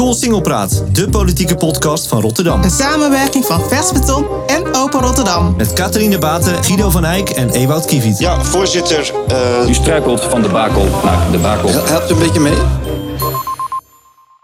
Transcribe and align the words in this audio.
Cool 0.00 0.14
Singelpraat, 0.14 0.84
de 0.92 1.08
politieke 1.08 1.54
podcast 1.54 2.06
van 2.06 2.20
Rotterdam. 2.20 2.62
Een 2.62 2.70
samenwerking 2.70 3.44
van 3.44 3.68
Vers 3.68 3.92
Beton 3.92 4.26
en 4.46 4.74
Open 4.74 5.00
Rotterdam. 5.00 5.54
Met 5.56 5.72
Catharine 5.72 6.18
Baten, 6.18 6.64
Guido 6.64 6.90
van 6.90 7.04
Eyck 7.04 7.28
en 7.28 7.50
Ewout 7.50 7.84
Kiewiet. 7.84 8.18
Ja, 8.18 8.44
voorzitter. 8.44 9.12
eh, 9.28 9.68
U 9.68 9.74
struikelt 9.74 10.24
van 10.24 10.42
de 10.42 10.48
bakel 10.48 10.84
naar 11.04 11.30
de 11.30 11.38
bakel. 11.38 11.68
helpt 11.68 12.10
u 12.10 12.14
een 12.14 12.20
beetje 12.20 12.40
mee? 12.40 12.54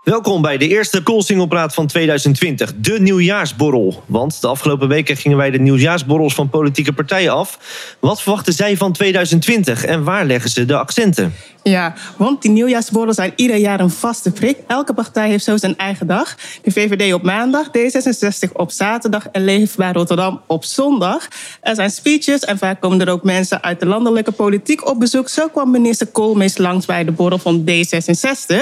Welkom 0.03 0.43
bij 0.43 0.59
de 0.59 0.69
eerste 0.69 1.03
Cool 1.03 1.23
Singelpraat 1.23 1.75
van 1.75 1.87
2020, 1.87 2.73
de 2.77 3.01
nieuwjaarsborrel. 3.01 4.03
Want 4.07 4.41
de 4.41 4.47
afgelopen 4.47 4.89
weken 4.89 5.17
gingen 5.17 5.37
wij 5.37 5.51
de 5.51 5.59
nieuwjaarsborrels 5.59 6.35
van 6.35 6.49
politieke 6.49 6.93
partijen 6.93 7.33
af. 7.33 7.59
Wat 8.01 8.23
verwachten 8.23 8.53
zij 8.53 8.77
van 8.77 8.93
2020 8.93 9.85
en 9.85 10.05
waar 10.05 10.25
leggen 10.25 10.51
ze 10.51 10.65
de 10.65 10.77
accenten? 10.77 11.35
Ja, 11.69 11.95
want 12.17 12.43
die 12.43 12.51
nieuwjaarsborrels 12.51 13.17
zijn 13.17 13.33
ieder 13.37 13.57
jaar 13.57 13.81
een 13.81 13.91
vaste 13.91 14.31
prik. 14.31 14.59
Elke 14.67 14.95
partij 14.95 15.29
heeft 15.29 15.45
zo 15.45 15.57
zijn 15.57 15.77
eigen 15.77 16.07
dag. 16.07 16.35
De 16.63 16.71
VVD 16.71 17.13
op 17.15 17.23
maandag, 17.23 17.67
D66 17.67 18.53
op 18.53 18.71
zaterdag 18.71 19.29
en 19.33 19.45
Leefbaar 19.45 19.95
Rotterdam 19.95 20.41
op 20.47 20.65
zondag. 20.65 21.29
Er 21.61 21.75
zijn 21.75 21.91
speeches 21.91 22.41
en 22.41 22.59
vaak 22.59 22.81
komen 22.81 23.01
er 23.01 23.13
ook 23.13 23.23
mensen 23.23 23.63
uit 23.63 23.81
de 23.81 23.87
landelijke 23.87 24.33
politiek 24.33 24.89
op 24.89 25.01
bezoek. 25.01 25.29
Zo 25.29 25.49
kwam 25.49 25.71
minister 25.71 26.07
Koolmees 26.07 26.59
langs 26.59 26.87
bij 26.87 27.05
de 27.05 27.13
borrel 27.13 27.39
van 27.39 27.65
D66. 27.71 28.57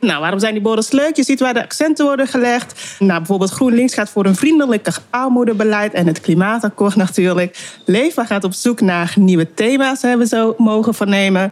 Nou, 0.00 0.20
waarom 0.20 0.38
zijn 0.38 0.52
die 0.52 0.62
borrels 0.62 0.90
leuk? 0.90 1.16
Je 1.16 1.24
ziet 1.24 1.40
waar 1.40 1.54
de 1.54 1.62
accenten 1.62 2.04
worden 2.04 2.26
gelegd. 2.26 2.96
Nou, 2.98 3.18
bijvoorbeeld 3.18 3.50
GroenLinks 3.50 3.94
gaat 3.94 4.10
voor 4.10 4.24
een 4.24 4.36
vriendelijker 4.36 4.98
armoedebeleid 5.10 5.92
en 5.92 6.06
het 6.06 6.20
klimaatakkoord 6.20 6.96
natuurlijk. 6.96 7.58
Leefbaar 7.84 8.26
gaat 8.26 8.44
op 8.44 8.52
zoek 8.52 8.80
naar 8.80 9.14
nieuwe 9.18 9.54
thema's, 9.54 10.02
hebben 10.02 10.28
we 10.28 10.36
zo 10.36 10.54
mogen 10.58 10.94
vernemen. 10.94 11.50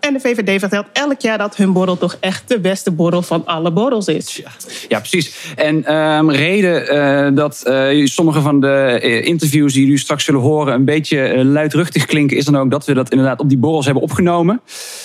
En 0.00 0.12
de 0.12 0.19
VVD 0.20 0.60
vertelt 0.60 0.86
elk 0.92 1.20
jaar 1.20 1.38
dat 1.38 1.56
hun 1.56 1.72
borrel 1.72 1.98
toch 1.98 2.16
echt 2.20 2.48
de 2.48 2.60
beste 2.60 2.90
borrel 2.90 3.22
van 3.22 3.46
alle 3.46 3.72
borrels 3.72 4.06
is. 4.06 4.42
Ja, 4.88 4.98
precies. 4.98 5.54
En 5.56 5.84
ehm, 5.84 6.30
reden 6.30 6.88
eh, 6.88 7.28
dat 7.34 7.62
eh, 7.62 8.06
sommige 8.06 8.40
van 8.40 8.60
de 8.60 8.98
eh, 9.02 9.24
interviews 9.26 9.72
die 9.72 9.82
jullie 9.82 9.98
straks 9.98 10.24
zullen 10.24 10.40
horen 10.40 10.74
een 10.74 10.84
beetje 10.84 11.44
luidruchtig 11.44 12.06
klinken, 12.06 12.36
is 12.36 12.44
dan 12.44 12.56
ook 12.56 12.70
dat 12.70 12.84
we 12.86 12.94
dat 12.94 13.10
inderdaad 13.10 13.40
op 13.40 13.48
die 13.48 13.58
borrels 13.58 13.84
hebben 13.84 14.02
opgenomen. 14.02 14.60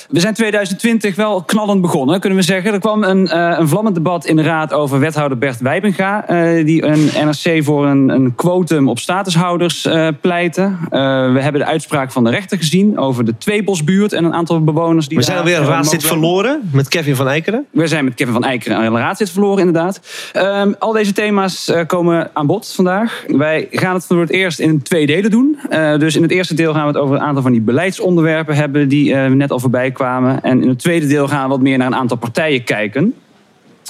We 0.10 0.20
zijn 0.20 0.34
2020 0.34 1.16
wel 1.16 1.44
knallend 1.44 1.82
begonnen, 1.82 2.20
kunnen 2.20 2.40
we 2.40 2.46
zeggen. 2.46 2.74
Er 2.74 2.80
kwam 2.80 3.04
een, 3.04 3.28
eh, 3.28 3.56
een 3.60 3.68
vlammend 3.68 3.96
debat 3.96 4.26
in 4.26 4.36
de 4.36 4.42
raad 4.42 4.74
over 4.74 5.00
wethouder 5.00 5.38
Bert 5.38 5.60
Wijbenga, 5.60 6.26
die 6.64 6.84
een 6.84 7.10
NRC 7.26 7.64
voor 7.64 7.86
een, 7.86 8.10
een 8.10 8.36
quotum 8.36 8.90
op 8.90 9.00
statushouders 9.00 9.88
pleitte. 10.22 10.72
We 10.90 11.40
hebben 11.42 11.62
de 11.62 11.68
uitspraak 11.68 12.12
van 12.12 12.24
de 12.24 12.30
rechter 12.30 12.58
gezien 12.58 12.98
over 12.98 13.26
de 13.26 13.38
Tweebosbuurt 13.38 14.14
en 14.14 14.24
een 14.24 14.34
aantal 14.34 14.64
bewoners 14.64 15.05
die 15.08 15.18
We 15.18 15.24
zijn 15.24 15.38
daar, 15.38 15.46
alweer 15.46 15.60
een 15.60 15.68
eh, 15.68 15.76
raadslid 15.76 16.04
verloren 16.04 16.70
met 16.72 16.88
Kevin 16.88 17.16
van 17.16 17.28
Eikeren. 17.28 17.66
we 17.72 17.88
zijn 17.88 18.04
met 18.06 18.14
Kevin 18.14 18.34
van 18.34 18.44
Eikeren 18.44 18.86
een 18.86 18.98
raadslid 18.98 19.30
verloren, 19.30 19.60
inderdaad. 19.60 20.00
Ehm, 20.34 20.74
al 20.80 20.92
deze 20.92 21.12
thema's 21.12 21.68
eh, 21.68 21.86
komen 21.88 22.30
aan 22.34 22.48
bod 22.48 22.72
vandaag. 22.76 23.24
Wij 23.28 23.68
gaan 23.72 23.94
het 23.94 24.06
voor 24.06 24.20
het 24.20 24.30
eerst 24.30 24.60
in 24.60 24.82
twee 24.82 25.06
delen 25.06 25.32
doen. 25.32 25.60
Eh, 25.70 25.98
dus 25.98 26.16
in 26.16 26.22
het 26.22 26.32
eerste 26.32 26.54
deel 26.54 26.74
gaan 26.74 26.82
we 26.82 26.88
het 26.88 26.98
over 26.98 27.16
een 27.16 27.22
aantal 27.22 27.42
van 27.42 27.52
die 27.52 27.62
beleidsonderwerpen 27.62 28.56
hebben 28.56 28.90
die 28.90 29.14
eh, 29.14 29.32
net 29.32 29.52
al 29.52 29.60
voorbij 29.60 29.92
kwamen. 29.92 30.44
En 30.44 30.62
in 30.62 30.70
het 30.70 30.80
tweede 30.80 31.08
deel 31.08 31.28
gaan 31.28 31.44
we 31.44 31.50
wat 31.50 31.62
meer 31.62 31.78
naar 31.78 31.88
een 31.88 31.96
aantal 31.96 32.18
partijen 32.18 32.64
kijken. 32.64 33.14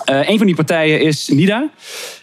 Eh, 0.05 0.29
een 0.29 0.37
van 0.37 0.45
die 0.45 0.55
partijen 0.55 1.01
is 1.01 1.27
NIDA. 1.27 1.69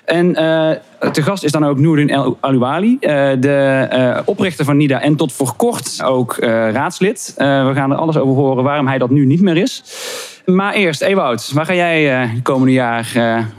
En 0.05 0.34
eh, 0.34 1.11
te 1.11 1.22
gast 1.22 1.45
is 1.45 1.53
dan 1.53 1.64
ook 1.64 1.78
Noordin 1.78 2.11
El 2.11 2.36
Alouali, 2.41 2.97
eh, 3.00 3.31
de 3.39 3.86
eh, 3.91 4.19
oprichter 4.25 4.64
van 4.64 4.77
NIDA 4.77 5.00
en 5.00 5.17
tot 5.17 5.33
voor 5.33 5.55
kort 5.56 6.03
ook 6.05 6.36
raadslid. 6.72 7.34
We 7.36 7.70
gaan 7.75 7.91
er 7.91 7.97
alles 7.97 8.17
over 8.17 8.34
horen 8.42 8.64
waarom 8.64 8.86
hij 8.86 8.98
dat 8.98 9.11
nu 9.11 9.27
niet 9.27 9.41
meer 9.41 9.56
is. 9.56 9.83
Maar 10.45 10.75
eerst, 10.75 11.03
Ewout, 11.03 11.50
waar 11.53 11.67
ga 11.67 11.75
jij 11.75 12.23
eh 12.23 12.33
het 12.33 12.42
komende 12.42 12.73
jaar 12.73 13.12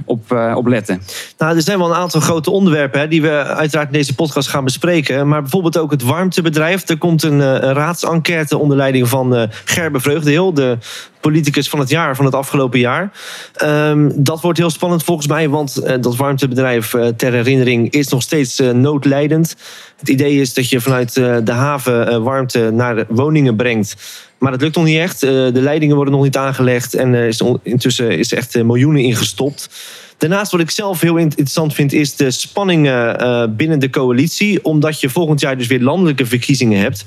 op, 0.05 0.51
op 0.55 0.67
letten? 0.67 1.01
Nou, 1.37 1.55
er 1.55 1.61
zijn 1.61 1.77
wel 1.77 1.89
een 1.89 1.95
aantal 1.95 2.21
grote 2.21 2.51
onderwerpen 2.51 2.99
hè, 2.99 3.07
die 3.07 3.21
we 3.21 3.43
uiteraard 3.43 3.87
in 3.87 3.93
deze 3.93 4.15
podcast 4.15 4.49
gaan 4.49 4.63
bespreken. 4.63 5.27
Maar 5.27 5.41
bijvoorbeeld 5.41 5.77
ook 5.77 5.91
het 5.91 6.03
warmtebedrijf. 6.03 6.89
Er 6.89 6.97
komt 6.97 7.23
een, 7.23 7.57
raadsenquête 7.59 8.57
onder 8.57 8.77
leiding 8.77 9.09
van 9.09 9.49
Gerbe 9.65 9.99
Vreugdeheel, 9.99 10.53
de 10.53 10.77
politicus 11.19 11.69
van 11.69 11.79
het 11.79 11.89
jaar 11.89 12.15
van 12.15 12.25
het 12.25 12.35
afgelopen 12.35 12.79
jaar. 12.79 13.11
Ehm, 13.53 14.09
dat 14.15 14.41
wordt 14.41 14.57
heel 14.57 14.69
spannend 14.69 15.03
volgens 15.03 15.27
mij, 15.27 15.49
want 15.49 15.81
dat 16.03 16.15
warmtebedrijf 16.15 16.32
eh, 16.41 17.07
ter 17.07 17.33
herinnering 17.33 17.91
is 17.91 18.07
nog 18.07 18.21
steeds 18.21 18.59
eh, 18.59 18.71
noodlijdend. 18.71 19.55
Het 19.99 20.09
idee 20.09 20.41
is 20.41 20.53
dat 20.53 20.69
je 20.69 20.81
vanuit 20.81 21.17
eh, 21.17 21.37
de 21.43 21.51
haven 21.51 22.23
warmte 22.23 22.69
naar 22.71 23.05
woningen 23.09 23.55
brengt. 23.55 23.95
Maar 24.37 24.51
dat 24.51 24.61
lukt 24.61 24.75
nog 24.75 24.85
niet 24.85 24.97
echt. 24.97 25.19
De 25.19 25.51
leidingen 25.53 25.95
worden 25.95 26.13
nog 26.13 26.23
niet 26.23 26.37
aangelegd. 26.37 26.93
En 26.93 27.13
is 27.13 27.43
intussen 27.63 28.17
is 28.17 28.33
echt 28.33 28.63
miljoenen 28.63 29.01
ingestopt. 29.01 29.69
Daarnaast 30.17 30.51
wat 30.51 30.61
ik 30.61 30.71
zelf 30.71 31.01
heel 31.01 31.17
interessant 31.17 31.73
vind, 31.73 31.93
is 31.93 32.15
de 32.15 32.31
spanningen 32.31 33.55
binnen 33.55 33.79
de 33.79 33.89
coalitie. 33.89 34.63
Omdat 34.63 34.99
je 34.99 35.09
volgend 35.09 35.39
jaar 35.39 35.57
dus 35.57 35.67
weer 35.67 35.81
landelijke 35.81 36.25
verkiezingen 36.25 36.79
hebt. 36.79 37.05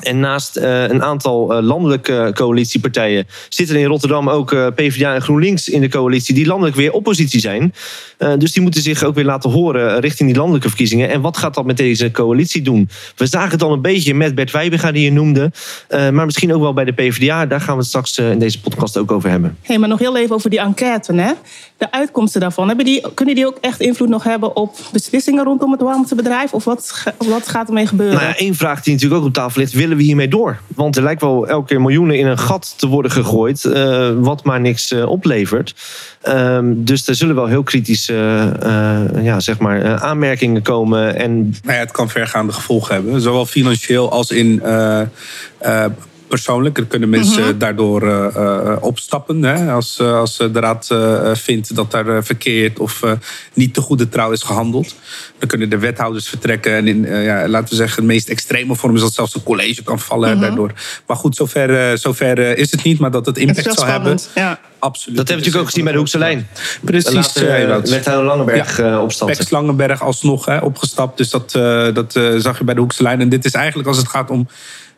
En 0.00 0.20
naast 0.20 0.56
eh, 0.56 0.82
een 0.82 1.02
aantal 1.02 1.54
eh, 1.54 1.62
landelijke 1.62 2.30
coalitiepartijen 2.34 3.26
zitten 3.48 3.76
in 3.76 3.86
Rotterdam 3.86 4.30
ook 4.30 4.52
eh, 4.52 4.66
PvdA 4.74 5.14
en 5.14 5.22
GroenLinks 5.22 5.68
in 5.68 5.80
de 5.80 5.88
coalitie, 5.88 6.34
die 6.34 6.46
landelijk 6.46 6.76
weer 6.76 6.92
oppositie 6.92 7.40
zijn. 7.40 7.74
Dus 8.38 8.52
die 8.52 8.62
moeten 8.62 8.82
zich 8.82 9.04
ook 9.04 9.14
weer 9.14 9.24
laten 9.24 9.50
horen 9.50 10.00
richting 10.00 10.28
die 10.28 10.38
landelijke 10.38 10.68
verkiezingen. 10.68 11.08
En 11.08 11.20
wat 11.20 11.36
gaat 11.36 11.54
dat 11.54 11.64
met 11.64 11.76
deze 11.76 12.10
coalitie 12.10 12.62
doen? 12.62 12.88
We 13.16 13.26
zagen 13.26 13.50
het 13.50 13.62
al 13.62 13.72
een 13.72 13.82
beetje 13.82 14.14
met 14.14 14.34
Bert 14.34 14.50
Wijbega, 14.50 14.92
die 14.92 15.04
je 15.04 15.12
noemde. 15.12 15.50
Maar 15.88 16.24
misschien 16.24 16.54
ook 16.54 16.60
wel 16.60 16.72
bij 16.72 16.84
de 16.84 16.92
PvdA. 16.92 17.46
Daar 17.46 17.60
gaan 17.60 17.74
we 17.74 17.80
het 17.80 17.88
straks 17.88 18.18
in 18.18 18.38
deze 18.38 18.60
podcast 18.60 18.96
ook 18.96 19.12
over 19.12 19.30
hebben. 19.30 19.56
Hé, 19.62 19.78
maar 19.78 19.88
nog 19.88 19.98
heel 19.98 20.16
even 20.16 20.34
over 20.34 20.50
die 20.50 20.58
enquête. 20.58 21.14
Hè? 21.14 21.32
De 21.76 21.90
uitkomsten 21.90 22.40
daarvan, 22.40 22.66
hebben 22.68 22.84
die, 22.84 23.04
kunnen 23.14 23.34
die 23.34 23.46
ook 23.46 23.58
echt 23.60 23.80
invloed 23.80 24.08
nog 24.08 24.24
hebben 24.24 24.56
op 24.56 24.76
beslissingen 24.92 25.44
rondom 25.44 25.72
het 25.72 25.80
warmtebedrijf? 25.80 26.52
Of 26.52 26.64
wat, 26.64 27.04
wat 27.18 27.48
gaat 27.48 27.68
ermee 27.68 27.86
gebeuren? 27.86 28.16
Nou 28.16 28.28
ja, 28.28 28.36
één 28.36 28.54
vraag 28.54 28.82
die 28.82 28.92
natuurlijk 28.92 29.20
ook 29.20 29.26
op 29.26 29.34
tafel 29.34 29.60
ligt. 29.60 29.72
We 29.96 30.02
hiermee 30.02 30.28
door? 30.28 30.58
Want 30.74 30.96
er 30.96 31.02
lijkt 31.02 31.20
wel 31.20 31.48
elke 31.48 31.66
keer 31.66 31.80
miljoenen 31.80 32.18
in 32.18 32.26
een 32.26 32.38
gat 32.38 32.74
te 32.76 32.86
worden 32.86 33.10
gegooid. 33.10 33.64
eh, 33.64 34.10
wat 34.16 34.44
maar 34.44 34.60
niks 34.60 34.92
eh, 34.92 35.08
oplevert. 35.08 35.74
Ehm, 36.22 36.72
dus 36.76 37.08
er 37.08 37.14
zullen 37.14 37.34
wel 37.34 37.46
heel 37.46 37.62
kritische 37.62 38.52
eh, 38.62 39.24
ja, 39.24 39.40
zeg 39.40 39.58
maar, 39.58 39.98
aanmerkingen 39.98 40.62
komen. 40.62 41.16
En 41.16 41.38
Nou 41.62 41.74
ja, 41.74 41.80
het 41.80 41.90
kan 41.90 42.08
vergaande 42.08 42.52
gevolgen 42.52 42.94
hebben. 42.94 43.20
Zowel 43.20 43.46
financieel 43.46 44.10
als 44.10 44.30
in 44.30 44.62
persoonlijk. 46.28 46.78
Er 46.78 46.86
kunnen 46.86 47.08
mensen 47.08 47.58
daardoor 47.58 48.02
eh, 48.02 48.26
eh, 48.36 48.76
opstappen. 48.80 49.42
Hè? 49.42 49.72
Als, 49.72 49.98
eh, 49.98 50.18
als 50.18 50.36
de 50.36 50.50
raad 50.52 50.90
eh, 50.90 51.34
vindt 51.34 51.74
dat 51.74 51.90
daar 51.90 52.24
verkeerd 52.24 52.78
of 52.78 53.02
niet 53.52 53.74
te 53.74 53.80
goede 53.80 54.08
trouw 54.08 54.32
is 54.32 54.42
gehandeld. 54.42 54.94
Dan 55.38 55.48
kunnen 55.48 55.70
de 55.70 55.78
wethouders 55.78 56.28
vertrekken. 56.28 56.72
En 56.72 56.86
in, 56.86 57.22
ja, 57.22 57.48
laten 57.48 57.68
we 57.68 57.74
zeggen, 57.74 58.02
de 58.02 58.08
meest 58.08 58.28
extreme 58.28 58.74
vorm 58.74 58.94
is 58.94 59.00
dat 59.00 59.14
zelfs 59.14 59.34
een 59.34 59.42
college 59.42 59.82
kan 59.82 59.98
vallen 59.98 60.40
daardoor. 60.40 60.72
Maar 61.06 61.16
goed, 61.16 61.36
zover, 61.36 61.98
zover 61.98 62.58
is 62.58 62.70
het 62.70 62.82
niet. 62.82 62.98
Maar 62.98 63.10
dat 63.10 63.26
het 63.26 63.38
impact 63.38 63.78
zal 63.78 63.86
hebben. 63.86 64.18
Ja. 64.34 64.58
Absoluut. 64.78 65.16
dat 65.16 65.28
hebben 65.28 65.44
we 65.44 65.50
natuurlijk 65.50 65.56
ook 65.56 65.66
gezien 65.66 65.84
bij 65.84 65.92
de 65.92 65.98
Hoekse 65.98 66.18
Lijn. 66.18 66.48
Precies. 66.80 67.36
Uh, 67.36 67.76
wethouder 67.76 68.24
Langenberg 68.24 68.78
eh, 68.78 69.00
opstappen. 69.02 69.36
Pex 69.36 69.50
Langenberg 69.50 70.02
alsnog 70.02 70.44
hè, 70.44 70.58
opgestapt. 70.58 71.16
Dus 71.16 71.30
dat, 71.30 71.54
eh, 71.54 71.94
dat 71.94 72.12
zag 72.38 72.58
je 72.58 72.64
bij 72.64 72.74
de 72.74 72.80
Hoekse 72.80 73.02
Lijn. 73.02 73.20
En 73.20 73.28
dit 73.28 73.44
is 73.44 73.52
eigenlijk 73.52 73.88
als 73.88 73.96
het 73.96 74.08
gaat 74.08 74.30
om 74.30 74.48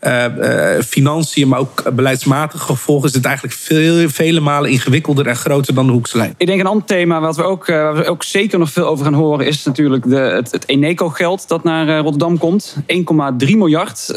eh, 0.01 0.83
financiën, 0.87 1.49
maar 1.49 1.59
ook 1.59 1.95
beleidsmatige 1.95 2.65
gevolgen, 2.65 3.09
is 3.09 3.15
het 3.15 3.25
eigenlijk 3.25 3.57
veel, 3.57 4.09
vele 4.09 4.41
malen 4.41 4.71
ingewikkelder 4.71 5.27
en 5.27 5.37
groter 5.37 5.75
dan 5.75 5.87
de 5.87 5.93
Hoekse 5.93 6.17
Lijn. 6.17 6.35
Ik 6.37 6.47
denk 6.47 6.61
een 6.61 6.67
ander 6.67 6.87
thema 6.87 7.21
wat 7.21 7.37
we 7.37 7.43
ook, 7.43 7.69
eh, 7.69 7.77
waar 7.77 7.95
we 7.97 8.07
ook 8.07 8.23
zeker 8.23 8.59
nog 8.59 8.71
veel 8.71 8.87
over 8.87 9.05
gaan 9.05 9.15
horen... 9.15 9.47
is 9.47 9.65
natuurlijk 9.65 10.09
de, 10.09 10.17
het, 10.17 10.69
Eneco-geld 10.69 11.49
dat 11.49 11.65
naar 11.65 11.99
Rotterdam 11.99 12.39
komt. 12.39 12.77
1,3 12.87 13.57
miljard 13.57 14.13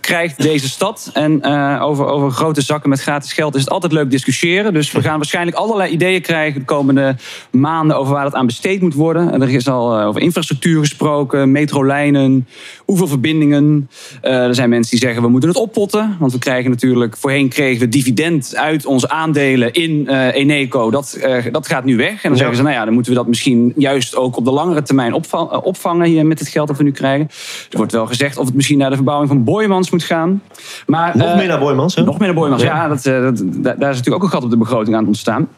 krijgt 0.00 0.42
deze 0.42 0.68
stad. 0.68 1.10
En 1.12 1.44
over, 1.80 2.06
over 2.06 2.30
grote 2.30 2.60
zakken 2.60 2.90
met 2.90 3.00
gratis 3.00 3.32
geld 3.32 3.54
is 3.54 3.60
het 3.60 3.70
altijd 3.70 3.92
leuk 3.92 4.10
discussiëren. 4.10 4.72
Dus 4.72 4.92
we 4.92 5.02
gaan 5.02 5.16
waarschijnlijk 5.16 5.56
allerlei 5.56 5.92
ideeën 5.92 6.22
krijgen 6.22 6.60
de 6.60 6.66
komende 6.66 7.16
maanden... 7.50 7.96
over 7.96 8.12
waar 8.12 8.24
dat 8.24 8.34
aan 8.34 8.46
besteed 8.46 8.80
moet 8.80 8.94
worden. 8.94 9.32
En 9.32 9.42
er 9.42 9.50
is 9.50 9.68
al 9.68 10.00
over 10.00 10.20
infrastructuur 10.20 10.80
gesproken, 10.80 11.52
metrolijnen, 11.52 12.48
hoeveel 12.84 13.08
verbindingen. 13.08 13.90
Er 14.20 14.54
zijn 14.54 14.70
mensen 14.76 14.90
die 14.98 15.06
zeggen 15.06 15.22
we 15.22 15.28
moeten 15.28 15.48
het 15.48 15.58
oppotten. 15.58 16.16
Want 16.18 16.32
we 16.32 16.38
krijgen 16.38 16.70
natuurlijk, 16.70 17.16
voorheen 17.16 17.48
kregen 17.48 17.80
we 17.80 17.88
dividend 17.88 18.56
uit 18.56 18.86
onze 18.86 19.08
aandelen 19.08 19.72
in 19.72 20.08
eh, 20.08 20.34
Eneco. 20.34 20.90
Dat, 20.90 21.12
eh, 21.12 21.44
dat 21.52 21.66
gaat 21.68 21.84
nu 21.84 21.96
weg. 21.96 22.10
En 22.10 22.18
dan 22.22 22.30
Ja. 22.30 22.36
zeggen 22.36 22.56
ze, 22.56 22.62
nou 22.62 22.74
ja, 22.74 22.84
dan 22.84 22.94
moeten 22.94 23.12
we 23.12 23.18
dat 23.18 23.26
misschien 23.28 23.72
juist 23.76 24.16
ook 24.16 24.36
op 24.36 24.44
de 24.44 24.50
langere 24.50 24.82
termijn 24.82 25.12
opva- 25.12 25.48
eh, 25.50 25.58
opvangen 25.62 26.06
hier 26.06 26.26
met 26.26 26.38
het 26.38 26.48
geld 26.48 26.68
dat 26.68 26.76
we 26.76 26.82
nu 26.82 26.92
krijgen. 26.92 27.28
Er 27.70 27.76
wordt 27.76 27.92
wel 27.92 28.06
gezegd 28.06 28.38
of 28.38 28.46
het 28.46 28.54
misschien 28.54 28.78
naar 28.78 28.90
de 28.90 28.96
verbouwing 28.96 29.28
van 29.30 29.44
Boymans 29.44 29.90
moet 29.90 30.02
gaan. 30.02 30.42
Maar, 30.86 31.16
Nog 31.16 31.36
meer 31.36 31.46
naar 31.48 31.58
Boymans, 31.58 31.94
hè? 31.94 32.02
Nog 32.04 32.18
meer 32.18 32.26
naar 32.28 32.36
Boymans, 32.36 32.62
Ja. 32.62 32.74
ja. 32.74 32.88
dat, 32.88 33.02
dat, 33.02 33.36
da- 33.38 33.74
daar 33.74 33.90
is 33.90 33.96
natuurlijk 33.96 34.14
ook 34.16 34.22
een 34.22 34.28
gat 34.28 34.44
op 34.44 34.50
de 34.50 34.56
begroting 34.56 34.96
aan 34.96 35.06
ontstaan. 35.06 35.48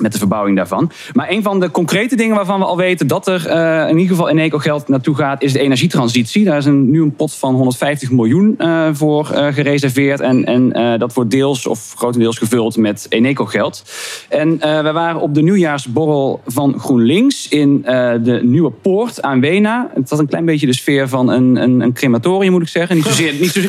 Met 0.00 0.12
de 0.12 0.18
verbouwing 0.18 0.56
daarvan. 0.56 0.90
Maar 1.12 1.30
een 1.30 1.42
van 1.42 1.60
de 1.60 1.70
concrete 1.70 2.16
dingen 2.16 2.36
waarvan 2.36 2.58
we 2.58 2.64
al 2.64 2.76
weten 2.76 3.06
dat 3.06 3.26
er 3.26 3.46
uh, 3.46 3.88
in 3.88 3.98
ieder 3.98 4.16
geval 4.16 4.28
in 4.28 4.38
eco-geld 4.38 4.88
naartoe 4.88 5.14
gaat, 5.14 5.42
is 5.42 5.52
de 5.52 5.58
energietransitie. 5.58 6.44
Daar 6.44 6.56
is 6.56 6.64
een, 6.64 6.90
nu 6.90 7.02
een 7.02 7.14
pot 7.14 7.34
van 7.34 7.54
150 7.54 8.10
miljoen 8.10 8.54
uh, 8.58 8.88
voor 8.92 9.30
uh, 9.32 9.46
gereserveerd. 9.46 10.20
En, 10.20 10.44
en 10.44 10.98
dat 10.98 11.14
wordt 11.14 11.30
deels 11.30 11.66
of 11.66 11.94
grotendeels 11.96 12.38
gevuld 12.38 12.76
met 12.76 13.06
Eneco-geld. 13.08 13.82
En 14.28 14.58
we 14.58 14.90
waren 14.92 15.20
op 15.20 15.34
de 15.34 15.42
nieuwjaarsborrel 15.42 16.40
van 16.46 16.78
GroenLinks 16.78 17.48
in 17.48 17.82
de 18.22 18.40
Nieuwe 18.42 18.70
Poort 18.70 19.22
aan 19.22 19.40
Wena. 19.40 19.90
Het 19.94 20.10
had 20.10 20.18
een 20.18 20.26
klein 20.28 20.44
beetje 20.44 20.66
de 20.66 20.74
sfeer 20.74 21.08
van 21.08 21.28
een, 21.28 21.56
een, 21.56 21.80
een 21.80 21.92
crematorium, 21.92 22.52
moet 22.52 22.62
ik 22.62 22.68
zeggen. 22.68 22.96
Niet 22.96 23.04
zozeer, 23.04 23.32
niet 23.40 23.52
de, 23.52 23.66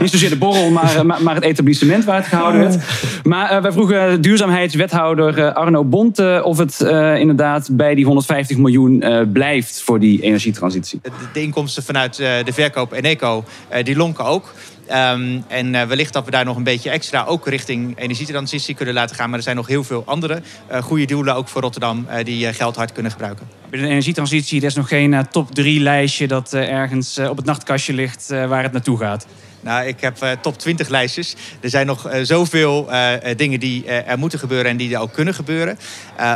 niet 0.00 0.28
de 0.28 0.36
borrel, 0.38 0.70
maar, 0.70 1.06
maar, 1.06 1.22
maar, 1.22 1.34
het 1.34 1.44
etablissement 1.44 2.04
waar 2.04 2.16
het 2.16 2.26
gehouden 2.26 2.60
werd. 2.60 2.78
Maar 3.22 3.62
wij 3.62 3.72
vroegen 3.72 4.20
duurzaamheidswethouder 4.20 5.29
eh, 5.38 5.54
Arno 5.54 5.84
Bonte 5.84 6.40
of 6.44 6.58
het 6.58 6.80
uh, 6.82 7.18
inderdaad 7.18 7.68
bij 7.72 7.94
die 7.94 8.04
150 8.04 8.56
miljoen 8.56 9.04
uh, 9.04 9.20
blijft 9.32 9.82
voor 9.82 10.00
die 10.00 10.22
energietransitie. 10.22 11.00
De, 11.02 11.10
de 11.32 11.42
inkomsten 11.42 11.82
vanuit 11.82 12.16
de 12.16 12.52
verkoop 12.52 12.92
Eneco 12.92 13.44
die 13.82 13.96
lonken 13.96 14.24
ook. 14.24 14.52
Um, 14.90 15.44
en 15.48 15.74
uh, 15.74 15.82
wellicht 15.82 16.12
dat 16.12 16.24
we 16.24 16.30
daar 16.30 16.44
nog 16.44 16.56
een 16.56 16.62
beetje 16.62 16.90
extra 16.90 17.24
ook 17.24 17.46
richting 17.46 17.98
energietransitie 17.98 18.74
kunnen 18.74 18.94
laten 18.94 19.16
gaan. 19.16 19.28
Maar 19.28 19.38
er 19.38 19.44
zijn 19.44 19.56
nog 19.56 19.66
heel 19.66 19.84
veel 19.84 20.02
andere 20.06 20.42
uh, 20.70 20.82
goede 20.82 21.04
doelen, 21.04 21.34
ook 21.34 21.48
voor 21.48 21.62
Rotterdam, 21.62 22.06
uh, 22.08 22.24
die 22.24 22.52
geld 22.52 22.76
hard 22.76 22.92
kunnen 22.92 23.12
gebruiken. 23.12 23.46
Bij 23.70 23.80
de 23.80 23.86
energietransitie 23.86 24.60
er 24.60 24.66
is 24.66 24.74
nog 24.74 24.88
geen 24.88 25.26
top 25.30 25.54
3 25.54 25.80
lijstje 25.80 26.26
dat 26.26 26.52
ergens 26.52 27.18
op 27.18 27.36
het 27.36 27.46
nachtkastje 27.46 27.92
ligt 27.92 28.28
waar 28.28 28.62
het 28.62 28.72
naartoe 28.72 28.98
gaat. 28.98 29.26
Nou, 29.60 29.86
ik 29.86 30.00
heb 30.00 30.22
uh, 30.22 30.30
top 30.30 30.58
20 30.58 30.88
lijstjes. 30.88 31.34
Er 31.60 31.70
zijn 31.70 31.86
nog 31.86 32.06
uh, 32.06 32.20
zoveel 32.22 32.88
uh, 32.90 33.12
dingen 33.36 33.60
die 33.60 33.86
er 33.86 34.18
moeten 34.18 34.38
gebeuren 34.38 34.70
en 34.70 34.76
die 34.76 34.94
er 34.94 35.00
ook 35.00 35.12
kunnen 35.12 35.34
gebeuren. 35.34 35.78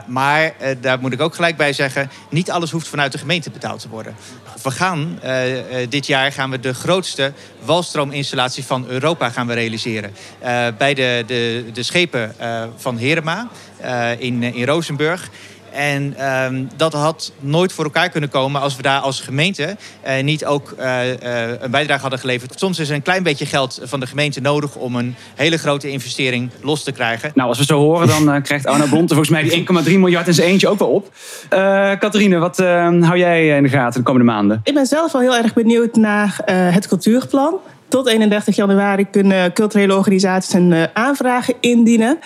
maar 0.07 0.55
daar 0.81 1.01
moet 1.01 1.13
ik 1.13 1.21
ook 1.21 1.35
gelijk 1.35 1.57
bij 1.57 1.73
zeggen, 1.73 2.11
niet 2.31 2.51
alles 2.51 2.71
hoeft 2.71 2.89
vanuit 2.89 3.13
de 3.13 3.19
gemeente 3.19 3.51
betaald 3.51 3.81
te 3.81 3.89
worden. 3.89 4.15
We 4.63 4.71
gaan 4.71 5.21
dit 5.89 6.07
jaar 6.07 6.33
gaan 6.33 6.51
we 6.51 6.61
de 6.61 6.75
grootste 6.75 7.33
walstroominstallatie 7.65 8.65
van 8.65 8.87
Europa 8.89 9.31
gaan 9.31 9.47
we 9.47 9.55
realiseren. 9.55 10.15
bij 10.79 10.95
de, 10.95 11.25
de, 11.27 11.65
de 11.73 11.83
schepen 11.83 12.35
van 12.77 12.99
Herema 12.99 13.49
in, 14.19 14.43
in 14.43 14.65
Rozenburg. 14.65 15.31
En 15.75 16.15
um, 16.45 16.69
dat 16.77 16.93
had 16.93 17.33
nooit 17.41 17.73
voor 17.73 17.85
elkaar 17.85 18.09
kunnen 18.09 18.31
komen 18.31 18.61
als 18.61 18.77
we 18.77 18.83
daar 18.83 19.01
als 19.01 19.21
gemeente 19.21 19.77
uh, 20.07 20.23
niet 20.23 20.45
ook 20.45 20.75
uh, 20.79 21.07
uh, 21.07 21.17
een 21.61 21.71
bijdrage 21.71 22.01
hadden 22.01 22.19
geleverd. 22.19 22.59
Soms 22.59 22.79
is 22.79 22.89
er 22.89 22.95
een 22.95 23.03
klein 23.03 23.23
beetje 23.23 23.47
geld 23.47 23.81
van 23.83 24.01
de 24.01 24.07
gemeente 24.07 24.41
nodig 24.41 24.75
om 24.77 24.97
een 24.97 25.15
hele 25.35 25.59
grote 25.59 25.91
investering 25.91 26.51
los 26.61 26.83
te 26.83 26.93
krijgen. 26.93 27.31
Nou, 27.35 27.49
als 27.49 27.59
we 27.59 27.65
zo 27.65 27.79
horen, 27.79 28.09
dan 28.09 28.43
krijgt 28.43 28.67
Arno 28.67 28.87
Bonte 28.87 29.15
volgens 29.15 29.29
mij 29.29 29.43
die 29.43 29.67
1,3 29.95 29.99
miljard 29.99 30.27
in 30.27 30.35
zijn 30.35 30.49
eentje 30.49 30.69
ook 30.69 30.79
wel 30.79 30.89
op. 30.89 31.13
Catharine, 31.99 32.39
wat 32.39 32.59
hou 32.59 33.19
jij 33.19 33.57
in 33.57 33.63
de 33.63 33.69
gaten 33.69 34.01
de 34.01 34.07
komende 34.07 34.33
maanden? 34.33 34.61
Ik 34.65 34.75
ben 34.75 34.87
zelf 34.87 35.13
wel 35.13 35.21
heel 35.21 35.37
erg 35.37 35.55
benieuwd 35.55 35.97
naar 35.97 36.41
het 36.47 36.89
cultuurplan. 36.89 37.59
Tot 37.89 38.09
31 38.09 38.57
januari 38.57 39.07
kunnen 39.11 39.53
culturele 39.53 39.97
organisaties 39.97 40.53
een 40.53 40.89
aanvragen 40.93 41.55
indienen. 41.61 42.19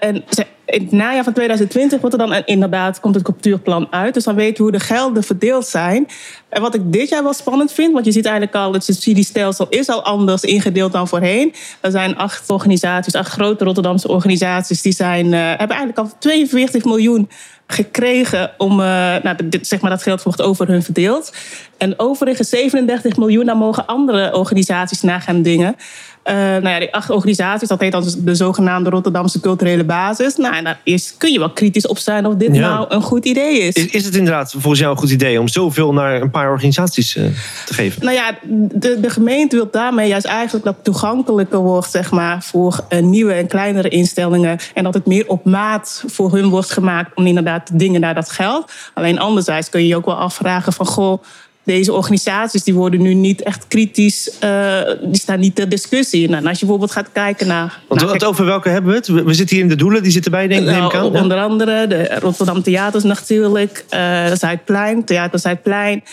En 0.00 0.24
in 0.70 0.82
het 0.82 0.92
najaar 0.92 1.24
van 1.24 1.32
2020 1.32 2.00
wordt 2.00 2.20
er 2.20 2.28
dan 2.28 2.42
inderdaad 2.44 3.00
komt 3.00 3.14
het 3.14 3.24
cultuurplan 3.24 3.86
uit. 3.90 4.14
Dus 4.14 4.24
dan 4.24 4.34
weten 4.34 4.56
we 4.56 4.62
hoe 4.62 4.78
de 4.78 4.84
gelden 4.84 5.22
verdeeld 5.22 5.66
zijn. 5.66 6.08
En 6.48 6.62
wat 6.62 6.74
ik 6.74 6.92
dit 6.92 7.08
jaar 7.08 7.22
wel 7.22 7.32
spannend 7.32 7.72
vind, 7.72 7.92
want 7.92 8.04
je 8.04 8.12
ziet 8.12 8.24
eigenlijk 8.24 8.56
al, 8.56 8.72
het 8.72 8.84
subsidiestelsel 8.84 9.66
is 9.68 9.88
al 9.88 10.02
anders 10.02 10.42
ingedeeld 10.42 10.92
dan 10.92 11.08
voorheen. 11.08 11.54
Er 11.80 11.90
zijn 11.90 12.16
acht 12.16 12.50
organisaties, 12.50 13.14
acht 13.14 13.32
grote 13.32 13.64
Rotterdamse 13.64 14.08
organisaties, 14.08 14.82
die 14.82 14.92
zijn, 14.92 15.26
uh, 15.26 15.32
hebben 15.32 15.76
eigenlijk 15.76 15.98
al 15.98 16.10
42 16.18 16.84
miljoen 16.84 17.28
gekregen 17.66 18.50
om, 18.58 18.70
uh, 18.72 18.86
nou, 19.22 19.36
zeg 19.60 19.80
maar, 19.80 19.90
dat 19.90 20.02
geld 20.02 20.22
wordt 20.22 20.42
over 20.42 20.68
hun 20.68 20.82
verdeeld. 20.82 21.32
En 21.78 21.98
overigens 21.98 22.48
37 22.48 23.16
miljoen, 23.16 23.46
daar 23.46 23.56
mogen 23.56 23.86
andere 23.86 24.36
organisaties 24.36 25.00
naar 25.00 25.20
gaan 25.20 25.42
dingen. 25.42 25.76
Uh, 26.24 26.34
nou 26.34 26.68
ja, 26.68 26.78
die 26.78 26.94
acht 26.94 27.10
organisaties, 27.10 27.68
dat 27.68 27.80
heet 27.80 27.92
dan 27.92 28.04
de 28.18 28.34
zogenaamde 28.34 28.90
Rotterdamse 28.90 29.40
culturele 29.40 29.84
basis. 29.84 30.36
Nou, 30.36 30.54
en 30.54 30.64
daar 30.64 30.80
is, 30.82 31.14
kun 31.18 31.32
je 31.32 31.38
wel 31.38 31.50
kritisch 31.50 31.86
op 31.86 31.98
zijn 31.98 32.26
of 32.26 32.34
dit 32.34 32.52
nou 32.52 32.86
een 32.88 33.02
goed 33.02 33.24
idee 33.24 33.58
is. 33.58 33.74
is. 33.74 33.86
is. 33.86 34.04
het 34.04 34.16
inderdaad 34.16 34.50
volgens 34.50 34.78
jou 34.78 34.92
een 34.92 34.98
goed 34.98 35.10
idee 35.10 35.40
om 35.40 35.48
zoveel 35.48 35.92
naar 35.92 36.20
een 36.20 36.30
paar 36.30 36.50
organisaties 36.50 37.16
uh, 37.16 37.24
te 37.66 37.74
geven? 37.74 38.04
Nou 38.04 38.16
ja, 38.16 38.38
de, 38.74 39.00
de 39.00 39.10
gemeente 39.10 39.56
wil 39.56 39.68
daarmee 39.70 40.08
juist 40.08 40.26
eigenlijk 40.26 40.64
dat 40.64 40.74
het 40.74 40.84
toegankelijker 40.84 41.58
wordt 41.58 41.90
zeg 41.90 42.10
maar, 42.10 42.42
voor 42.42 42.80
uh, 42.88 43.00
nieuwe 43.00 43.32
en 43.32 43.46
kleinere 43.46 43.88
instellingen. 43.88 44.58
En 44.74 44.84
dat 44.84 44.94
het 44.94 45.06
meer 45.06 45.28
op 45.28 45.44
maat 45.44 46.04
voor 46.06 46.32
hun 46.32 46.48
wordt 46.48 46.70
gemaakt 46.70 47.16
om 47.16 47.26
inderdaad 47.26 47.78
dingen 47.78 48.00
naar 48.00 48.14
dat 48.14 48.30
geld. 48.30 48.72
Alleen 48.94 49.18
anderzijds 49.18 49.68
kun 49.68 49.80
je 49.80 49.86
je 49.86 49.96
ook 49.96 50.06
wel 50.06 50.18
afvragen 50.18 50.72
van 50.72 50.86
goh 50.86 51.22
deze 51.70 51.92
organisaties 51.92 52.62
die 52.62 52.74
worden 52.74 53.02
nu 53.02 53.14
niet 53.14 53.42
echt 53.42 53.64
kritisch, 53.68 54.30
uh, 54.44 54.78
die 55.02 55.20
staan 55.20 55.40
niet 55.40 55.54
ter 55.54 55.68
discussie. 55.68 56.28
Nou, 56.28 56.46
als 56.46 56.52
je 56.52 56.66
bijvoorbeeld 56.66 56.92
gaat 56.92 57.12
kijken 57.12 57.46
naar... 57.46 57.80
Want 57.88 58.24
over 58.24 58.44
welke 58.44 58.68
hebben 58.68 58.90
we 58.90 58.96
het? 58.96 59.06
We 59.06 59.34
zitten 59.34 59.56
hier 59.56 59.64
in 59.64 59.70
de 59.70 59.76
doelen, 59.76 60.02
die 60.02 60.12
zitten 60.12 60.30
bij, 60.30 60.46
denk 60.46 60.60
ik, 60.60 60.66
nou, 60.66 60.96
aan. 60.96 61.04
Onder 61.04 61.38
andere 61.38 61.86
de 61.86 62.18
Rotterdam 62.20 62.62
Theaters 62.62 63.04
natuurlijk, 63.04 63.84
uh, 63.94 64.26
Zuidplein, 64.32 65.04
Theater 65.04 65.38
Zuidplein, 65.38 66.04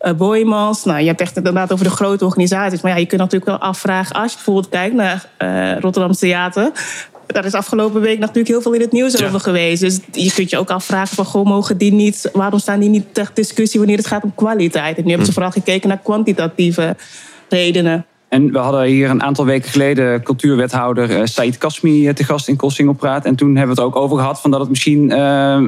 uh, 0.00 0.12
Boymans. 0.12 0.84
Nou, 0.84 1.00
je 1.00 1.06
hebt 1.06 1.20
echt 1.20 1.36
inderdaad 1.36 1.72
over 1.72 1.84
de 1.84 1.90
grote 1.90 2.24
organisaties. 2.24 2.80
Maar 2.80 2.92
ja, 2.92 2.98
je 2.98 3.06
kunt 3.06 3.20
natuurlijk 3.20 3.50
wel 3.50 3.60
afvragen, 3.60 4.16
als 4.16 4.30
je 4.30 4.36
bijvoorbeeld 4.36 4.68
kijkt 4.68 4.94
naar 4.94 5.28
Rotterdam 5.80 6.12
Theater 6.12 6.72
daar 7.26 7.44
is 7.44 7.52
afgelopen 7.52 8.00
week 8.00 8.18
natuurlijk 8.18 8.48
heel 8.48 8.62
veel 8.62 8.72
in 8.72 8.80
het 8.80 8.92
nieuws 8.92 9.22
over 9.22 9.40
geweest. 9.40 9.80
Dus 9.80 9.98
je 10.12 10.32
kunt 10.32 10.50
je 10.50 10.58
ook 10.58 10.70
afvragen 10.70 11.16
van, 11.16 11.24
goh, 11.24 11.46
mogen 11.46 11.78
die 11.78 11.92
niet, 11.92 12.30
waarom 12.32 12.58
staan 12.58 12.80
die 12.80 12.88
niet 12.88 13.14
ter 13.14 13.30
discussie 13.34 13.78
wanneer 13.78 13.98
het 13.98 14.06
gaat 14.06 14.22
om 14.22 14.34
kwaliteit? 14.34 14.96
En 14.96 15.02
nu 15.02 15.08
hebben 15.08 15.26
ze 15.26 15.32
hm. 15.32 15.38
vooral 15.38 15.62
gekeken 15.62 15.88
naar 15.88 16.00
kwantitatieve 16.02 16.96
redenen. 17.48 18.06
En 18.28 18.52
we 18.52 18.58
hadden 18.58 18.84
hier 18.84 19.10
een 19.10 19.22
aantal 19.22 19.44
weken 19.44 19.70
geleden 19.70 20.22
cultuurwethouder 20.22 21.10
uh, 21.10 21.20
Said 21.24 21.58
Kasmi 21.58 22.08
eh, 22.08 22.14
te 22.14 22.24
gast 22.24 22.48
in 22.48 22.56
Kossing 22.56 22.88
op 22.88 22.98
praat. 22.98 23.24
En 23.24 23.34
toen 23.36 23.56
hebben 23.56 23.76
we 23.76 23.82
het 23.82 23.90
ook 23.90 24.02
over 24.02 24.18
gehad 24.18 24.40
van 24.40 24.50
dat 24.50 24.60
het 24.60 24.68
misschien, 24.68 25.10
uh, 25.10 25.58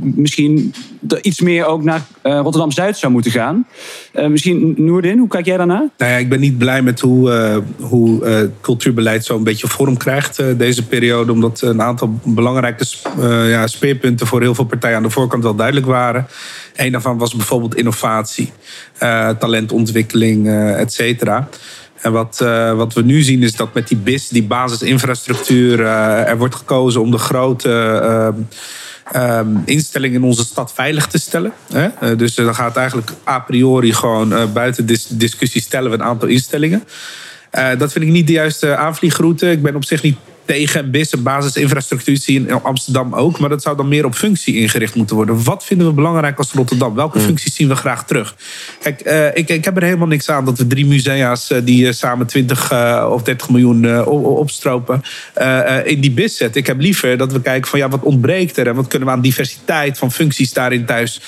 misschien 0.00 0.74
iets 1.20 1.40
meer 1.40 1.66
ook 1.66 1.82
naar 1.82 2.02
Rotterdam-Zuid 2.22 2.96
zou 2.96 3.12
moeten 3.12 3.30
gaan. 3.30 3.66
misschien 4.28 4.74
Noordin, 4.76 5.18
hoe 5.18 5.28
kijk 5.28 5.46
jij 5.46 5.56
daarnaar? 5.56 5.88
Nou 5.96 6.12
ja, 6.12 6.16
ik 6.16 6.28
ben 6.28 6.40
niet 6.40 6.58
blij 6.58 6.82
met 6.82 7.00
hoe, 7.00 7.62
hoe 7.80 8.50
cultuurbeleid 8.60 9.24
zo 9.24 9.36
een 9.36 9.44
beetje 9.44 9.68
vorm 9.68 9.96
krijgt 9.96 10.42
deze 10.58 10.86
periode. 10.86 11.32
Omdat 11.32 11.60
een 11.60 11.82
aantal 11.82 12.18
belangrijke 12.24 12.84
ja, 13.48 13.66
speerpunten 13.66 14.26
voor 14.26 14.40
heel 14.40 14.54
veel 14.54 14.64
partijen 14.64 14.96
aan 14.96 15.02
de 15.02 15.10
voorkant 15.10 15.42
wel 15.42 15.54
duidelijk 15.54 15.86
waren. 15.86 16.26
Een 16.76 16.92
daarvan 16.92 17.18
was 17.18 17.34
bijvoorbeeld 17.34 17.74
innovatie, 17.74 18.52
uh, 19.02 19.30
talentontwikkeling, 19.30 20.46
uh, 20.46 20.80
et 20.80 20.92
cetera. 20.92 21.48
En 22.00 22.12
wat, 22.12 22.40
uh, 22.42 22.72
wat 22.72 22.92
we 22.92 23.02
nu 23.02 23.22
zien 23.22 23.42
is 23.42 23.56
dat 23.56 23.74
met 23.74 23.88
die 23.88 23.96
BIS, 23.96 24.28
die 24.28 24.42
basisinfrastructuur, 24.42 25.80
er 25.84 26.38
wordt 26.38 26.54
gekozen 26.54 27.00
om 27.00 27.10
de 27.10 27.18
grote 27.18 27.70
ehm, 29.12 29.56
instellingen 29.64 30.20
in 30.20 30.26
onze 30.26 30.44
stad 30.44 30.72
veilig 30.72 31.06
te 31.06 31.18
stellen. 31.18 31.52
Hè? 31.72 32.16
dus 32.16 32.34
dan 32.34 32.54
gaat 32.54 32.76
eigenlijk 32.76 33.10
a 33.28 33.38
priori 33.38 33.92
gewoon 33.92 34.52
buiten 34.52 34.86
dis 34.86 35.06
discussie 35.06 35.60
stellen 35.60 35.90
we 35.90 35.96
een 35.96 36.02
aantal 36.02 36.28
instellingen. 36.28 36.84
dat 37.78 37.92
vind 37.92 38.04
ik 38.04 38.10
niet 38.10 38.26
de 38.26 38.32
juiste 38.32 38.76
aanvliegroute. 38.76 39.50
Ik 39.50 39.62
ben 39.62 39.74
op 39.74 39.84
zich 39.84 40.02
niet 40.02 40.16
tegen 40.46 41.22
basisinfrastructuur 41.22 42.16
zie 42.16 42.40
je 42.40 42.48
in 42.48 42.62
Amsterdam 42.62 43.14
ook. 43.14 43.38
Maar 43.38 43.48
dat 43.48 43.62
zou 43.62 43.76
dan 43.76 43.88
meer 43.88 44.04
op 44.04 44.14
functie 44.14 44.56
ingericht 44.56 44.94
moeten 44.94 45.16
worden. 45.16 45.44
Wat 45.44 45.64
vinden 45.64 45.86
we 45.86 45.92
belangrijk 45.92 46.38
als 46.38 46.52
Rotterdam? 46.52 46.94
Welke 46.94 47.18
hmm. 47.18 47.26
functies 47.26 47.54
zien 47.54 47.68
we 47.68 47.74
graag 47.74 48.06
terug? 48.06 48.36
Kijk, 48.82 49.06
uh, 49.06 49.26
ik, 49.26 49.48
ik 49.48 49.64
heb 49.64 49.76
er 49.76 49.82
helemaal 49.82 50.06
niks 50.06 50.30
aan 50.30 50.44
dat 50.44 50.58
we 50.58 50.66
drie 50.66 50.86
musea's 50.86 51.50
uh, 51.50 51.58
die 51.64 51.86
uh, 51.86 51.92
samen 51.92 52.26
20 52.26 52.72
of 53.10 53.22
30 53.22 53.48
miljoen 53.50 54.04
opstropen 54.06 55.02
in 55.84 56.00
die 56.00 56.10
BIS 56.10 56.36
zetten. 56.36 56.60
Ik 56.60 56.66
heb 56.66 56.80
liever 56.80 57.16
dat 57.16 57.32
we 57.32 57.40
kijken 57.40 57.70
van 57.70 57.78
ja, 57.78 57.88
wat 57.88 58.02
ontbreekt 58.02 58.56
er 58.56 58.66
en 58.66 58.74
wat 58.74 58.86
kunnen 58.86 59.08
we 59.08 59.14
aan 59.14 59.20
diversiteit 59.20 59.98
van 59.98 60.12
functies 60.12 60.52
daarin 60.52 60.84
thuis 60.84 61.20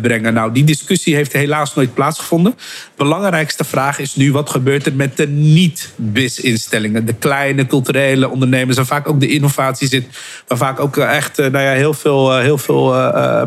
brengen. 0.00 0.34
Nou, 0.34 0.52
die 0.52 0.64
discussie 0.64 1.14
heeft 1.14 1.32
helaas 1.32 1.74
nooit 1.74 1.94
plaatsgevonden. 1.94 2.54
Belangrijkste 2.96 3.64
vraag 3.64 3.98
is 3.98 4.16
nu 4.16 4.32
wat 4.32 4.50
gebeurt 4.50 4.86
er 4.86 4.94
met 4.94 5.16
de 5.16 5.28
niet-BIS-instellingen? 5.28 7.06
De 7.06 7.14
kleine 7.14 7.66
culturele 7.66 8.28
ondernemingen 8.28 8.63
ondernemers. 8.64 9.04
vaak 9.04 9.08
ook 9.08 9.20
de 9.20 9.28
innovatie 9.28 9.88
zit. 9.88 10.06
Waar 10.48 10.58
vaak 10.58 10.80
ook 10.80 10.96
eh, 10.96 11.16
echt 11.16 11.38
eh, 11.38 11.50
nou 11.50 11.64
ja, 11.64 11.72
heel 11.72 11.94
veel, 11.94 12.32
eh, 12.32 12.40
heel 12.40 12.58
veel 12.58 12.94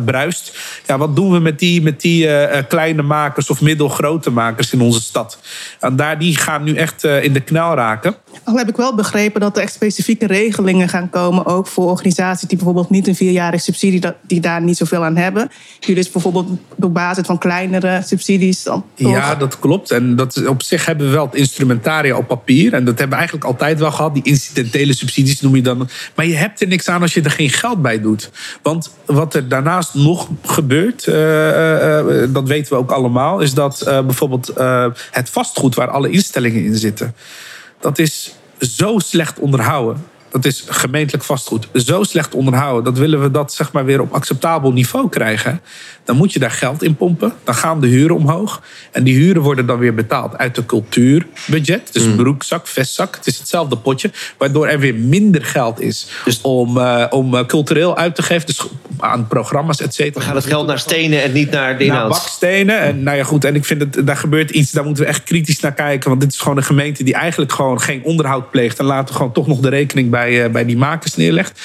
bruist. 0.05 0.57
Ja, 0.85 0.97
wat 0.97 1.15
doen 1.15 1.31
we 1.31 1.39
met 1.39 1.59
die, 1.59 1.81
met 1.81 2.01
die 2.01 2.29
kleine 2.67 3.01
makers 3.01 3.49
of 3.49 3.61
middelgrote 3.61 4.29
makers 4.29 4.73
in 4.73 4.81
onze 4.81 5.01
stad? 5.01 5.39
En 5.79 5.95
daar, 5.95 6.19
die 6.19 6.37
gaan 6.37 6.63
nu 6.63 6.75
echt 6.75 7.03
in 7.03 7.33
de 7.33 7.39
knel 7.39 7.73
raken. 7.73 8.15
Al 8.43 8.57
heb 8.57 8.69
ik 8.69 8.75
wel 8.75 8.95
begrepen 8.95 9.41
dat 9.41 9.57
er 9.57 9.63
echt 9.63 9.73
specifieke 9.73 10.27
regelingen 10.27 10.89
gaan 10.89 11.09
komen. 11.09 11.45
Ook 11.45 11.67
voor 11.67 11.89
organisaties 11.89 12.47
die 12.47 12.57
bijvoorbeeld 12.57 12.89
niet 12.89 13.07
een 13.07 13.15
vierjarige 13.15 13.63
subsidie, 13.63 14.01
die 14.21 14.39
daar 14.39 14.61
niet 14.61 14.77
zoveel 14.77 15.03
aan 15.05 15.15
hebben. 15.15 15.49
Die 15.79 15.95
dus 15.95 16.11
bijvoorbeeld 16.11 16.47
op 16.79 16.93
basis 16.93 17.25
van 17.25 17.37
kleinere 17.37 18.01
subsidies 18.05 18.63
dan. 18.63 18.85
Ja, 18.95 19.35
dat 19.35 19.59
klopt. 19.59 19.91
En 19.91 20.15
dat, 20.15 20.47
op 20.47 20.63
zich 20.63 20.85
hebben 20.85 21.05
we 21.05 21.11
wel 21.11 21.25
het 21.25 21.35
instrumentaria 21.35 22.17
op 22.17 22.27
papier. 22.27 22.73
En 22.73 22.85
dat 22.85 22.99
hebben 22.99 23.09
we 23.09 23.15
eigenlijk 23.15 23.45
altijd 23.45 23.79
wel 23.79 23.91
gehad. 23.91 24.13
Die 24.13 24.23
incidentele 24.23 24.93
subsidies 24.93 25.06
subsidies 25.07 25.41
noem 25.41 25.55
je 25.55 25.61
dan. 25.61 25.89
Maar 26.15 26.25
je 26.25 26.35
hebt 26.35 26.61
er 26.61 26.67
niks 26.67 26.87
aan 26.87 27.01
als 27.01 27.13
je 27.13 27.21
er 27.21 27.31
geen 27.31 27.49
geld 27.49 27.81
bij 27.81 28.01
doet. 28.01 28.29
Want 28.61 28.95
wat 29.05 29.33
er 29.33 29.47
daarnaast 29.47 29.93
nog 29.93 30.29
gebeurt, 30.45 31.07
eh, 31.07 31.49
eh, 31.49 32.23
eh, 32.23 32.33
dat 32.33 32.47
weten 32.47 32.73
we 32.73 32.79
ook 32.79 32.91
allemaal, 32.91 33.39
is 33.39 33.53
dat 33.53 33.81
bijvoorbeeld 33.85 34.53
het 35.11 35.29
vastgoed 35.29 35.75
waar 35.75 35.89
alle 35.89 36.09
instellingen 36.09 36.63
in 36.63 36.75
zitten, 36.75 37.15
dat 37.79 37.99
is 37.99 38.35
zo 38.59 38.99
slecht 38.99 39.39
onderhouden. 39.39 40.03
Dat 40.31 40.45
is 40.45 40.63
gemeentelijk 40.67 41.23
vastgoed. 41.23 41.67
Zo 41.73 42.03
slecht 42.03 42.33
onderhouden. 42.33 42.83
Dat 42.83 42.97
willen 42.97 43.21
we 43.21 43.31
dat 43.31 43.53
zeg 43.53 43.71
maar 43.71 43.85
weer 43.85 44.01
op 44.01 44.13
acceptabel 44.13 44.71
niveau 44.71 45.09
krijgen. 45.09 45.61
Dan 46.03 46.15
moet 46.15 46.33
je 46.33 46.39
daar 46.39 46.51
geld 46.51 46.83
in 46.83 46.95
pompen. 46.95 47.33
Dan 47.43 47.55
gaan 47.55 47.81
de 47.81 47.87
huren 47.87 48.15
omhoog. 48.15 48.61
En 48.91 49.03
die 49.03 49.15
huren 49.15 49.41
worden 49.41 49.65
dan 49.65 49.77
weer 49.77 49.93
betaald 49.93 50.37
uit 50.37 50.55
de 50.55 50.65
cultuurbudget. 50.65 51.89
Dus 51.93 52.15
broekzak, 52.15 52.67
vestzak. 52.67 53.15
Het 53.15 53.27
is 53.27 53.37
hetzelfde 53.37 53.77
potje. 53.77 54.11
Waardoor 54.37 54.67
er 54.67 54.79
weer 54.79 54.95
minder 54.95 55.45
geld 55.45 55.81
is 55.81 56.07
om, 56.41 56.77
eh, 56.77 57.05
om 57.09 57.35
eh, 57.35 57.45
cultureel 57.45 57.97
uit 57.97 58.15
te 58.15 58.21
geven. 58.23 58.45
Dus 58.45 58.67
aan 58.99 59.27
programma's, 59.27 59.81
et 59.81 59.93
cetera. 59.93 60.25
Gaat 60.25 60.35
het 60.35 60.45
geld 60.45 60.67
naar 60.67 60.79
stenen 60.79 61.23
en 61.23 61.31
niet 61.31 61.51
naar 61.51 61.77
de 61.77 61.85
Naar 61.85 61.93
inhoud? 61.95 62.09
bakstenen. 62.09 62.79
En 62.79 63.03
nou 63.03 63.17
ja, 63.17 63.23
goed. 63.23 63.43
En 63.45 63.55
ik 63.55 63.65
vind 63.65 63.79
dat 63.93 64.05
daar 64.07 64.17
gebeurt 64.17 64.49
iets. 64.49 64.71
Daar 64.71 64.83
moeten 64.85 65.03
we 65.03 65.09
echt 65.09 65.23
kritisch 65.23 65.59
naar 65.59 65.73
kijken. 65.73 66.09
Want 66.09 66.21
dit 66.21 66.31
is 66.31 66.39
gewoon 66.39 66.57
een 66.57 66.63
gemeente 66.63 67.03
die 67.03 67.13
eigenlijk 67.13 67.51
gewoon 67.51 67.81
geen 67.81 68.03
onderhoud 68.03 68.51
pleegt. 68.51 68.79
En 68.79 68.85
later 68.85 69.15
gewoon 69.15 69.31
toch 69.31 69.47
nog 69.47 69.59
de 69.59 69.69
rekening 69.69 70.09
bij, 70.09 70.26
eh, 70.27 70.51
bij 70.51 70.65
die 70.65 70.77
makers 70.77 71.15
neerlegt. 71.15 71.61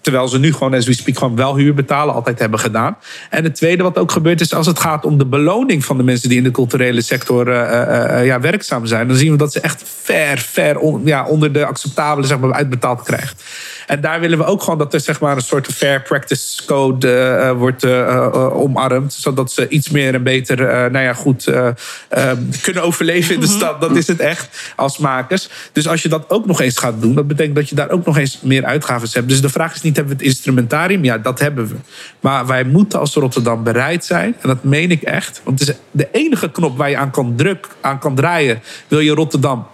Terwijl 0.00 0.28
ze 0.28 0.38
nu 0.38 0.52
gewoon, 0.52 0.74
as 0.74 0.86
we 0.86 0.92
speak, 0.92 1.18
gewoon 1.18 1.36
wel 1.36 1.56
huur 1.56 1.74
betalen. 1.74 2.14
Altijd 2.14 2.38
hebben 2.38 2.58
gedaan. 2.58 2.96
En 3.30 3.44
het 3.44 3.54
tweede 3.54 3.82
wat 3.82 3.98
ook 3.98 4.12
gebeurt 4.12 4.40
is 4.40 4.54
als 4.54 4.66
het 4.66 4.78
gaat 4.78 5.04
om 5.04 5.18
de 5.18 5.26
beloning 5.26 5.84
van 5.84 5.96
de 5.96 6.02
mensen 6.02 6.28
die 6.28 6.38
in 6.38 6.44
de 6.44 6.50
culturele 6.50 7.00
sector 7.00 7.48
eh, 7.48 8.18
eh, 8.18 8.26
ja, 8.26 8.40
werkzaam 8.40 8.86
zijn. 8.86 9.08
Dan 9.08 9.16
zien 9.16 9.30
we 9.30 9.38
dat 9.38 9.52
ze 9.52 9.60
echt 9.60 9.82
ver, 10.02 10.38
ver 10.38 10.78
ja, 11.04 11.26
onder 11.26 11.52
de 11.52 11.64
acceptabele 11.64 12.26
zeg 12.26 12.38
maar, 12.38 12.52
uitbetaald 12.52 13.02
krijgt. 13.02 13.42
En 13.88 14.00
daar 14.00 14.20
willen 14.20 14.38
we 14.38 14.44
ook 14.44 14.62
gewoon 14.62 14.78
dat 14.78 14.94
er 14.94 15.00
zeg 15.00 15.20
maar, 15.20 15.36
een 15.36 15.42
soort 15.42 15.66
fair 15.66 16.02
practice 16.02 16.64
code 16.66 17.08
eh, 17.08 17.48
eh, 17.48 17.56
wordt 17.56 17.84
eh, 17.84 18.56
omarmd. 18.56 19.12
Zodat 19.12 19.52
ze 19.52 19.68
iets 19.68 19.90
meer 19.90 20.14
en 20.14 20.22
beter 20.22 20.56
nou 20.90 21.04
ja, 21.04 21.12
goed, 21.12 21.46
eh, 21.46 21.68
eh, 22.08 22.38
kunnen 22.62 22.82
overleven 22.82 23.34
in 23.34 23.40
de 23.40 23.46
stad. 23.46 23.80
Dat 23.80 23.96
is 23.96 24.06
het 24.06 24.20
echt 24.20 24.72
als 24.76 24.98
makers. 24.98 25.48
Dus 25.72 25.88
als 25.88 26.02
je 26.02 26.08
dat 26.08 26.30
ook 26.30 26.46
nog 26.46 26.60
eens 26.60 26.78
gaat 26.78 27.00
doen, 27.00 27.14
dat 27.14 27.26
betekent 27.26 27.54
dat 27.54 27.68
je 27.68 27.74
daar 27.74 27.90
ook 27.90 28.04
nog 28.04 28.18
eens 28.18 28.40
meer 28.42 28.64
uitgaven 28.64 29.08
hebt. 29.12 29.28
Dus 29.28 29.40
de 29.40 29.48
vraag 29.48 29.74
is 29.74 29.82
niet, 29.82 29.96
hebben 29.96 30.16
we 30.16 30.22
het 30.22 30.32
instrumentarium? 30.32 31.04
Ja, 31.04 31.18
dat 31.18 31.38
hebben 31.38 31.68
we. 31.68 31.74
Maar 32.20 32.46
wij 32.46 32.64
moeten 32.64 32.98
als 32.98 33.14
Rotterdam 33.14 33.62
bereid 33.62 34.04
zijn, 34.04 34.36
en 34.40 34.48
dat 34.48 34.64
meen 34.64 34.90
ik 34.90 35.02
echt. 35.02 35.40
Want 35.44 35.60
het 35.60 35.68
is 35.68 35.74
de 35.90 36.08
enige 36.12 36.50
knop 36.50 36.76
waar 36.76 36.90
je 36.90 36.96
aan 36.96 37.10
kan 37.10 37.34
druk, 37.36 37.68
aan 37.80 37.98
kan 37.98 38.14
draaien. 38.14 38.62
Wil 38.88 39.00
je 39.00 39.14
Rotterdam 39.14 39.66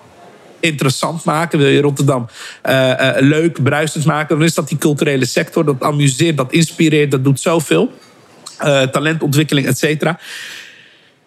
interessant 0.64 1.24
maken? 1.24 1.58
Wil 1.58 1.68
je 1.68 1.80
Rotterdam 1.80 2.26
eh, 2.62 3.08
eh, 3.08 3.22
leuk, 3.22 3.62
bruisend 3.62 4.04
maken? 4.04 4.36
Dan 4.36 4.46
is 4.46 4.54
dat 4.54 4.68
die 4.68 4.78
culturele 4.78 5.26
sector. 5.26 5.64
Dat 5.64 5.82
amuseert, 5.82 6.36
dat 6.36 6.52
inspireert, 6.52 7.10
dat 7.10 7.24
doet 7.24 7.40
zoveel. 7.40 7.92
Eh, 8.58 8.82
talentontwikkeling, 8.82 9.66
et 9.66 9.78
cetera. 9.78 10.18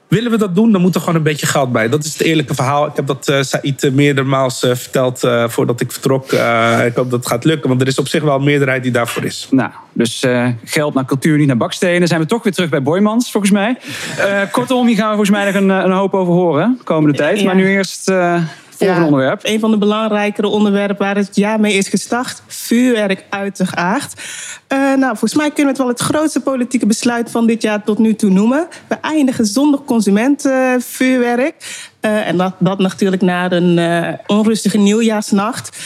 Willen 0.08 0.32
we 0.32 0.38
dat 0.38 0.56
doen, 0.56 0.72
dan 0.72 0.82
moet 0.82 0.96
er 0.96 1.00
gewoon 1.00 1.16
een 1.16 1.24
beetje 1.24 1.46
geld 1.46 1.72
bij. 1.72 1.90
Dat 1.90 2.04
is 2.04 2.14
het 2.14 2.22
eerlijke 2.22 2.54
verhaal. 2.56 2.86
Ik 2.88 2.96
heb 2.96 3.08
dat 3.08 3.28
eh 3.28 3.42
Said 3.42 3.90
meerdermaals 3.94 4.64
eh, 4.64 4.76
verteld 4.76 5.24
eh, 5.24 5.48
voordat 5.48 5.82
ik 5.82 5.92
vertrok. 5.92 6.32
Eh, 6.32 6.86
ik 6.86 6.96
hoop 6.96 7.10
dat 7.10 7.20
het 7.20 7.28
gaat 7.28 7.44
lukken, 7.44 7.70
want 7.70 7.82
er 7.82 7.88
is 7.88 8.00
op 8.00 8.08
zich 8.08 8.24
wel 8.24 8.36
een 8.36 8.44
meerderheid 8.44 8.84
die 8.84 8.92
daarvoor 8.92 9.24
is. 9.24 9.48
Nou, 9.52 9.70
dus 9.94 10.24
eh, 10.24 10.48
geld 10.64 10.94
naar 10.94 11.06
cultuur, 11.06 11.38
niet 11.38 11.48
naar 11.48 11.58
bakstenen. 11.58 12.08
Zijn 12.08 12.22
we 12.22 12.28
toch 12.28 12.44
weer 12.44 12.54
terug 12.54 12.70
bij 12.70 12.82
Boymans, 12.82 13.32
volgens 13.32 13.52
mij. 13.52 13.78
Eh, 14.18 14.42
kortom, 14.52 14.88
hier 14.88 14.96
gaan 14.96 15.10
we 15.10 15.16
volgens 15.16 15.38
mij 15.38 15.46
nog 15.46 15.62
een, 15.62 15.70
een 15.70 15.92
hoop 15.92 16.14
over 16.14 16.34
horen 16.34 16.80
komende 16.84 17.18
tijd. 17.18 17.40
Ja. 17.40 17.46
Maar 17.46 17.56
nu 17.56 17.68
eerst 17.68 18.10
eh 18.10 18.42
volgende 18.78 19.02
Ja, 19.02 19.08
onderwerp. 19.08 19.40
Een 19.44 19.60
van 19.60 19.72
de 19.72 19.78
belangrijkere 19.78 20.48
onderwerpen 20.48 21.06
waar 21.06 21.16
het 21.16 21.36
jaar 21.36 21.60
mee 21.60 21.74
is 21.74 21.88
gestart. 21.88 22.42
Vuurwerk 22.48 23.26
uiteraard. 23.30 24.14
Eh, 24.68 24.78
nou, 24.78 25.10
volgens 25.18 25.34
mij 25.34 25.52
kunnen 25.52 25.64
we 25.64 25.70
het 25.70 25.78
wel 25.78 25.88
het 25.88 26.00
grootste 26.00 26.40
politieke 26.40 26.86
besluit 26.86 27.32
van 27.32 27.48
dit 27.48 27.62
jaar 27.62 27.84
tot 27.84 27.98
nu 27.98 28.16
toe 28.16 28.30
noemen. 28.30 28.68
We 28.88 28.96
eindigen 29.02 29.46
zonder 29.46 29.80
consumentenvuurwerk. 29.80 31.56
Eh, 32.00 32.28
en 32.28 32.38
dat, 32.38 32.54
dat 32.60 32.80
natuurlijk 32.80 33.22
na 33.22 33.52
een 33.52 33.78
eh, 33.78 34.14
onrustige 34.28 34.78
nieuwjaarsnacht. 34.78 35.78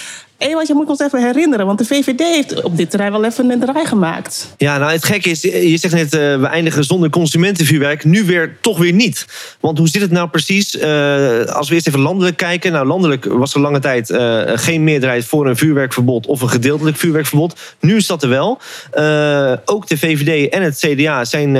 Ewald, 0.41 0.67
je 0.67 0.74
moet 0.74 0.89
ons 0.89 1.00
even 1.00 1.24
herinneren, 1.25 1.65
want 1.65 1.77
de 1.77 1.86
VVD 1.86 2.19
heeft 2.19 2.63
op 2.63 2.77
dit 2.77 2.89
terrein 2.89 3.12
wel 3.12 3.25
even 3.25 3.50
een 3.50 3.60
draai 3.60 3.86
gemaakt. 3.86 4.53
Ja, 4.57 4.77
nou 4.77 4.91
het 4.91 5.05
gekke 5.05 5.29
is, 5.29 5.41
je 5.41 5.77
zegt 5.77 5.93
net, 5.93 6.13
eh, 6.13 6.19
we 6.39 6.48
eindigen 6.48 6.83
zonder 6.83 7.10
consumentenvuurwerk. 7.10 8.03
Nu 8.03 8.24
weer 8.24 8.57
toch 8.62 8.77
weer 8.77 8.93
niet. 8.93 9.25
Want 9.60 9.77
hoe 9.77 9.88
zit 9.88 10.01
het 10.01 10.12
nou 10.12 10.29
precies? 10.29 10.77
Eh, 10.77 11.45
als 11.45 11.69
we 11.69 11.75
eerst 11.75 11.88
even 11.88 12.00
landelijk 12.00 12.38
kijken. 12.38 12.71
Nou, 12.71 12.86
landelijk 12.88 13.25
was 13.25 13.53
er 13.53 13.60
lange 13.60 13.79
tijd 13.79 14.10
eh, 14.10 14.41
geen 14.45 14.83
meerderheid 14.83 15.25
voor 15.25 15.48
een 15.48 15.57
vuurwerkverbod 15.57 16.25
of 16.25 16.41
een 16.41 16.50
gedeeltelijk 16.50 16.98
vuurwerkverbod. 16.98 17.60
Nu 17.79 17.95
is 17.95 18.07
dat 18.07 18.24
er 18.24 18.29
wel. 18.29 18.60
Ook 19.65 19.88
de 19.88 19.98
VVD 19.98 20.50
en 20.50 20.63
het 20.63 20.77
CDA 20.77 21.25
zijn 21.25 21.57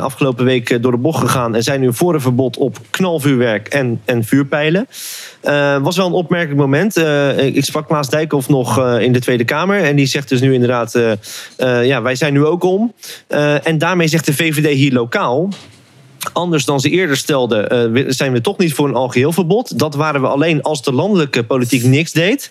afgelopen 0.00 0.44
week 0.44 0.82
door 0.82 0.92
de 0.92 0.98
bocht 0.98 1.20
gegaan 1.20 1.54
en 1.54 1.62
zijn 1.62 1.80
nu 1.80 1.94
voor 1.94 2.14
een 2.14 2.20
verbod 2.20 2.56
op 2.56 2.78
knalvuurwerk 2.90 3.68
en, 3.68 4.00
en 4.04 4.24
vuurpijlen. 4.24 4.86
Eh, 5.44 5.82
was 5.82 5.96
wel 5.96 6.06
een 6.06 6.12
opmerkelijk 6.12 6.60
moment. 6.60 6.96
Eh, 6.96 7.38
ik 7.38 7.64
sprak 7.64 7.86
Klaas 7.86 8.08
Dijkhoff 8.08 8.48
nog 8.48 8.78
eh, 8.78 9.00
in 9.00 9.12
de 9.12 9.20
Tweede 9.20 9.44
Kamer. 9.44 9.82
En 9.82 9.96
die 9.96 10.06
zegt 10.06 10.28
dus 10.28 10.40
nu 10.40 10.52
inderdaad... 10.54 10.98
ja, 11.58 12.02
wij 12.02 12.14
zijn 12.14 12.32
nu 12.32 12.44
ook 12.44 12.62
om. 12.62 12.92
En 13.62 13.78
daarmee 13.78 14.08
zegt 14.08 14.26
de 14.26 14.34
VVD 14.34 14.74
hier 14.74 14.92
lokaal... 14.92 15.48
Anders 16.32 16.64
dan 16.64 16.80
ze 16.80 16.90
eerder 16.90 17.16
stelden, 17.16 17.92
we- 17.92 18.12
zijn 18.12 18.32
we 18.32 18.40
toch 18.40 18.58
niet 18.58 18.74
voor 18.74 18.88
een 18.88 18.94
algeheel 18.94 19.32
verbod. 19.32 19.78
Dat 19.78 19.94
waren 19.94 20.20
we 20.20 20.26
alleen 20.26 20.62
als 20.62 20.82
de 20.82 20.92
landelijke 20.92 21.44
politiek 21.44 21.84
niks 21.84 22.12
deed. 22.12 22.50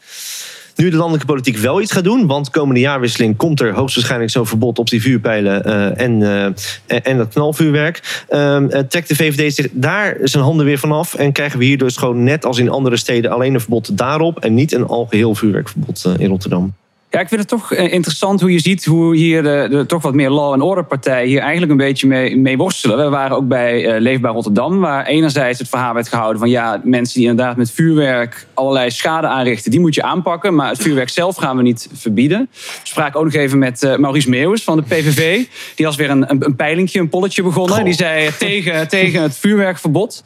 Nu 0.75 0.89
de 0.89 0.95
landelijke 0.95 1.25
politiek 1.27 1.57
wel 1.57 1.81
iets 1.81 1.91
gaat 1.91 2.03
doen, 2.03 2.27
want 2.27 2.49
komende 2.49 2.79
jaarwisseling 2.79 3.37
komt 3.37 3.59
er 3.59 3.73
hoogstwaarschijnlijk 3.73 4.31
zo'n 4.31 4.47
verbod 4.47 4.79
op 4.79 4.89
die 4.89 5.01
vuurpijlen 5.01 5.65
eh, 5.65 6.05
en, 6.05 6.21
eh, 6.87 6.99
en- 7.03 7.17
dat 7.17 7.27
knalvuurwerk. 7.27 8.25
Ehm, 8.29 8.69
eh, 8.69 8.79
trekt 8.79 9.07
de 9.07 9.15
VVD 9.15 9.53
zich 9.53 9.67
daar 9.71 10.17
zijn 10.23 10.43
handen 10.43 10.65
weer 10.65 10.79
vanaf 10.79 11.13
en 11.13 11.31
krijgen 11.31 11.59
we 11.59 11.65
hier 11.65 11.77
dus 11.77 11.97
gewoon 11.97 12.23
net 12.23 12.45
als 12.45 12.57
in 12.57 12.69
andere 12.69 12.97
steden 12.97 13.31
alleen 13.31 13.53
een 13.53 13.59
verbod 13.59 13.97
daarop 13.97 14.39
en 14.39 14.53
niet 14.53 14.73
een 14.73 14.85
algeheel 14.85 15.35
vuurwerkverbod 15.35 16.05
in 16.17 16.29
Rotterdam. 16.29 16.73
Ja, 17.13 17.19
ik 17.19 17.27
vind 17.27 17.39
het 17.39 17.49
toch 17.49 17.73
eh, 17.73 17.93
interessant 17.93 18.41
hoe 18.41 18.51
je 18.51 18.59
ziet 18.59 18.85
hoe 18.85 19.15
hier 19.15 19.43
de, 19.43 19.67
de 19.69 19.85
toch 19.85 20.01
wat 20.01 20.13
meer 20.13 20.29
law 20.29 20.51
and 20.51 20.61
order 20.61 20.83
partijen 20.83 21.27
hier 21.27 21.39
eigenlijk 21.39 21.71
een 21.71 21.77
beetje 21.77 22.07
mee, 22.07 22.37
mee 22.37 22.57
worstelen. 22.57 22.97
We 22.97 23.09
waren 23.09 23.37
ook 23.37 23.47
bij 23.47 23.85
eh, 23.85 24.01
Leefbaar 24.01 24.33
Rotterdam, 24.33 24.79
waar 24.79 25.05
enerzijds 25.05 25.59
het 25.59 25.69
verhaal 25.69 25.93
werd 25.93 26.07
gehouden 26.07 26.39
van 26.39 26.49
ja, 26.49 26.81
mensen 26.83 27.19
die 27.19 27.29
inderdaad 27.29 27.57
met 27.57 27.71
vuurwerk 27.71 28.47
allerlei 28.53 28.91
schade 28.91 29.27
aanrichten, 29.27 29.71
die 29.71 29.79
moet 29.79 29.95
je 29.95 30.03
aanpakken. 30.03 30.55
Maar 30.55 30.69
het 30.69 30.81
vuurwerk 30.81 31.09
zelf 31.09 31.35
gaan 31.35 31.57
we 31.57 31.63
niet 31.63 31.89
verbieden. 31.93 32.49
We 32.51 32.79
spraken 32.83 33.19
ook 33.19 33.25
nog 33.25 33.33
even 33.33 33.57
met 33.57 33.83
eh, 33.83 33.95
Maurice 33.95 34.29
Meeuwis 34.29 34.63
van 34.63 34.77
de 34.77 34.83
PVV. 34.83 35.45
Die 35.75 35.85
was 35.85 35.95
weer 35.95 36.09
een, 36.09 36.29
een, 36.31 36.45
een 36.45 36.55
peilingje, 36.55 36.99
een 36.99 37.09
polletje 37.09 37.43
begonnen. 37.43 37.75
Goh. 37.75 37.85
Die 37.85 37.93
zei 37.93 38.29
tegen, 38.39 38.87
tegen 38.97 39.21
het 39.21 39.37
vuurwerkverbod. 39.37 40.23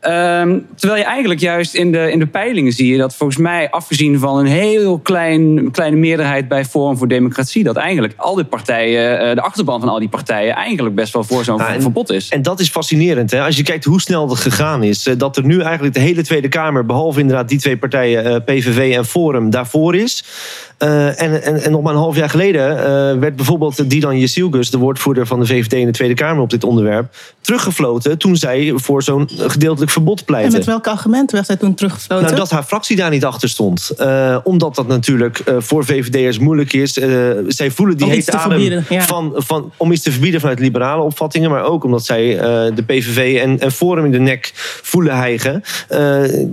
Ehm, 0.00 0.58
terwijl 0.74 1.00
je 1.00 1.06
eigenlijk 1.06 1.40
juist 1.40 1.74
in 1.74 1.92
de, 1.92 2.10
in 2.10 2.18
de 2.18 2.26
peilingen 2.26 2.72
zie 2.72 2.92
je 2.92 2.98
dat 2.98 3.14
volgens 3.16 3.38
mij, 3.38 3.70
afgezien 3.70 4.18
van 4.18 4.38
een 4.38 4.46
heel 4.46 4.98
klein, 4.98 5.70
kleine 5.70 5.96
meerderheid 5.96 6.24
bij 6.48 6.64
Forum 6.64 6.96
voor 6.96 7.08
Democratie, 7.08 7.64
dat 7.64 7.76
eigenlijk 7.76 8.14
al 8.16 8.34
die 8.34 8.44
partijen, 8.44 9.20
eh, 9.20 9.34
de 9.34 9.40
achterban 9.40 9.80
van 9.80 9.88
al 9.88 9.98
die 9.98 10.08
partijen, 10.08 10.54
eigenlijk 10.54 10.94
best 10.94 11.12
wel 11.12 11.24
voor 11.24 11.44
zo'n 11.44 11.60
en- 11.60 11.80
verbod 11.82 12.10
is. 12.10 12.28
En 12.28 12.42
dat 12.42 12.60
is 12.60 12.68
fascinerend. 12.68 13.30
Hè? 13.30 13.42
Als 13.42 13.56
je 13.56 13.62
kijkt 13.62 13.84
hoe 13.84 14.00
snel 14.00 14.26
dat 14.26 14.38
gegaan 14.38 14.82
is. 14.82 15.06
eh, 15.06 15.14
Dat 15.18 15.36
er 15.36 15.44
nu 15.44 15.60
eigenlijk 15.60 15.94
de 15.94 16.00
hele 16.00 16.22
Tweede 16.22 16.48
Kamer, 16.48 16.86
behalve 16.86 17.20
inderdaad 17.20 17.48
die 17.48 17.58
twee 17.58 17.76
partijen, 17.76 18.24
eh, 18.24 18.36
PVV 18.44 18.94
en 18.96 19.04
Forum, 19.04 19.50
daarvoor 19.50 19.94
is. 19.96 20.24
Eh, 20.78 21.22
en, 21.22 21.42
en, 21.42 21.62
en 21.62 21.70
nog 21.70 21.82
maar 21.82 21.92
een 21.92 21.98
half 21.98 22.16
jaar 22.16 22.30
geleden 22.30 22.78
eh, 22.78 22.84
werd 23.18 23.36
bijvoorbeeld 23.36 23.90
Dilan 23.90 24.18
Jezielgus, 24.18 24.70
de 24.70 24.78
woordvoerder 24.78 25.26
van 25.26 25.40
de 25.40 25.46
VVD 25.46 25.72
in 25.72 25.86
de 25.86 25.92
Tweede 25.92 26.14
Kamer 26.14 26.42
op 26.42 26.50
dit 26.50 26.64
onderwerp, 26.64 27.14
teruggefloten 27.40 28.18
toen 28.18 28.36
zij 28.36 28.72
voor 28.76 29.02
zo'n 29.02 29.28
gedeeltelijk 29.36 29.90
verbod 29.90 30.18
En 30.18 30.24
pleitte. 30.24 30.56
met 30.56 30.66
welke 30.66 30.90
argumenten 30.90 31.34
werd 31.34 31.46
zij 31.46 31.56
toen 31.56 31.74
teruggefloten? 31.74 32.24
Nou, 32.24 32.36
dat 32.36 32.50
haar 32.50 32.62
fractie 32.62 32.96
daar 32.96 33.10
niet 33.10 33.24
achter 33.24 33.48
stond. 33.48 33.90
Eh, 33.96 34.36
omdat 34.44 34.74
dat 34.74 34.86
natuurlijk 34.86 35.38
eh, 35.38 35.54
voor 35.58 35.84
VVD'ers 36.16 36.38
moeilijk 36.38 36.72
is. 36.72 36.98
Eh, 36.98 37.10
zij 37.48 37.70
voelen 37.70 37.96
die 37.96 38.08
hete 38.08 38.30
te 38.30 38.36
adem 38.36 38.84
ja. 38.88 39.02
van, 39.02 39.32
van, 39.36 39.72
om 39.76 39.92
iets 39.92 40.02
te 40.02 40.10
verbieden 40.10 40.40
vanuit 40.40 40.58
liberale 40.58 41.02
opvattingen. 41.02 41.50
Maar 41.50 41.64
ook 41.64 41.84
omdat 41.84 42.04
zij 42.04 42.38
eh, 42.38 42.42
de 42.74 42.82
PVV 42.82 43.40
en, 43.42 43.60
en 43.60 43.72
Forum 43.72 44.04
in 44.04 44.10
de 44.10 44.18
nek 44.18 44.50
voelen 44.82 45.16
hijgen. 45.16 45.62
Eh, 45.88 45.98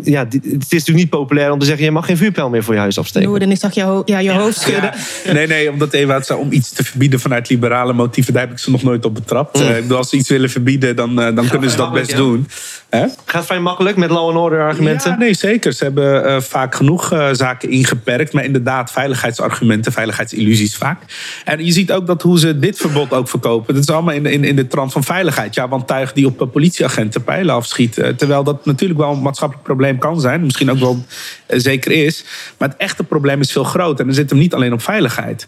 ja, 0.03 0.19
het 0.23 0.43
is 0.43 0.69
natuurlijk 0.69 0.97
niet 0.97 1.09
populair 1.09 1.51
om 1.51 1.59
te 1.59 1.65
zeggen... 1.65 1.85
je 1.85 1.91
mag 1.91 2.05
geen 2.05 2.17
vuurpijl 2.17 2.49
meer 2.49 2.63
voor 2.63 2.73
je 2.73 2.79
huis 2.79 2.97
afsteken. 2.97 3.29
Noorden, 3.29 3.51
ik 3.51 3.59
zag 3.59 3.73
jou, 3.73 4.01
ja, 4.05 4.19
je 4.19 4.31
hoofd 4.31 4.59
schudden. 4.59 4.91
Nee, 5.33 5.47
nee, 5.47 5.71
omdat 5.71 5.93
Ewout 5.93 6.25
zei 6.25 6.39
om 6.39 6.51
iets 6.51 6.69
te 6.69 6.83
verbieden 6.83 7.19
vanuit 7.19 7.49
liberale 7.49 7.93
motieven, 7.93 8.33
daar 8.33 8.41
heb 8.41 8.51
ik 8.51 8.59
ze 8.59 8.71
nog 8.71 8.83
nooit 8.83 9.05
op 9.05 9.13
betrapt. 9.13 9.59
Mm. 9.59 9.69
Ik 9.69 9.81
bedoel, 9.81 9.97
als 9.97 10.09
ze 10.09 10.17
iets 10.17 10.29
willen 10.29 10.49
verbieden, 10.49 10.95
dan, 10.95 11.15
dan 11.15 11.47
kunnen 11.47 11.69
ze 11.69 11.77
dat 11.77 11.93
best 11.93 12.11
ja. 12.11 12.17
doen. 12.17 12.47
Hè? 12.89 13.05
Gaat 13.25 13.45
vrij 13.45 13.59
makkelijk 13.59 13.97
met 13.97 14.09
law 14.09 14.29
and 14.29 14.37
order 14.37 14.61
argumenten. 14.61 15.11
Ja, 15.11 15.17
nee, 15.17 15.33
zeker. 15.33 15.73
Ze 15.73 15.83
hebben 15.83 16.25
eh, 16.25 16.41
vaak 16.41 16.75
genoeg 16.75 17.11
eh, 17.11 17.29
zaken 17.31 17.69
ingeperkt. 17.69 18.33
Maar 18.33 18.43
inderdaad, 18.43 18.91
veiligheidsargumenten, 18.91 19.52
veiligheidsillusies 19.81 20.75
vaak. 20.75 21.01
En 21.45 21.65
je 21.65 21.71
ziet 21.71 21.91
ook 21.91 22.07
dat 22.07 22.21
hoe 22.21 22.39
ze 22.39 22.59
dit 22.59 22.77
verbod 22.77 23.13
ook 23.13 23.29
verkopen. 23.29 23.73
Dat 23.73 23.83
is 23.83 23.89
allemaal 23.89 24.13
in, 24.13 24.25
in, 24.25 24.43
in 24.43 24.55
de 24.55 24.67
trant 24.67 24.91
van 24.91 25.03
veiligheid. 25.03 25.55
Ja, 25.55 25.67
want 25.67 25.87
tuig 25.87 26.13
die 26.13 26.25
op 26.25 26.41
eh, 26.41 26.47
politieagenten 26.47 27.23
pijlen 27.23 27.55
afschiet. 27.55 27.97
Eh, 27.97 28.09
Terwijl 28.09 28.43
dat 28.43 28.65
natuurlijk 28.65 28.99
wel 28.99 29.11
een 29.11 29.21
maatschappelijk 29.21 29.65
probleem 29.65 29.97
kan 29.97 30.21
zijn. 30.21 30.41
Misschien 30.41 30.71
ook 30.71 30.79
wel 30.79 31.05
eh, 31.45 31.59
zeker 31.59 31.91
is. 31.91 32.25
Maar 32.57 32.69
het 32.69 32.77
echte 32.77 33.03
probleem 33.03 33.39
is 33.39 33.51
veel 33.51 33.63
groter. 33.63 33.99
En 33.99 34.05
dan 34.05 34.15
zit 34.15 34.29
hem 34.29 34.39
niet 34.39 34.53
alleen 34.53 34.73
op 34.73 34.81
veiligheid. 34.81 35.47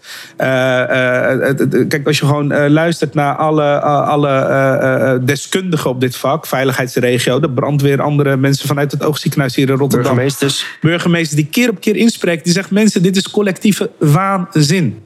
Kijk, 1.88 2.08
als 2.08 2.20
je 2.20 2.26
gewoon 2.26 2.70
luistert 2.70 3.14
naar 3.14 3.36
alle, 3.36 3.80
alle 3.82 5.22
deskundigen 5.24 5.90
op 5.90 6.00
dit 6.00 6.16
vak, 6.16 6.46
veiligheidsregio, 6.46 7.40
de 7.40 7.50
brandweer, 7.50 8.02
andere 8.02 8.38
mensen 8.38 8.68
vanuit 8.68 8.92
het 8.92 9.04
oogziekenhuis 9.04 9.56
hier 9.56 9.70
in 9.70 9.76
Rotterdam. 9.76 10.16
Burgemeesters. 10.16 10.66
Burgemeester 10.82 11.36
die 11.36 11.46
keer 11.46 11.70
op 11.70 11.80
keer 11.80 11.96
inspreekt, 11.96 12.44
die 12.44 12.54
zegt: 12.54 12.72
mensen, 12.72 13.04
dit 13.04 13.16
is 13.16 13.30
collectieve 13.30 13.92
waanzin. 14.00 15.02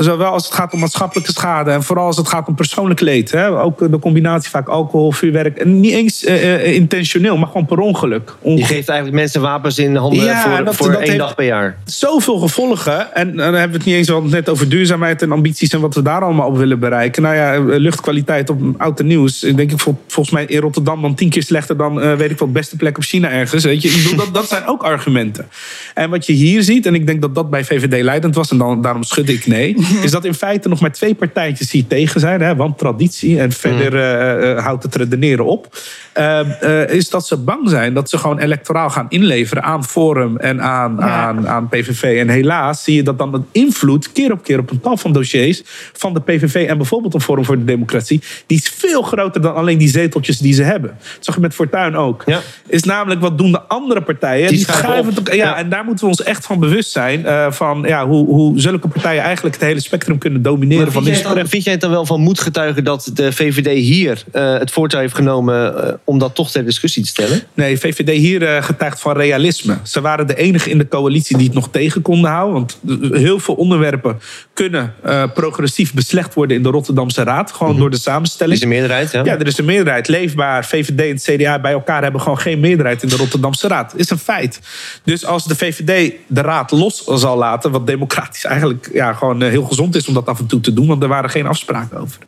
Zowel 0.00 0.32
als 0.32 0.44
het 0.44 0.54
gaat 0.54 0.72
om 0.72 0.78
maatschappelijke 0.80 1.32
schade 1.32 1.70
en 1.70 1.82
vooral 1.82 2.06
als 2.06 2.16
het 2.16 2.28
gaat 2.28 2.48
om 2.48 2.54
persoonlijk 2.54 3.00
leed. 3.00 3.30
Hè? 3.30 3.60
Ook 3.60 3.78
de 3.90 3.98
combinatie 3.98 4.50
vaak 4.50 4.68
alcohol, 4.68 5.12
vuurwerk. 5.12 5.56
En 5.58 5.80
niet 5.80 5.92
eens 5.92 6.24
eh, 6.24 6.54
eh, 6.54 6.74
intentioneel, 6.74 7.36
maar 7.36 7.46
gewoon 7.46 7.66
per 7.66 7.78
ongeluk. 7.78 8.34
Je 8.44 8.64
geeft 8.64 8.88
eigenlijk 8.88 9.12
mensen 9.18 9.40
wapens 9.40 9.78
in 9.78 9.96
handen 9.96 10.24
Ja, 10.24 10.42
voor, 10.56 10.64
dat- 10.64 10.76
voor 10.76 10.92
dat 10.92 11.00
één 11.00 11.18
dag 11.18 11.34
per 11.34 11.44
jaar. 11.44 11.76
zoveel 11.84 12.38
gevolgen. 12.38 13.14
En 13.14 13.36
dan 13.36 13.44
hebben 13.54 13.70
we 13.70 13.76
het 13.76 13.84
niet 13.86 13.94
eens 13.94 14.10
al 14.10 14.22
net 14.22 14.48
over 14.48 14.68
duurzaamheid 14.68 15.22
en 15.22 15.32
ambities 15.32 15.72
en 15.72 15.80
wat 15.80 15.94
we 15.94 16.02
daar 16.02 16.22
allemaal 16.22 16.46
op 16.48 16.56
willen 16.56 16.78
bereiken. 16.78 17.22
Nou 17.22 17.34
ja, 17.34 17.58
luchtkwaliteit 17.78 18.50
op 18.50 18.60
oud 18.78 19.00
en 19.00 19.06
nieuws. 19.06 19.42
Ik 19.42 19.56
denk 19.56 19.70
ik 19.72 19.80
vol- 19.80 19.98
volgens 20.06 20.34
mij 20.34 20.44
in 20.44 20.60
Rotterdam 20.60 21.02
dan 21.02 21.14
tien 21.14 21.28
keer 21.28 21.42
slechter 21.42 21.76
dan 21.76 22.00
eh, 22.02 22.14
weet 22.14 22.30
ik 22.30 22.38
wel, 22.38 22.50
beste 22.50 22.76
plek 22.76 22.96
op 22.96 23.02
China 23.02 23.30
ergens. 23.30 23.64
Weet 23.64 23.82
je, 23.82 24.14
dat, 24.16 24.34
dat 24.34 24.48
zijn 24.48 24.66
ook 24.66 24.82
argumenten. 24.82 25.48
En 25.94 26.10
wat 26.10 26.26
je 26.26 26.32
hier 26.32 26.62
ziet, 26.62 26.86
en 26.86 26.94
ik 26.94 27.06
denk 27.06 27.20
dat 27.20 27.34
dat 27.34 27.50
bij 27.50 27.64
VVD 27.64 28.02
leidend 28.02 28.34
was, 28.34 28.50
en 28.50 28.58
dan, 28.58 28.82
daarom 28.82 29.02
schudde 29.02 29.32
ik 29.32 29.46
nee, 29.46 29.76
is 30.04 30.10
dat 30.10 30.24
in 30.24 30.34
feite 30.34 30.68
nog 30.68 30.80
maar 30.80 30.92
twee 30.92 31.14
partijtjes 31.14 31.70
die 31.70 31.86
tegen 31.86 32.20
zijn. 32.20 32.40
Hè, 32.40 32.56
want 32.56 32.78
traditie 32.78 33.40
en 33.40 33.52
verder 33.52 33.94
eh, 33.96 34.50
eh, 34.50 34.64
houdt 34.64 34.82
het 34.82 34.94
redeneren 34.94 35.44
op. 35.44 35.76
Eh, 36.12 36.40
eh, 36.82 36.90
is 36.90 37.08
dat 37.10 37.26
ze 37.26 37.36
bang 37.36 37.68
zijn 37.70 37.94
dat 37.94 38.10
ze 38.10 38.18
gewoon 38.18 38.38
electoraal 38.38 38.90
gaan 38.90 39.06
inleveren 39.08 39.62
aan 39.62 39.84
Forum 39.84 40.36
en 40.36 40.62
aan, 40.62 41.02
aan, 41.02 41.48
aan 41.48 41.68
PVV. 41.68 42.18
En 42.18 42.28
helaas 42.28 42.84
zie 42.84 42.94
je 42.94 43.02
dat 43.02 43.18
dan 43.18 43.34
een 43.34 43.46
invloed 43.52 44.12
keer 44.12 44.32
op 44.32 44.42
keer 44.44 44.58
op 44.58 44.70
een 44.70 44.80
tal 44.80 44.96
van 44.96 45.12
dossiers 45.12 45.62
van 45.92 46.14
de 46.14 46.20
PVV 46.20 46.66
en 46.68 46.76
bijvoorbeeld 46.76 47.14
een 47.14 47.20
Forum 47.20 47.44
voor 47.44 47.58
de 47.58 47.64
Democratie, 47.64 48.22
die 48.46 48.58
is 48.58 48.68
veel 48.76 49.02
groter 49.02 49.40
dan 49.40 49.54
alleen 49.54 49.78
die 49.78 49.88
zeteltjes 49.88 50.38
die 50.38 50.52
ze 50.52 50.62
hebben. 50.62 50.90
Dat 51.14 51.24
zag 51.24 51.34
je 51.34 51.40
met 51.40 51.54
Fortuyn 51.54 51.96
ook. 51.96 52.22
Ja. 52.26 52.40
Is 52.66 52.82
namelijk 52.82 53.20
wat 53.20 53.38
doen 53.38 53.52
de 53.52 53.60
andere 53.62 54.02
partijen? 54.02 54.48
Die 54.48 54.56
Die, 54.56 54.66
schuiven 54.66 55.06
het 55.14 55.18
ook- 55.20 55.28
ja, 55.28 55.34
Ja. 55.34 55.56
en 55.56 55.68
daar 55.68 55.84
moeten 55.84 56.04
we 56.04 56.10
ons 56.10 56.22
echt 56.22 56.46
van 56.46 56.58
bewust 56.60 56.90
zijn. 56.90 57.26
eh, 57.26 57.50
van 57.52 57.82
ja, 57.86 58.06
hoe, 58.06 58.26
hoe 58.26 58.60
zulke 58.60 58.88
partijen 58.88 59.22
eigenlijk 59.22 59.54
het 59.54 59.64
hele 59.64 59.79
spectrum 59.80 60.18
kunnen 60.18 60.42
domineren 60.42 60.82
Maar 60.84 60.92
van 60.92 61.02
vind, 61.02 61.14
dit 61.14 61.22
jij 61.24 61.32
het 61.32 61.40
dan, 61.40 61.48
vind 61.48 61.64
jij 61.64 61.72
het 61.72 61.82
dan 61.82 61.90
wel 61.90 62.06
van 62.06 62.20
moed 62.20 62.40
getuigen 62.40 62.84
dat 62.84 63.10
de 63.14 63.32
VVD 63.32 63.78
hier 63.78 64.24
eh, 64.32 64.58
het 64.58 64.70
voortouw 64.70 65.00
heeft 65.00 65.14
genomen 65.14 65.84
eh, 65.86 65.94
om 66.04 66.18
dat 66.18 66.34
toch 66.34 66.50
ter 66.50 66.64
discussie 66.64 67.02
te 67.02 67.08
stellen? 67.08 67.42
Nee, 67.54 67.78
VVD 67.78 68.08
hier 68.08 68.42
eh, 68.42 68.62
getuigt 68.62 69.00
van 69.00 69.16
realisme. 69.16 69.76
Ze 69.82 70.00
waren 70.00 70.26
de 70.26 70.36
enige 70.36 70.70
in 70.70 70.78
de 70.78 70.88
coalitie 70.88 71.36
die 71.36 71.46
het 71.46 71.54
nog 71.54 71.68
tegen 71.70 72.02
konden 72.02 72.30
houden. 72.30 72.54
Want 72.54 72.78
heel 73.12 73.38
veel 73.38 73.54
onderwerpen 73.54 74.20
kunnen 74.52 74.94
progressief 75.34 75.94
beslecht 75.94 76.34
worden 76.34 76.56
in 76.56 76.62
de 76.62 76.68
Rotterdamse 76.68 77.22
Raad. 77.22 77.52
Gewoon 77.52 77.76
door 77.76 77.90
de 77.90 77.96
Er 77.96 78.02
samenstelling. 78.02 78.56
is 78.56 78.62
een 78.62 78.68
meerderheid, 78.68 79.12
ja. 79.12 79.24
Ja, 79.24 79.38
er 79.38 79.46
is 79.46 79.58
een 79.58 79.64
meerderheid. 79.64 80.08
Leefbaar, 80.08 80.64
VVD 80.64 81.00
en 81.00 81.36
CDA 81.36 81.58
bij 81.58 81.72
elkaar 81.72 82.02
hebben 82.02 82.20
gewoon 82.20 82.38
geen 82.38 82.60
meerderheid 82.60 83.02
in 83.02 83.08
de 83.08 83.16
Rotterdamse 83.16 83.68
Raad. 83.68 83.92
Is 83.96 84.10
een 84.10 84.18
feit. 84.18 84.60
Dus 85.04 85.26
als 85.26 85.44
de 85.44 85.56
VVD 85.56 86.12
de 86.26 86.40
Raad 86.40 86.70
los 86.70 87.04
zal 87.04 87.36
laten, 87.36 87.70
wat 87.70 87.86
democratisch 87.86 88.44
eigenlijk 88.44 88.90
ja, 88.92 89.12
gewoon 89.12 89.42
eh, 89.42 89.50
gezond 89.66 89.96
is 89.96 90.08
om 90.08 90.14
dat 90.14 90.26
af 90.26 90.38
en 90.38 90.46
toe 90.46 90.60
te 90.60 90.72
doen, 90.72 90.86
want 90.86 91.02
er 91.02 91.08
waren 91.08 91.30
geen 91.30 91.46
afspraken 91.46 91.98
over. 91.98 92.18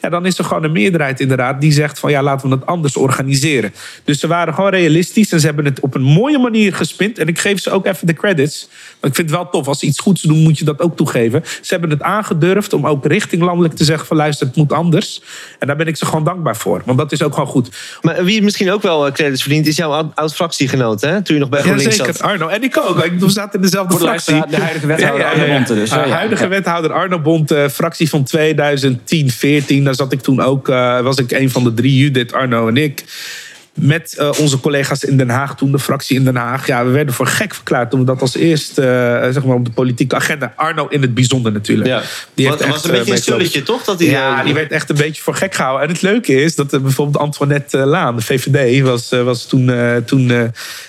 Ja, 0.00 0.08
dan 0.08 0.26
is 0.26 0.38
er 0.38 0.44
gewoon 0.44 0.64
een 0.64 0.72
meerderheid 0.72 1.20
in 1.20 1.28
de 1.28 1.34
Raad 1.34 1.60
die 1.60 1.72
zegt 1.72 1.98
van 1.98 2.10
ja, 2.10 2.22
laten 2.22 2.48
we 2.48 2.54
het 2.54 2.66
anders 2.66 2.96
organiseren. 2.96 3.72
Dus 4.04 4.20
ze 4.20 4.26
waren 4.26 4.54
gewoon 4.54 4.70
realistisch 4.70 5.32
en 5.32 5.40
ze 5.40 5.46
hebben 5.46 5.64
het 5.64 5.80
op 5.80 5.94
een 5.94 6.02
mooie 6.02 6.38
manier 6.38 6.74
gespind. 6.74 7.18
En 7.18 7.28
ik 7.28 7.38
geef 7.38 7.60
ze 7.60 7.70
ook 7.70 7.86
even 7.86 8.06
de 8.06 8.12
credits. 8.12 8.68
Ik 9.02 9.14
vind 9.14 9.30
het 9.30 9.30
wel 9.38 9.48
tof, 9.50 9.66
als 9.68 9.78
ze 9.78 9.86
iets 9.86 10.00
goeds 10.00 10.22
doen, 10.22 10.38
moet 10.38 10.58
je 10.58 10.64
dat 10.64 10.80
ook 10.80 10.96
toegeven. 10.96 11.42
Ze 11.44 11.66
hebben 11.72 11.90
het 11.90 12.02
aangedurfd 12.02 12.72
om 12.72 12.86
ook 12.86 13.06
richting 13.06 13.42
landelijk 13.42 13.74
te 13.74 13.84
zeggen 13.84 14.06
van 14.06 14.16
luister, 14.16 14.46
het 14.46 14.56
moet 14.56 14.72
anders. 14.72 15.22
En 15.58 15.66
daar 15.66 15.76
ben 15.76 15.86
ik 15.86 15.96
ze 15.96 16.06
gewoon 16.06 16.24
dankbaar 16.24 16.56
voor. 16.56 16.82
Want 16.84 16.98
dat 16.98 17.12
is 17.12 17.22
ook 17.22 17.32
gewoon 17.34 17.48
goed. 17.48 17.68
Maar 18.02 18.24
wie 18.24 18.42
misschien 18.42 18.70
ook 18.70 18.82
wel 18.82 19.06
eh, 19.06 19.12
credits 19.12 19.42
verdient, 19.42 19.66
is 19.66 19.76
jouw 19.76 19.90
oud- 19.92 20.14
oud-fractiegenoot, 20.14 21.00
hè? 21.00 21.22
Toen 21.22 21.34
je 21.34 21.40
nog 21.40 21.48
bij 21.50 21.58
Ja, 21.58 21.64
GroenLinks 21.64 21.96
zeker. 21.96 22.14
zat. 22.14 22.22
Arno. 22.22 22.48
En 22.48 22.62
ik 22.62 22.76
ook. 22.76 23.04
Ik 23.04 23.12
bedoel, 23.12 23.28
We 23.28 23.34
zaten 23.34 23.54
in 23.54 23.60
dezelfde 23.64 23.94
de 23.94 24.00
fractie. 24.00 24.42
de 24.50 24.56
huidige 24.56 24.86
wethouder 24.86 25.24
Arno 25.26 25.46
Bonte 25.46 25.74
dus? 25.74 25.90
Uh, 25.92 25.96
Ja, 26.06 26.08
huidige 26.08 26.42
ja. 26.42 26.48
wethouder 26.48 26.92
Arno 26.92 27.20
Bond, 27.20 27.50
eh, 27.50 27.68
fractie 27.68 28.08
van 28.08 28.24
2010, 28.24 29.30
14. 29.30 29.84
Daar 29.84 29.94
zat 29.94 30.12
ik 30.12 30.20
toen 30.20 30.40
ook, 30.40 30.68
eh, 30.68 31.00
was 31.00 31.16
ik 31.18 31.30
een 31.30 31.50
van 31.50 31.64
de 31.64 31.74
drie, 31.74 31.96
Judith, 31.96 32.32
Arno 32.32 32.68
en 32.68 32.76
ik. 32.76 33.04
Met 33.80 34.14
eh, 34.18 34.30
onze 34.38 34.60
collega's 34.60 35.04
in 35.04 35.16
Den 35.16 35.28
Haag, 35.28 35.56
toen 35.56 35.72
de 35.72 35.78
fractie 35.78 36.16
in 36.16 36.24
Den 36.24 36.36
Haag. 36.36 36.66
Ja, 36.66 36.84
we 36.84 36.90
werden 36.90 37.14
voor 37.14 37.26
gek 37.26 37.54
verklaard 37.54 37.90
toen 37.90 38.00
we 38.00 38.06
dat 38.06 38.20
als 38.20 38.36
eerst 38.36 38.78
eh, 38.78 38.84
zeg 39.30 39.44
maar 39.44 39.56
op 39.56 39.64
de 39.64 39.70
politieke 39.70 40.14
agenda. 40.16 40.52
Arno 40.56 40.86
in 40.88 41.02
het 41.02 41.14
bijzonder 41.14 41.52
natuurlijk. 41.52 41.88
Ja. 41.88 42.02
Die 42.34 42.48
was, 42.48 42.60
een 42.60 42.66
eh, 42.66 42.72
beetje 42.72 42.88
een 42.88 42.92
meegelopen. 42.92 43.18
stulletje, 43.22 43.62
toch? 43.62 43.84
Dat 43.84 43.98
hij, 43.98 44.08
Ja, 44.08 44.38
eh, 44.38 44.44
die 44.44 44.54
werd 44.54 44.72
echt 44.72 44.90
een 44.90 44.96
beetje 44.96 45.22
voor 45.22 45.34
gek 45.34 45.54
gehouden. 45.54 45.86
En 45.88 45.92
het 45.92 46.02
leuke 46.02 46.42
is 46.42 46.54
dat 46.54 46.72
eh, 46.72 46.80
bijvoorbeeld 46.80 47.18
Antoinette 47.18 47.78
eh, 47.78 47.86
Laan, 47.86 48.16
de 48.16 48.22
VVD, 48.22 48.82
was, 48.82 49.12
eh, 49.12 49.22
was 49.22 49.46
toen, 49.46 49.70
eh, 49.70 49.96
toen 49.96 50.30
eh, 50.30 50.44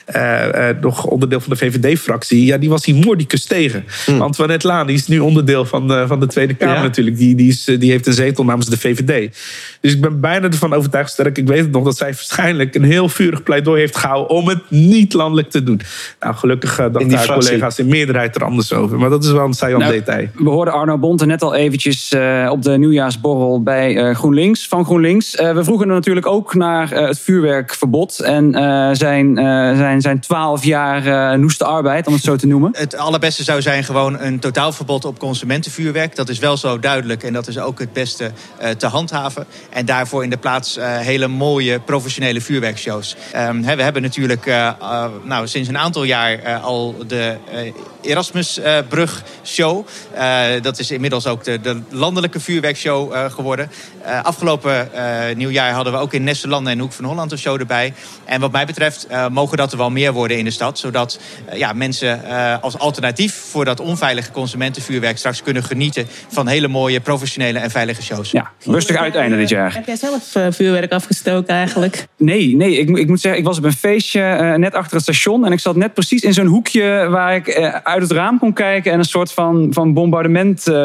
eh, 0.05 0.69
eh, 0.69 0.75
nog 0.81 1.05
onderdeel 1.05 1.39
van 1.39 1.49
de 1.49 1.57
VVD-fractie. 1.57 2.45
Ja, 2.45 2.57
die 2.57 2.69
was 2.69 2.85
hier 2.85 2.95
moordicus 2.95 3.45
tegen. 3.45 3.85
Antoinette 4.19 4.67
Laan 4.67 4.87
die 4.87 4.95
is 4.95 5.07
nu 5.07 5.19
onderdeel 5.19 5.65
van, 5.65 5.93
eh, 5.93 6.07
van 6.07 6.19
de 6.19 6.27
Tweede 6.27 6.53
Kamer 6.53 6.75
Ja. 6.75 6.81
natuurlijk. 6.81 7.17
Die, 7.17 7.35
die, 7.35 7.47
is, 7.49 7.67
eh, 7.67 7.79
die 7.79 7.91
heeft 7.91 8.07
een 8.07 8.13
zetel 8.13 8.43
namens 8.45 8.67
de 8.67 8.77
VVD. 8.77 9.35
Dus 9.81 9.93
ik 9.93 10.01
ben 10.01 10.19
bijna 10.19 10.47
ervan 10.47 10.73
overtuigd, 10.73 11.11
sterk, 11.11 11.37
ik 11.37 11.47
weet 11.47 11.59
het 11.61 11.71
nog, 11.71 11.83
dat 11.83 11.97
zij 11.97 12.07
waarschijnlijk 12.07 12.75
een 12.79 12.91
heel 12.91 13.09
vurig 13.09 13.43
pleidooi 13.43 13.79
heeft 13.79 13.97
gehouden 13.97 14.35
om 14.35 14.47
het 14.47 14.59
niet 14.67 15.13
landelijk 15.13 15.49
te 15.49 15.63
doen. 15.63 15.81
Nou, 16.19 16.35
gelukkig 16.35 16.79
uh, 16.79 16.85
dachten 16.91 17.13
haar 17.13 17.27
collega's 17.27 17.79
in 17.79 17.87
meerderheid 17.87 18.35
er 18.35 18.43
anders 18.43 18.73
over. 18.73 18.99
Maar 18.99 19.09
dat 19.09 19.23
is 19.23 19.31
wel 19.31 19.45
een 19.45 19.53
saillant 19.53 19.83
Nou, 19.83 19.95
detail. 19.95 20.27
We 20.35 20.49
hoorden 20.49 20.73
Arno 20.73 20.97
Bonte 20.97 21.25
net 21.25 21.41
al 21.41 21.55
eventjes 21.55 22.11
eh, 22.11 22.47
op 22.51 22.61
de 22.63 22.77
nieuwjaarsborrel 22.77 23.63
bij 23.63 23.97
eh, 23.97 24.15
GroenLinks, 24.15 24.67
van 24.67 24.85
GroenLinks. 24.85 25.35
Eh, 25.35 25.53
we 25.53 25.63
vroegen 25.63 25.87
er 25.87 25.93
natuurlijk 25.93 26.27
ook 26.27 26.53
naar 26.55 26.91
eh, 26.91 27.07
het 27.07 27.19
vuurwerkverbod 27.19 28.19
en 28.19 28.55
eh, 28.55 28.89
zijn, 28.93 29.37
eh, 29.37 29.45
zijn, 29.77 30.01
zijn 30.01 30.19
12 30.19 30.63
jaar 30.63 31.31
eh, 31.31 31.39
noeste 31.39 31.63
arbeid, 31.65 32.07
om 32.07 32.13
het 32.13 32.23
zo 32.23 32.35
te 32.35 32.47
noemen. 32.47 32.71
Het 32.73 32.95
allerbeste 32.95 33.43
zou 33.43 33.61
zijn 33.61 33.83
gewoon 33.83 34.19
een 34.19 34.39
totaalverbod 34.39 35.05
op 35.05 35.19
consumentenvuurwerk. 35.19 36.15
Dat 36.15 36.29
is 36.29 36.39
wel 36.39 36.57
zo 36.57 36.79
duidelijk 36.79 37.23
en 37.23 37.33
dat 37.33 37.47
is 37.47 37.59
ook 37.59 37.79
het 37.79 37.93
beste 37.93 38.31
eh, 38.57 38.69
te 38.69 38.87
handhaven. 38.87 39.45
En 39.69 39.85
daarvoor 39.85 40.23
in 40.23 40.29
de 40.29 40.37
plaats 40.37 40.77
hele 40.81 41.27
mooie 41.27 41.79
professionele 41.79 42.41
vuurwerkshows. 42.77 43.15
Ehm, 43.31 43.63
hè, 43.63 43.75
we 43.75 43.83
hebben 43.83 44.01
natuurlijk 44.01 44.45
eh, 44.45 44.67
eh, 44.67 45.05
nou, 45.23 45.47
sinds 45.47 45.69
een 45.69 45.77
aantal 45.77 46.03
jaar 46.03 46.39
eh, 46.39 46.63
al 46.63 46.95
de 47.07 47.35
eh, 47.51 47.73
Erasmusbrug 48.01 49.23
show. 49.45 49.87
Eh, 50.13 50.41
dat 50.61 50.79
is 50.79 50.91
inmiddels 50.91 51.27
ook 51.27 51.43
de, 51.43 51.61
de 51.61 51.81
landelijke 51.89 52.39
vuurwerkshow 52.39 53.13
eh, 53.13 53.31
geworden. 53.31 53.69
Eh, 54.03 54.23
afgelopen 54.23 54.93
eh, 54.93 55.35
nieuwjaar 55.35 55.71
hadden 55.71 55.93
we 55.93 55.99
ook 55.99 56.13
in 56.13 56.23
Nesselanden 56.23 56.73
en 56.73 56.79
Hoek 56.79 56.91
van 56.91 57.05
Holland 57.05 57.31
een 57.31 57.37
show 57.37 57.59
erbij. 57.59 57.93
En 58.25 58.39
wat 58.41 58.51
mij 58.51 58.65
betreft 58.65 59.07
eh, 59.07 59.27
mogen 59.27 59.57
dat 59.57 59.71
er 59.71 59.77
wel 59.77 59.89
meer 59.89 60.13
worden 60.13 60.37
in 60.37 60.45
de 60.45 60.51
stad. 60.51 60.79
Zodat 60.79 61.19
ja, 61.53 61.73
mensen 61.73 62.23
eh, 62.23 62.55
als 62.61 62.77
alternatief 62.77 63.33
voor 63.33 63.65
dat 63.65 63.79
onveilige 63.79 64.31
consumentenvuurwerk 64.31 65.17
straks 65.17 65.43
kunnen 65.43 65.63
genieten 65.63 66.07
van 66.27 66.47
hele 66.47 66.67
mooie 66.67 66.99
professionele 66.99 67.59
en 67.59 67.71
veilige 67.71 68.01
shows. 68.01 68.31
Ja, 68.31 68.51
rustig 68.65 68.95
uiteinde 68.95 69.37
dit 69.37 69.49
jaar. 69.49 69.73
Heb 69.73 69.85
jij 69.85 69.95
zelf 69.95 70.35
vuurwerk 70.49 70.91
afgestoken 70.91 71.53
eigenlijk? 71.55 72.07
Nee, 72.17 72.48
nee 72.55 72.77
ik, 72.77 72.89
moet- 72.89 72.99
ik 72.99 73.07
moet 73.07 73.19
zeggen, 73.21 73.39
ik 73.41 73.45
was 73.47 73.57
op 73.57 73.63
een 73.63 73.71
feestje 73.73 74.21
eh, 74.21 74.53
net 74.55 74.73
achter 74.73 74.93
het 74.93 75.01
station. 75.03 75.45
En 75.45 75.51
ik 75.51 75.59
zat 75.59 75.75
net 75.75 75.93
precies 75.93 76.21
in 76.21 76.33
zo'n 76.33 76.45
hoekje 76.45 77.07
waar 77.09 77.35
ik 77.35 77.47
eh, 77.47 77.73
uit 77.83 78.01
het 78.01 78.11
raam 78.11 78.39
kon 78.39 78.53
kijken. 78.53 78.91
En 78.91 78.97
een 78.99 79.03
soort 79.05 79.31
van, 79.31 79.67
van 79.71 79.93
bombardement 79.93 80.67
eh, 80.67 80.75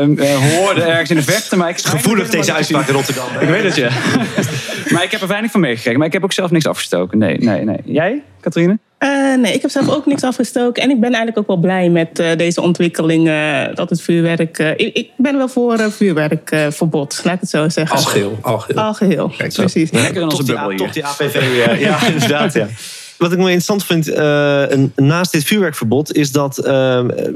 hoorde 0.56 0.82
ergens 0.82 1.10
in 1.10 1.16
de 1.16 1.22
verte. 1.22 1.56
Maar 1.56 1.68
ik 1.68 1.78
Gevoelig 1.78 2.28
deze 2.28 2.52
uitspraak 2.52 2.88
in 2.88 2.94
Rotterdam. 2.94 3.26
Ik 3.40 3.48
weet 3.48 3.62
het, 3.64 3.76
ja. 3.76 3.90
maar 4.92 5.02
ik 5.04 5.10
heb 5.10 5.20
er 5.20 5.28
weinig 5.28 5.50
van 5.50 5.60
meegekregen. 5.60 5.98
Maar 5.98 6.06
ik 6.06 6.12
heb 6.12 6.24
ook 6.24 6.32
zelf 6.32 6.50
niks 6.50 6.66
afgestoken. 6.66 7.18
Nee, 7.18 7.38
nee, 7.38 7.64
nee. 7.64 7.78
Jij, 7.84 8.22
Katrine? 8.40 8.78
Eh, 9.04 9.34
nee, 9.40 9.52
ik 9.52 9.62
heb 9.62 9.70
zelf 9.70 9.88
ook 9.88 10.06
niks 10.06 10.22
afgestoken. 10.22 10.82
En 10.82 10.90
ik 10.90 11.00
ben 11.00 11.08
eigenlijk 11.08 11.38
ook 11.38 11.46
wel 11.46 11.56
blij 11.56 11.88
met 11.88 12.18
eh, 12.18 12.36
deze 12.36 12.60
ontwikkeling. 12.60 13.28
eh, 13.28 13.62
dat 13.74 13.90
het 13.90 14.00
vuurwerk. 14.02 14.58
eh, 14.58 14.70
ik, 14.70 14.96
ik 14.96 15.10
ben 15.16 15.36
wel 15.36 15.48
voor 15.48 15.74
eh, 15.74 15.86
vuurwerkverbod, 15.86 17.20
laat 17.24 17.34
ik 17.34 17.40
het 17.40 17.50
zo 17.50 17.68
zeggen. 17.68 17.96
Algeheel, 17.96 18.38
algeheel. 18.42 18.82
Algeheel, 18.82 19.32
Kijk 19.38 19.52
zo. 19.52 19.60
precies. 19.62 19.90
Lekker 19.90 20.16
in 20.16 20.22
onze 20.22 20.36
Tot 20.36 20.46
die, 20.46 20.54
bubbel 20.54 20.70
A- 20.70 20.76
hier. 20.76 20.84
tot 20.84 20.92
die 20.94 21.04
APV, 21.04 21.34
eh, 21.34 21.80
ja, 21.80 22.06
inderdaad, 22.12 22.52
ja. 22.54 22.66
wat 23.18 23.30
ik 23.32 23.36
wel 23.38 23.46
interessant 23.46 23.84
vind 23.84 24.08
eh, 24.08 24.64
naast 24.96 25.32
dit 25.32 25.44
vuurwerkverbod 25.44 26.16
is 26.16 26.32
dat 26.32 26.56
we 26.56 26.70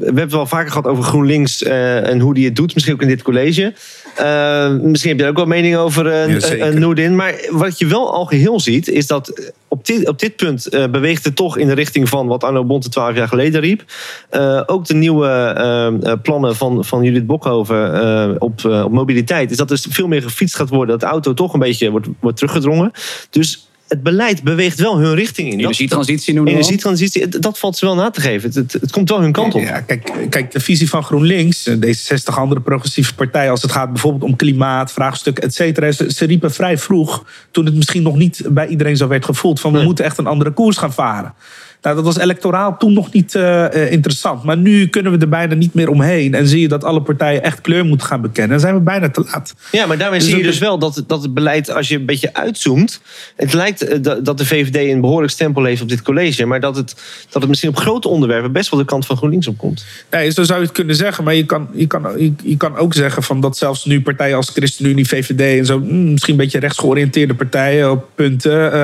hebben 0.04 0.16
het 0.22 0.32
wel 0.32 0.46
vaker 0.46 0.68
gehad 0.70 0.86
over 0.86 1.02
GroenLinks 1.04 1.62
eh, 1.62 2.08
en 2.10 2.20
hoe 2.20 2.34
die 2.34 2.44
het 2.44 2.56
doet, 2.56 2.74
misschien 2.74 2.94
ook 2.94 3.02
in 3.02 3.08
dit 3.08 3.22
college. 3.22 3.72
Eh, 4.18 4.70
misschien 4.70 5.10
heb 5.10 5.20
je 5.20 5.26
ook 5.26 5.36
wel 5.36 5.46
mening 5.46 5.76
over, 5.76 6.06
uh, 6.06 6.34
Ja, 6.34 6.40
zeker. 6.40 6.78
Noordin. 6.78 7.16
Maar 7.16 7.34
wat 7.50 7.78
je 7.78 7.86
wel 7.86 8.12
al 8.12 8.24
geheel 8.24 8.60
ziet, 8.60 8.88
is 8.88 9.06
dat 9.06 9.52
op 9.68 9.86
dit, 9.86 10.08
op 10.08 10.18
dit 10.18 10.36
punt 10.36 10.66
eh, 10.66 10.86
beweegt 10.88 11.24
het 11.24 11.36
toch 11.36 11.56
in 11.56 11.66
de 11.66 11.74
richting 11.74 12.08
van 12.08 12.26
wat 12.26 12.44
Arno 12.44 12.64
Bonte 12.64 12.88
twaalf 12.88 13.16
jaar 13.16 13.28
geleden 13.28 13.60
riep. 13.60 13.84
Eh, 14.30 14.62
ook 14.66 14.86
de 14.86 14.94
nieuwe 14.94 15.26
eh, 15.28 15.86
eh, 15.86 16.18
plannen 16.22 16.56
van, 16.56 16.84
van 16.84 17.02
Judith 17.02 17.26
Bokhoven 17.26 18.02
eh, 18.02 18.34
op, 18.38 18.64
eh, 18.64 18.84
op 18.84 18.92
mobiliteit, 18.92 19.50
is 19.50 19.56
dat 19.56 19.70
er 19.70 19.78
veel 19.88 20.08
meer 20.08 20.22
gefietst 20.22 20.56
gaat 20.56 20.68
worden, 20.68 20.88
dat 20.88 21.00
de 21.00 21.06
auto 21.14 21.34
toch 21.34 21.52
een 21.52 21.60
beetje 21.60 21.90
wordt, 21.90 22.06
wordt 22.20 22.36
teruggedrongen. 22.36 22.92
Dus 23.30 23.67
het 23.88 24.02
beleid 24.02 24.42
beweegt 24.42 24.78
wel 24.80 24.98
hun 24.98 25.14
richting 25.14 25.52
in. 25.52 25.58
Energietransitie 25.58 26.34
noemen 26.34 26.52
we. 26.52 26.58
Energietransitie, 26.58 27.28
dat 27.28 27.58
valt 27.58 27.76
ze 27.76 27.84
wel 27.84 27.94
na 27.94 28.10
te 28.10 28.20
geven. 28.20 28.48
Het, 28.48 28.54
het, 28.54 28.72
het 28.72 28.90
komt 28.90 29.08
wel 29.08 29.20
hun 29.20 29.32
kant 29.32 29.54
op. 29.54 29.60
Ja, 29.60 29.80
kijk, 29.80 30.12
kijk, 30.30 30.50
de 30.50 30.60
visie 30.60 30.88
van 30.88 31.02
GroenLinks, 31.04 31.66
eh, 31.66 31.74
D66, 31.74 32.34
andere 32.34 32.60
progressieve 32.60 33.14
partijen, 33.14 33.50
als 33.50 33.62
het 33.62 33.72
gaat 33.72 33.92
bijvoorbeeld 33.92 34.22
om 34.22 34.36
klimaat, 34.36 34.92
vraagstukken, 34.92 35.44
et 35.44 35.54
cetera. 35.54 35.92
Ze, 35.92 36.12
ze 36.12 36.24
riepen 36.24 36.52
vrij 36.52 36.78
vroeg, 36.78 37.24
toen 37.50 37.64
het 37.64 37.74
misschien 37.74 38.02
nog 38.02 38.16
niet 38.16 38.42
bij 38.48 38.66
iedereen 38.66 38.96
zo 38.96 39.08
werd 39.08 39.24
gevoeld, 39.24 39.60
van 39.60 39.70
we 39.70 39.76
Nee. 39.76 39.86
moeten 39.86 40.04
echt 40.04 40.18
een 40.18 40.26
andere 40.26 40.50
koers 40.50 40.76
gaan 40.76 40.92
varen. 40.92 41.34
Nou, 41.82 41.96
dat 41.96 42.04
was 42.04 42.18
electoraal 42.18 42.76
toen 42.76 42.92
nog 42.92 43.12
niet 43.12 43.34
eh, 43.34 43.64
eh, 43.64 43.92
interessant. 43.92 44.42
Maar 44.44 44.56
nu 44.56 44.86
kunnen 44.88 45.12
we 45.12 45.18
er 45.18 45.28
bijna 45.28 45.54
niet 45.54 45.74
meer 45.74 45.88
omheen. 45.90 46.34
En 46.34 46.48
zie 46.48 46.60
je 46.60 46.68
dat 46.68 46.84
alle 46.84 47.02
partijen 47.02 47.42
echt 47.42 47.60
kleur 47.60 47.84
moeten 47.84 48.06
gaan 48.06 48.20
bekennen. 48.20 48.50
Dan 48.50 48.60
zijn 48.60 48.74
we 48.74 48.80
bijna 48.80 49.10
te 49.10 49.24
laat. 49.32 49.54
Ja, 49.72 49.86
maar 49.86 49.98
daarmee 49.98 50.18
Dus 50.18 50.28
zie 50.28 50.36
je 50.36 50.42
dus 50.42 50.58
wel 50.58 50.78
dat, 50.78 51.04
dat 51.06 51.22
het 51.22 51.34
beleid, 51.34 51.70
als 51.70 51.88
je 51.88 51.96
een 51.96 52.04
beetje 52.06 52.34
uitzoomt. 52.34 53.00
Het 53.36 53.52
lijkt 53.52 53.82
eh, 53.82 53.98
dat- 54.02 54.24
dat 54.24 54.38
de 54.38 54.46
VVD 54.46 54.76
een 54.76 55.00
behoorlijk 55.00 55.32
stempel 55.32 55.64
heeft 55.64 55.82
op 55.82 55.88
dit 55.88 56.02
college. 56.02 56.46
Maar 56.46 56.60
dat 56.60 56.76
het, 56.76 56.94
dat 57.30 57.40
het 57.40 57.48
misschien 57.48 57.70
op 57.70 57.76
grote 57.76 58.08
onderwerpen 58.08 58.52
best 58.52 58.70
wel 58.70 58.80
de 58.80 58.86
kant 58.86 59.06
van 59.06 59.16
GroenLinks 59.16 59.46
opkomt. 59.46 59.84
Nee, 60.10 60.30
zo 60.30 60.42
zou 60.42 60.58
je 60.60 60.64
het 60.64 60.74
kunnen 60.74 60.96
zeggen. 60.96 61.24
Maar 61.24 61.34
je 61.34 61.46
kan, 61.46 61.68
je 61.72 61.86
kan, 61.86 62.06
je, 62.16 62.32
je 62.42 62.56
kan 62.56 62.76
ook 62.76 62.94
zeggen 62.94 63.22
van 63.22 63.40
dat 63.40 63.56
zelfs 63.56 63.84
nu 63.84 64.02
partijen 64.02 64.36
als 64.36 64.48
ChristenUnie, 64.50 65.08
VVD 65.08 65.58
en 65.58 65.66
zo... 65.66 65.78
mm, 65.78 66.10
misschien 66.12 66.32
een 66.34 66.40
beetje 66.40 66.58
rechtsgeoriënteerde 66.58 67.34
partijen 67.34 67.90
op 67.90 68.08
punten... 68.14 68.80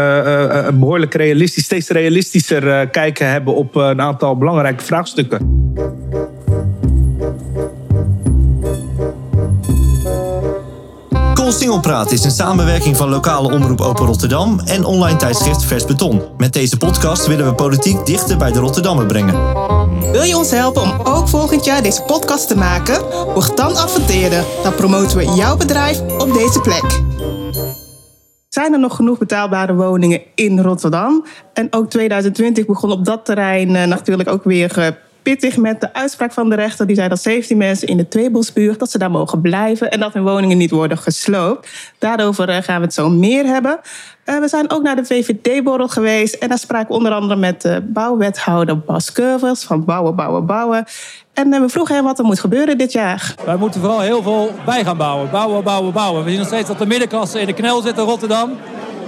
een 0.66 0.78
behoorlijk 0.78 1.14
realistisch, 1.14 1.64
steeds 1.64 1.88
realistischer 1.88 2.83
kijken 2.90 3.30
hebben... 3.30 3.54
op 3.54 3.76
eh, 3.76 3.88
een 3.88 4.00
aantal 4.00 4.36
belangrijke 4.36 4.84
vraagstukken. 4.84 5.62
Koolsingelpraat 11.34 12.10
is 12.10 12.24
een 12.24 12.30
samenwerking 12.30 12.96
van 12.96 13.08
lokale 13.08 13.52
omroep 13.52 13.80
Open 13.80 14.06
Rotterdam 14.06 14.60
en 14.64 14.84
online 14.84 15.16
tijdschrift 15.16 15.64
Vers 15.64 15.84
Beton. 15.84 16.22
Met 16.36 16.52
deze 16.52 16.76
podcast 16.76 17.26
willen 17.26 17.46
we 17.46 17.54
politiek 17.54 18.06
dichter 18.06 18.36
bij 18.36 18.52
de 18.52 18.58
Rotterdammer 18.58 19.06
brengen. 19.06 19.34
Wil 20.12 20.22
je 20.22 20.36
ons 20.36 20.50
helpen 20.50 20.82
om 20.82 21.00
ook 21.04 21.28
volgend 21.28 21.64
jaar 21.64 21.82
deze 21.82 22.02
podcast 22.02 22.48
te 22.48 22.56
maken? 22.56 23.00
Word 23.34 23.56
dan 23.56 23.76
adverteerder. 23.76 24.44
Dan 24.62 24.74
promoten 24.74 25.18
we 25.18 25.24
jouw 25.24 25.56
bedrijf 25.56 26.00
op 26.00 26.32
deze 26.32 26.60
plek. 26.60 27.02
Zijn 28.54 28.72
er 28.72 28.78
nog 28.78 28.96
genoeg 28.96 29.18
betaalbare 29.18 29.74
woningen 29.74 30.20
in 30.34 30.60
Rotterdam? 30.60 31.24
En 31.52 31.66
ook 31.70 31.90
2020 31.90 32.66
begon 32.66 32.90
op 32.90 33.04
dat 33.04 33.24
terrein 33.24 33.76
eh, 33.76 33.86
natuurlijk 33.86 34.28
ook 34.28 34.44
weer 34.44 34.78
eh, 34.78 34.86
pittig 35.24 35.56
met 35.56 35.80
de 35.80 35.94
uitspraak 35.94 36.32
van 36.32 36.48
de 36.48 36.54
rechter. 36.54 36.86
Die 36.86 36.96
zei 36.96 37.08
dat 37.08 37.22
17 37.22 37.56
mensen 37.56 37.88
in 37.88 37.96
de 37.96 38.08
Tweebosbuurt, 38.08 38.78
dat 38.78 38.90
ze 38.90 38.98
daar 38.98 39.10
mogen 39.10 39.40
blijven 39.40 39.90
en 39.90 40.00
dat 40.00 40.12
hun 40.12 40.22
woningen 40.22 40.58
niet 40.58 40.70
worden 40.70 40.98
gesloopt. 40.98 41.68
Daarover 41.98 42.48
eh, 42.48 42.62
gaan 42.62 42.78
we 42.78 42.84
het 42.84 42.94
zo 42.94 43.08
meer 43.08 43.46
hebben. 43.46 43.80
Eh, 44.24 44.38
we 44.38 44.48
zijn 44.48 44.70
ook 44.70 44.82
naar 44.82 44.96
de 44.96 45.04
VVD-borrel 45.04 45.88
geweest 45.88 46.34
en 46.34 46.48
daar 46.48 46.58
spraken 46.58 46.88
we 46.88 46.94
onder 46.94 47.12
andere 47.12 47.40
met 47.40 47.62
de 47.62 47.82
bouwwethouder 47.86 48.78
Bas 48.78 49.12
Curvers 49.12 49.64
van 49.64 49.84
Bouwen, 49.84 50.14
Bouwen, 50.14 50.46
Bouwen. 50.46 50.84
En 51.34 51.52
eh, 51.52 51.60
we 51.60 51.68
vroegen 51.68 51.94
hem 51.94 52.04
wat 52.04 52.18
er 52.18 52.24
moet 52.24 52.40
gebeuren 52.40 52.78
dit 52.78 52.92
jaar. 52.92 53.34
Wij 53.44 53.56
moeten 53.56 53.80
vooral 53.80 54.00
heel 54.00 54.22
veel 54.22 54.50
bij 54.64 54.84
gaan 54.84 54.96
bouwen. 54.96 55.30
Bouwen, 55.30 55.64
bouwen, 55.64 55.92
bouwen. 55.92 56.24
We 56.24 56.30
zien 56.30 56.38
nog 56.38 56.48
steeds 56.48 56.68
dat 56.68 56.78
de 56.78 56.86
middenklasse 56.86 57.40
in 57.40 57.46
de 57.46 57.52
knel 57.52 57.82
zit 57.82 57.98
in 57.98 58.04
Rotterdam. 58.04 58.52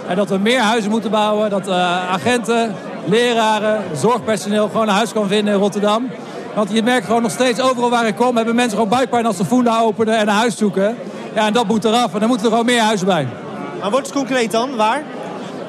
En 0.08 0.16
dat 0.16 0.28
we 0.28 0.38
meer 0.38 0.60
huizen 0.60 0.90
moeten 0.90 1.10
bouwen. 1.10 1.50
Dat 1.50 1.68
eh, 1.68 2.10
agenten, 2.10 2.74
leraren, 3.06 3.82
zorgpersoneel 3.94 4.66
gewoon 4.66 4.88
een 4.88 4.94
huis 4.94 5.12
kan 5.12 5.28
vinden 5.28 5.54
in 5.54 5.60
Rotterdam. 5.60 6.08
Want 6.54 6.72
je 6.72 6.82
merkt 6.82 7.06
gewoon 7.06 7.22
nog 7.22 7.30
steeds 7.30 7.60
overal 7.60 7.90
waar 7.90 8.06
ik 8.06 8.16
kom... 8.16 8.36
hebben 8.36 8.54
mensen 8.54 8.78
gewoon 8.78 8.92
buikpijn 8.92 9.26
als 9.26 9.36
ze 9.36 9.44
Funda 9.44 9.80
openen 9.80 10.16
en 10.16 10.28
een 10.28 10.34
huis 10.34 10.56
zoeken. 10.56 10.96
Ja, 11.34 11.46
en 11.46 11.52
dat 11.52 11.66
moet 11.66 11.84
eraf. 11.84 12.14
En 12.14 12.18
dan 12.20 12.28
moeten 12.28 12.46
er 12.46 12.52
gewoon 12.52 12.66
meer 12.66 12.80
huizen 12.80 13.06
bij. 13.06 13.28
Maar 13.80 13.90
wordt 13.90 14.06
het 14.06 14.16
concreet 14.16 14.50
dan? 14.50 14.76
Waar? 14.76 15.02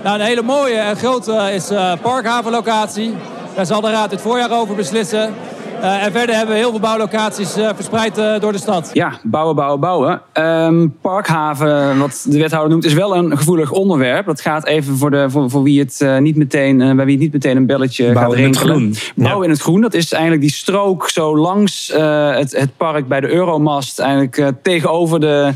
Nou, 0.04 0.20
een 0.20 0.26
hele 0.26 0.42
mooie 0.42 0.78
en 0.78 0.96
grote 0.96 1.50
is 1.54 1.70
eh 1.70 1.92
Parkhavenlocatie. 2.02 3.16
Daar 3.56 3.66
zal 3.66 3.82
de 3.82 3.92
Raad 3.92 4.10
dit 4.10 4.22
voorjaar 4.22 4.52
over 4.52 4.76
beslissen. 4.76 5.34
Eh, 5.82 6.06
en 6.06 6.12
verder 6.12 6.36
hebben 6.36 6.54
we 6.56 6.62
heel 6.62 6.70
veel 6.70 6.80
bouwlocaties 6.80 7.56
eh, 7.56 7.70
verspreid 7.76 8.18
eh, 8.18 8.40
door 8.40 8.52
de 8.52 8.58
stad. 8.58 8.90
Ja, 8.94 9.20
bouwen, 9.24 9.56
bouwen, 9.56 9.80
bouwen. 9.80 10.22
Ehm, 10.34 10.88
parkhaven, 11.02 11.98
wat 12.00 12.26
de 12.30 12.38
wethouder 12.38 12.70
noemt, 12.72 12.86
is 12.86 12.94
wel 12.94 13.16
een 13.16 13.38
gevoelig 13.38 13.72
onderwerp. 13.72 14.26
Dat 14.26 14.42
gaat 14.42 14.66
even 14.66 14.98
voor, 14.98 15.12
de, 15.12 15.30
voor, 15.30 15.50
voor 15.50 15.64
wie 15.64 15.80
het 15.80 16.02
eh, 16.02 16.18
niet 16.18 16.36
meteen, 16.36 16.82
eh, 16.82 16.96
bij 16.96 17.06
wie 17.06 17.14
het 17.14 17.24
niet 17.24 17.34
meteen 17.34 17.58
een 17.58 17.66
belletje 17.66 18.06
gaat 18.06 18.14
Bouwen 18.14 18.38
in 18.38 18.44
het 18.44 18.58
rinkelen. 18.58 18.94
groen. 18.94 19.24
Bouwen 19.26 19.46
in 19.46 19.52
het 19.52 19.62
groen, 19.62 19.82
dat 19.82 19.94
is 19.94 20.12
eigenlijk 20.12 20.42
die 20.42 20.52
strook 20.52 21.10
zo 21.10 21.38
langs 21.38 21.92
eh, 21.92 22.36
het, 22.36 22.58
het 22.58 22.78
park 22.78 23.08
bij 23.08 23.20
de 23.20 23.30
Euromast. 23.30 24.00
Eigenlijk 24.00 24.38
eh, 24.38 24.48
tegenover 24.62 25.20
de, 25.20 25.54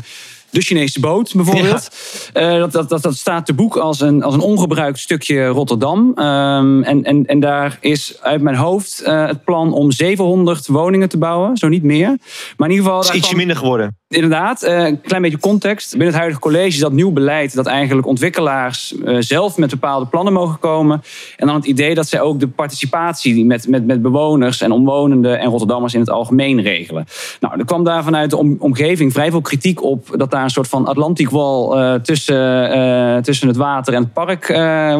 de 0.52 0.60
Chinese 0.60 1.00
boot 1.00 1.34
bijvoorbeeld. 1.34 1.88
Eh, 2.32 2.58
dat, 2.58 2.72
dat, 2.72 2.88
dat, 2.88 3.02
dat 3.02 3.16
staat 3.16 3.46
te 3.46 3.52
boek 3.52 3.76
als 3.76 4.00
een, 4.00 4.22
als 4.22 4.34
een 4.34 4.40
ongebruikt 4.40 4.98
stukje 4.98 5.46
Rotterdam. 5.46 6.12
Ehm, 6.14 6.82
en, 6.82 7.04
en, 7.04 7.26
en 7.26 7.40
daar 7.40 7.78
is 7.80 8.16
uit 8.20 8.40
mijn 8.42 8.56
hoofd 8.56 9.00
eh, 9.00 9.26
het 9.26 9.44
plan 9.44 9.72
om 9.72 9.90
700 9.92 10.66
woningen 10.66 11.08
te 11.08 11.18
bouwen. 11.18 11.56
Zo 11.56 11.68
niet 11.68 11.82
meer. 11.82 12.18
Maar 12.56 12.68
in 12.68 12.74
ieder 12.74 12.84
geval... 12.84 12.98
Het 12.98 13.08
is 13.08 13.14
ietsje 13.14 13.26
kwam- 13.26 13.36
minder 13.36 13.56
geworden. 13.56 13.96
Inderdaad, 14.12 14.62
eh, 14.62 14.84
een 14.84 15.00
klein 15.00 15.22
beetje 15.22 15.38
context. 15.38 15.90
Binnen 15.90 16.08
het 16.08 16.16
huidige 16.16 16.40
college 16.40 16.66
is 16.66 16.78
dat 16.78 16.92
nieuw 16.92 17.10
beleid 17.10 17.54
dat 17.54 17.66
eigenlijk 17.66 18.06
ontwikkelaars 18.06 18.94
eh, 19.04 19.16
zelf 19.18 19.56
met 19.56 19.70
bepaalde 19.70 20.06
plannen 20.06 20.32
mogen 20.32 20.58
komen. 20.58 21.02
En 21.36 21.46
dan 21.46 21.56
het 21.56 21.64
idee 21.64 21.94
dat 21.94 22.08
zij 22.08 22.20
ook 22.20 22.40
de 22.40 22.48
participatie 22.48 23.44
met, 23.44 23.68
met, 23.68 23.86
met 23.86 24.02
bewoners 24.02 24.60
en 24.60 24.72
omwonenden 24.72 25.38
en 25.38 25.48
Rotterdammers 25.48 25.94
in 25.94 26.00
het 26.00 26.10
algemeen 26.10 26.60
regelen. 26.60 27.06
Nou, 27.40 27.58
er 27.58 27.64
kwam 27.64 27.84
daar 27.84 28.04
vanuit 28.04 28.30
de 28.30 28.36
om- 28.36 28.56
omgeving 28.58 29.12
vrij 29.12 29.30
veel 29.30 29.40
kritiek 29.40 29.82
op 29.82 30.14
dat 30.16 30.30
daar 30.30 30.42
een 30.44 30.50
soort 30.50 30.68
van 30.68 30.86
Atlantic 30.86 31.30
Wall 31.30 31.70
eh, 31.70 31.94
tussen, 32.00 33.22
tussen 33.22 33.48
het 33.48 33.56
water 33.56 33.94
en 33.94 34.02
het 34.02 34.12
park 34.12 34.46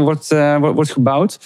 wordt, 0.02 0.34
wordt 0.60 0.92
gebouwd. 0.92 1.38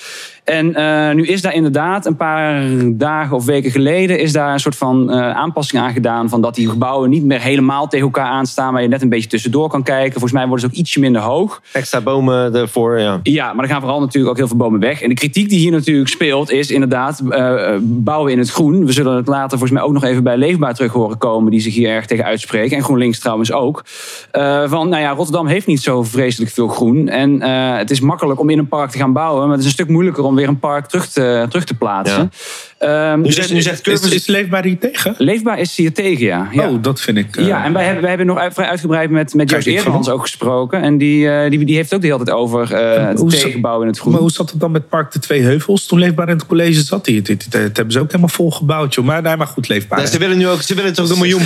En 0.47 0.75
eh, 0.75 1.15
nu 1.15 1.27
is 1.27 1.43
daar 1.43 1.55
inderdaad 1.55 2.07
een 2.07 2.17
paar 2.17 2.63
dagen 2.85 3.37
of 3.37 3.45
weken 3.45 3.71
geleden 3.71 4.19
is 4.19 4.33
daar 4.33 4.53
een 4.53 4.61
soort 4.61 4.77
van 4.77 5.11
eh, 5.11 5.31
aanpassing 5.31 5.83
aan 5.83 5.93
gedaan. 5.93 6.29
Van 6.29 6.41
dat 6.41 6.55
die 6.55 6.69
gebouwen 6.69 7.11
niet 7.11 7.25
meer 7.25 7.41
helemaal 7.41 7.89
tegen 7.89 8.07
elkaar 8.07 8.27
aanstaan, 8.27 8.73
maar 8.73 8.83
je 8.83 8.89
net 8.89 9.03
een 9.03 9.09
beetje 9.09 9.29
tussendoor 9.29 9.69
kan 9.69 9.83
kijken. 9.83 10.13
Volgens 10.13 10.33
mij 10.33 10.47
worden 10.47 10.61
ze 10.61 10.67
ook 10.67 10.79
ietsje 10.79 11.01
minder 11.01 11.23
hoog. 11.23 11.63
Extra 11.73 12.01
bomen 12.01 12.55
ervoor, 12.55 12.99
ja. 12.99 13.21
Ja, 13.23 13.53
maar 13.53 13.65
er 13.65 13.71
gaan 13.71 13.81
vooral 13.81 14.01
natuurlijk 14.01 14.31
ook 14.31 14.37
heel 14.37 14.47
veel 14.47 14.57
bomen 14.57 14.81
weg. 14.81 15.03
En 15.03 15.09
de 15.09 15.15
kritiek 15.15 15.49
die 15.49 15.59
hier 15.59 15.71
natuurlijk 15.71 16.09
speelt 16.09 16.51
is 16.51 16.71
inderdaad 16.71 17.23
eh, 17.31 17.77
bouwen 17.81 18.33
in 18.33 18.39
het 18.39 18.51
groen. 18.51 18.87
We 18.87 18.93
zullen 18.93 19.17
het 19.17 19.27
later 19.27 19.59
volgens 19.59 19.71
mij 19.71 19.83
ook 19.83 19.93
nog 19.93 20.05
even 20.05 20.23
bij 20.23 20.37
Leefbaar 20.37 20.75
terug 20.75 20.93
horen 20.93 21.19
komen... 21.19 21.51
die 21.51 21.61
zich 21.61 21.75
hier 21.75 21.91
erg 21.91 22.07
tegen 22.07 22.25
uitspreken. 22.25 22.77
En 22.77 22.83
GroenLinks 22.83 23.19
trouwens 23.19 23.53
ook. 23.53 23.83
Van, 24.67 24.89
nou 24.89 25.03
ja, 25.03 25.11
Rotterdam 25.11 25.47
heeft 25.47 25.67
niet 25.67 25.83
zo 25.83 26.03
vreselijk 26.03 26.51
veel 26.51 26.69
groen. 26.69 27.09
En 27.09 27.41
het 27.79 27.91
is 27.91 28.01
makkelijk 28.01 28.41
om 28.41 28.51
in 28.51 28.59
een 28.59 28.69
park 28.69 28.91
te 28.91 28.99
gaan 28.99 29.13
bouwen... 29.13 29.43
maar 29.43 29.51
het 29.51 29.61
is 29.61 29.67
een 29.67 29.73
stuk 29.73 29.89
moeilijker 29.89 30.25
om 30.25 30.36
weer 30.37 30.49
een 30.49 30.59
park 30.59 30.87
terug 30.87 31.09
te, 31.09 31.47
terug 31.49 31.65
te 31.65 31.75
plaatsen. 31.75 32.31
Nu 32.81 33.23
dus- 33.23 33.35
zegt, 33.35 33.53
nu 33.53 33.63
zegt 33.63 33.87
Is, 34.13 34.27
Leefbaar 34.27 34.65
hier 34.65 34.79
tegen? 34.79 35.15
Leefbaar 35.19 35.59
is 35.61 35.77
hier 35.77 35.93
tegen, 35.93 36.25
ja. 36.27 36.49
ja. 36.53 36.69
Oh, 36.69 36.83
dat 36.83 37.01
vind 37.01 37.19
ik... 37.19 37.37
eh, 37.37 37.47
Ja, 37.47 37.65
en 37.65 37.73
wij 37.73 37.83
hebben, 37.85 38.01
wij 38.01 38.09
hebben 38.11 38.27
nog 38.27 38.39
uit- 38.39 38.55
vrij 38.55 38.67
uitgebreid 38.69 39.11
met, 39.11 39.35
met 39.35 39.51
Joost 39.51 39.67
Eerdmans 39.67 40.09
ook 40.09 40.21
gesproken. 40.21 40.83
En 40.83 40.99
die, 40.99 41.29
eh, 41.31 41.51
die, 41.51 41.65
die 41.65 41.77
heeft 41.77 41.95
ook 41.95 42.01
de 42.01 42.07
hele 42.07 42.25
tijd 42.25 42.37
over 42.37 42.73
eh, 42.73 43.07
het 43.07 43.31
tegenbouwen 43.31 43.83
in 43.87 43.89
het 43.93 43.99
groen. 44.01 44.13
Maar 44.13 44.21
hoe 44.21 44.31
zat 44.31 44.51
het 44.51 44.61
dan 44.61 44.71
met 44.71 44.89
Park 44.89 45.13
de 45.13 45.19
Twee 45.19 45.43
Heuvels? 45.43 45.87
Toen 45.87 45.99
Leefbaar 45.99 46.29
in 46.29 46.37
het 46.37 46.47
college 46.47 46.81
zat. 46.83 47.05
Die, 47.05 47.23
dit, 47.23 47.27
dit, 47.27 47.53
dit 47.53 47.77
hebben 47.77 47.93
ze 47.93 47.99
ook 48.01 48.07
helemaal 48.07 48.29
vol 48.29 48.51
gebouwd, 48.51 48.95
joh. 48.95 49.05
Maar, 49.05 49.23
nee, 49.23 49.37
maar 49.37 49.47
goed, 49.47 49.69
Leefbaar. 49.69 50.01
Ja, 50.01 50.07
ze 50.07 50.19
willen 50.19 50.39
nu 50.39 50.49
ook, 50.49 50.63
ze 50.63 50.75
willen 50.75 50.93
toch 50.95 51.11
een 51.11 51.19
miljoen, 51.19 51.41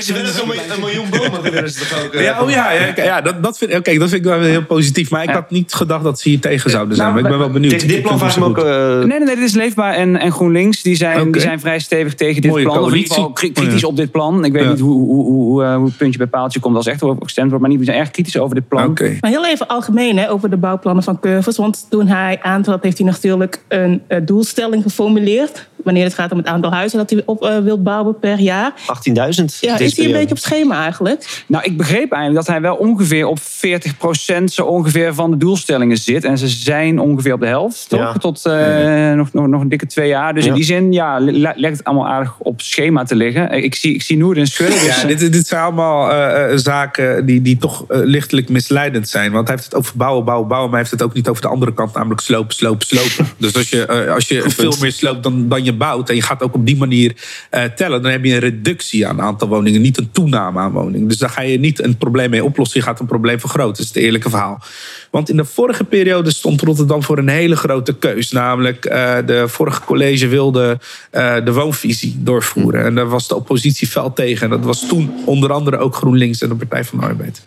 ze 0.00 0.12
willen 0.12 0.28
een 0.40 0.46
miljoen- 0.46 0.70
een 0.74 0.80
miljoen 0.80 1.06
bomen 1.10 1.42
willen 1.52 1.70
ze 1.70 1.78
toch 1.88 2.04
ook. 2.04 2.12
eh, 2.14 2.24
Ja, 2.24 2.42
oh 2.42 2.50
ja, 2.50 2.72
ja, 2.72 2.88
oké, 2.88 3.02
ja 3.02 3.20
dat, 3.20 3.42
dat, 3.42 3.58
vind, 3.58 3.74
oké, 3.74 3.98
dat 3.98 4.08
vind 4.08 4.24
ik 4.24 4.30
wel 4.30 4.40
heel 4.40 4.64
positief. 4.64 5.10
Maar 5.10 5.22
ik 5.22 5.28
Ja. 5.28 5.34
had 5.34 5.50
niet 5.50 5.74
gedacht 5.74 6.04
dat 6.04 6.20
ze 6.20 6.28
hier 6.28 6.40
tegen 6.40 6.70
zouden 6.70 6.96
zijn. 6.96 7.08
Nou, 7.08 7.22
maar 7.22 7.30
ik 7.32 7.36
ben 7.38 7.46
wel 7.46 7.54
benieuwd. 7.60 7.88
Dit, 7.88 8.02
plan 8.02 8.18
me 8.38 8.44
ook... 8.44 8.58
eh, 8.58 8.64
Nee, 8.98 9.06
nee, 9.06 9.18
nee, 9.18 9.34
dit 9.36 9.44
is 9.44 9.54
leefbaar. 9.54 9.94
En, 9.94 10.16
en 10.16 10.32
GroenLinks 10.32 10.62
die 10.70 10.96
zijn, 10.96 11.32
die 11.32 11.40
zijn 11.40 11.60
vrij 11.60 11.78
stevig 11.78 12.14
tegen 12.14 12.42
dit 12.42 12.50
Mooie 12.50 12.64
plan. 12.64 12.78
Of 12.82 12.88
in 12.90 12.96
ieder 12.96 13.14
geval 13.14 13.30
kritisch 13.32 13.80
Ja. 13.80 13.86
op 13.88 13.96
dit 13.96 14.10
plan. 14.10 14.44
Ik 14.44 14.52
weet 14.52 14.62
Ja. 14.62 14.70
niet 14.70 14.80
hoe, 14.80 14.92
hoe, 14.92 15.24
hoe, 15.24 15.44
hoe, 15.44 15.64
eh, 15.64 15.76
hoe 15.76 15.86
het 15.86 15.96
puntje 15.96 16.18
bij 16.18 16.26
paaltje 16.26 16.60
komt 16.60 16.76
als 16.76 16.86
echt 16.86 17.02
over 17.02 17.22
gestemd 17.22 17.46
wordt. 17.48 17.62
Maar 17.62 17.70
niet, 17.72 17.80
we 17.80 17.84
zijn 17.86 17.98
erg 17.98 18.10
kritisch 18.10 18.38
over 18.38 18.54
dit 18.54 18.68
plan. 18.68 18.86
Oké. 18.86 19.16
Maar 19.20 19.30
heel 19.30 19.46
even 19.46 19.66
algemeen 19.68 20.16
hè, 20.18 20.30
over 20.30 20.50
de 20.50 20.56
bouwplannen 20.56 21.04
van 21.04 21.20
Curvers. 21.20 21.56
Want 21.56 21.86
toen 21.90 22.06
hij 22.06 22.38
aantrad 22.42 22.82
heeft 22.82 22.98
hij 22.98 23.06
natuurlijk 23.06 23.62
een 23.68 24.02
eh, 24.06 24.18
doelstelling 24.24 24.82
geformuleerd. 24.82 25.68
wanneer 25.84 26.04
het 26.04 26.14
gaat 26.14 26.32
om 26.32 26.38
het 26.38 26.46
aantal 26.46 26.72
huizen 26.72 26.98
dat 26.98 27.10
hij 27.10 27.22
op 27.24 27.42
uh, 27.44 27.58
wilt 27.58 27.82
bouwen 27.82 28.18
per 28.18 28.38
jaar. 28.38 28.72
18.000. 28.74 29.60
Ja, 29.60 29.78
is 29.78 29.96
hij 29.96 30.06
een 30.06 30.12
beetje 30.12 30.30
op 30.30 30.38
schema 30.38 30.82
eigenlijk? 30.82 31.44
Nou, 31.46 31.64
ik 31.64 31.76
begreep 31.76 32.12
eigenlijk 32.12 32.34
dat 32.34 32.46
hij 32.46 32.60
wel 32.60 32.74
ongeveer 32.76 33.26
op 33.26 33.38
40% 33.40 34.44
zo 34.44 34.64
ongeveer 34.64 35.14
van 35.14 35.30
de 35.30 35.36
doelstellingen 35.36 35.96
zit. 35.96 36.24
En 36.24 36.38
ze 36.38 36.48
zijn 36.48 36.98
ongeveer 36.98 37.32
op 37.32 37.40
de 37.40 37.46
helft, 37.46 37.88
toch? 37.88 38.00
Ja. 38.00 38.12
Tot 38.12 38.42
uh, 38.46 39.12
nog, 39.12 39.32
nog, 39.32 39.46
nog 39.46 39.60
een 39.60 39.68
dikke 39.68 39.86
twee 39.86 40.08
jaar. 40.08 40.34
Dus 40.34 40.44
Ja. 40.44 40.53
In 40.54 40.60
die 40.60 40.64
zin, 40.64 40.92
ja, 40.92 41.18
lijkt 41.20 41.76
het 41.76 41.84
allemaal 41.84 42.08
aardig 42.08 42.38
op 42.38 42.60
schema 42.60 43.04
te 43.04 43.16
liggen. 43.16 43.50
Ik 43.50 43.74
zie, 43.74 43.94
ik 43.94 44.02
zie 44.02 44.16
Noorden 44.16 44.46
schudden. 44.46 44.78
Dus, 44.78 45.00
Ja, 45.00 45.06
dit, 45.06 45.32
dit 45.32 45.46
zijn 45.46 45.62
allemaal 45.62 46.10
eh, 46.10 46.52
eh, 46.52 46.58
zaken 46.58 47.26
die, 47.26 47.42
die 47.42 47.56
toch 47.56 47.84
eh, 47.88 47.98
lichtelijk 48.02 48.48
misleidend 48.48 49.08
zijn. 49.08 49.32
Want 49.32 49.46
hij 49.46 49.56
heeft 49.56 49.68
het 49.68 49.78
over 49.78 49.96
bouwen, 49.96 50.24
bouwen, 50.24 50.48
bouwen. 50.48 50.70
Maar 50.70 50.80
hij 50.80 50.88
heeft 50.88 51.00
het 51.00 51.10
ook 51.10 51.14
niet 51.14 51.28
over 51.28 51.42
de 51.42 51.48
andere 51.48 51.74
kant, 51.74 51.94
namelijk 51.94 52.20
slopen, 52.20 52.54
slopen, 52.54 52.86
slopen. 52.86 53.32
dus 53.38 53.56
als 53.56 53.68
je, 53.68 53.86
eh, 53.86 54.14
als 54.14 54.28
je 54.28 54.50
veel 54.50 54.74
meer 54.80 54.92
sloopt 54.92 55.22
dan, 55.22 55.48
dan 55.48 55.64
je 55.64 55.72
bouwt... 55.72 56.08
en 56.08 56.14
je 56.14 56.22
gaat 56.22 56.42
ook 56.42 56.54
op 56.54 56.66
die 56.66 56.76
manier 56.76 57.12
eh, 57.50 57.62
tellen... 57.64 58.02
dan 58.02 58.10
heb 58.10 58.24
je 58.24 58.32
een 58.32 58.38
reductie 58.38 59.06
aan 59.06 59.16
het 59.16 59.24
aantal 59.24 59.48
woningen. 59.48 59.80
Niet 59.80 59.98
een 59.98 60.10
toename 60.12 60.60
aan 60.60 60.72
woningen. 60.72 61.08
Dus 61.08 61.18
daar 61.18 61.30
ga 61.30 61.42
je 61.42 61.58
niet 61.58 61.82
een 61.82 61.96
probleem 61.96 62.30
mee 62.30 62.44
oplossen. 62.44 62.80
Je 62.80 62.86
gaat 62.86 63.00
een 63.00 63.06
probleem 63.06 63.40
vergroten. 63.40 63.72
Dat 63.72 63.80
is 63.80 63.88
het 63.88 63.96
eerlijke 63.96 64.30
verhaal. 64.30 64.62
Want 65.10 65.28
in 65.28 65.36
de 65.36 65.44
vorige 65.44 65.84
periode 65.84 66.30
stond 66.30 66.60
Rotterdam 66.60 67.02
voor 67.02 67.18
een 67.18 67.28
hele 67.28 67.56
grote 67.56 67.94
keus. 67.94 68.30
Namelijk, 68.30 68.84
eh, 68.84 69.16
de 69.26 69.48
vorige 69.48 69.80
college 69.84 70.28
wilde 70.44 70.78
eh, 71.10 71.44
de 71.44 71.52
woonvisie 71.52 72.16
doorvoeren. 72.18 72.84
En 72.84 72.94
daar 72.94 73.08
was 73.08 73.28
de 73.28 73.34
oppositie 73.34 73.86
fel 73.86 74.12
tegen. 74.12 74.44
En 74.44 74.50
dat 74.50 74.64
was 74.64 74.88
toen 74.88 75.22
onder 75.24 75.52
andere 75.52 75.78
ook 75.78 75.96
GroenLinks 75.96 76.42
en 76.42 76.48
de 76.48 76.54
Partij 76.54 76.84
van 76.84 76.98
de 76.98 77.06
Arbeid. 77.06 77.42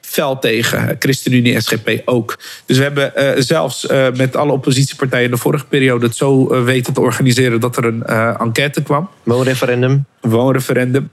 Fel 0.00 0.38
tegen, 0.38 0.96
ChristenUnie, 0.98 1.60
SGP 1.60 2.02
ook. 2.04 2.38
Dus 2.66 2.76
we 2.76 2.82
hebben 2.82 3.16
eh, 3.16 3.42
zelfs 3.42 3.86
eh, 3.86 4.06
met 4.16 4.36
alle 4.36 4.52
oppositiepartijen 4.52 5.24
in 5.24 5.30
de 5.30 5.36
vorige 5.36 5.66
periode 5.66 6.06
het 6.06 6.16
zo 6.16 6.48
eh, 6.48 6.64
weten 6.64 6.92
te 6.92 7.00
organiseren 7.00 7.60
dat 7.60 7.76
er 7.76 7.84
een 7.84 8.02
eh, 8.02 8.40
enquête 8.40 8.82
kwam. 8.82 9.08
Woonreferendum. 9.22 10.04
Woonreferendum. 10.20 11.10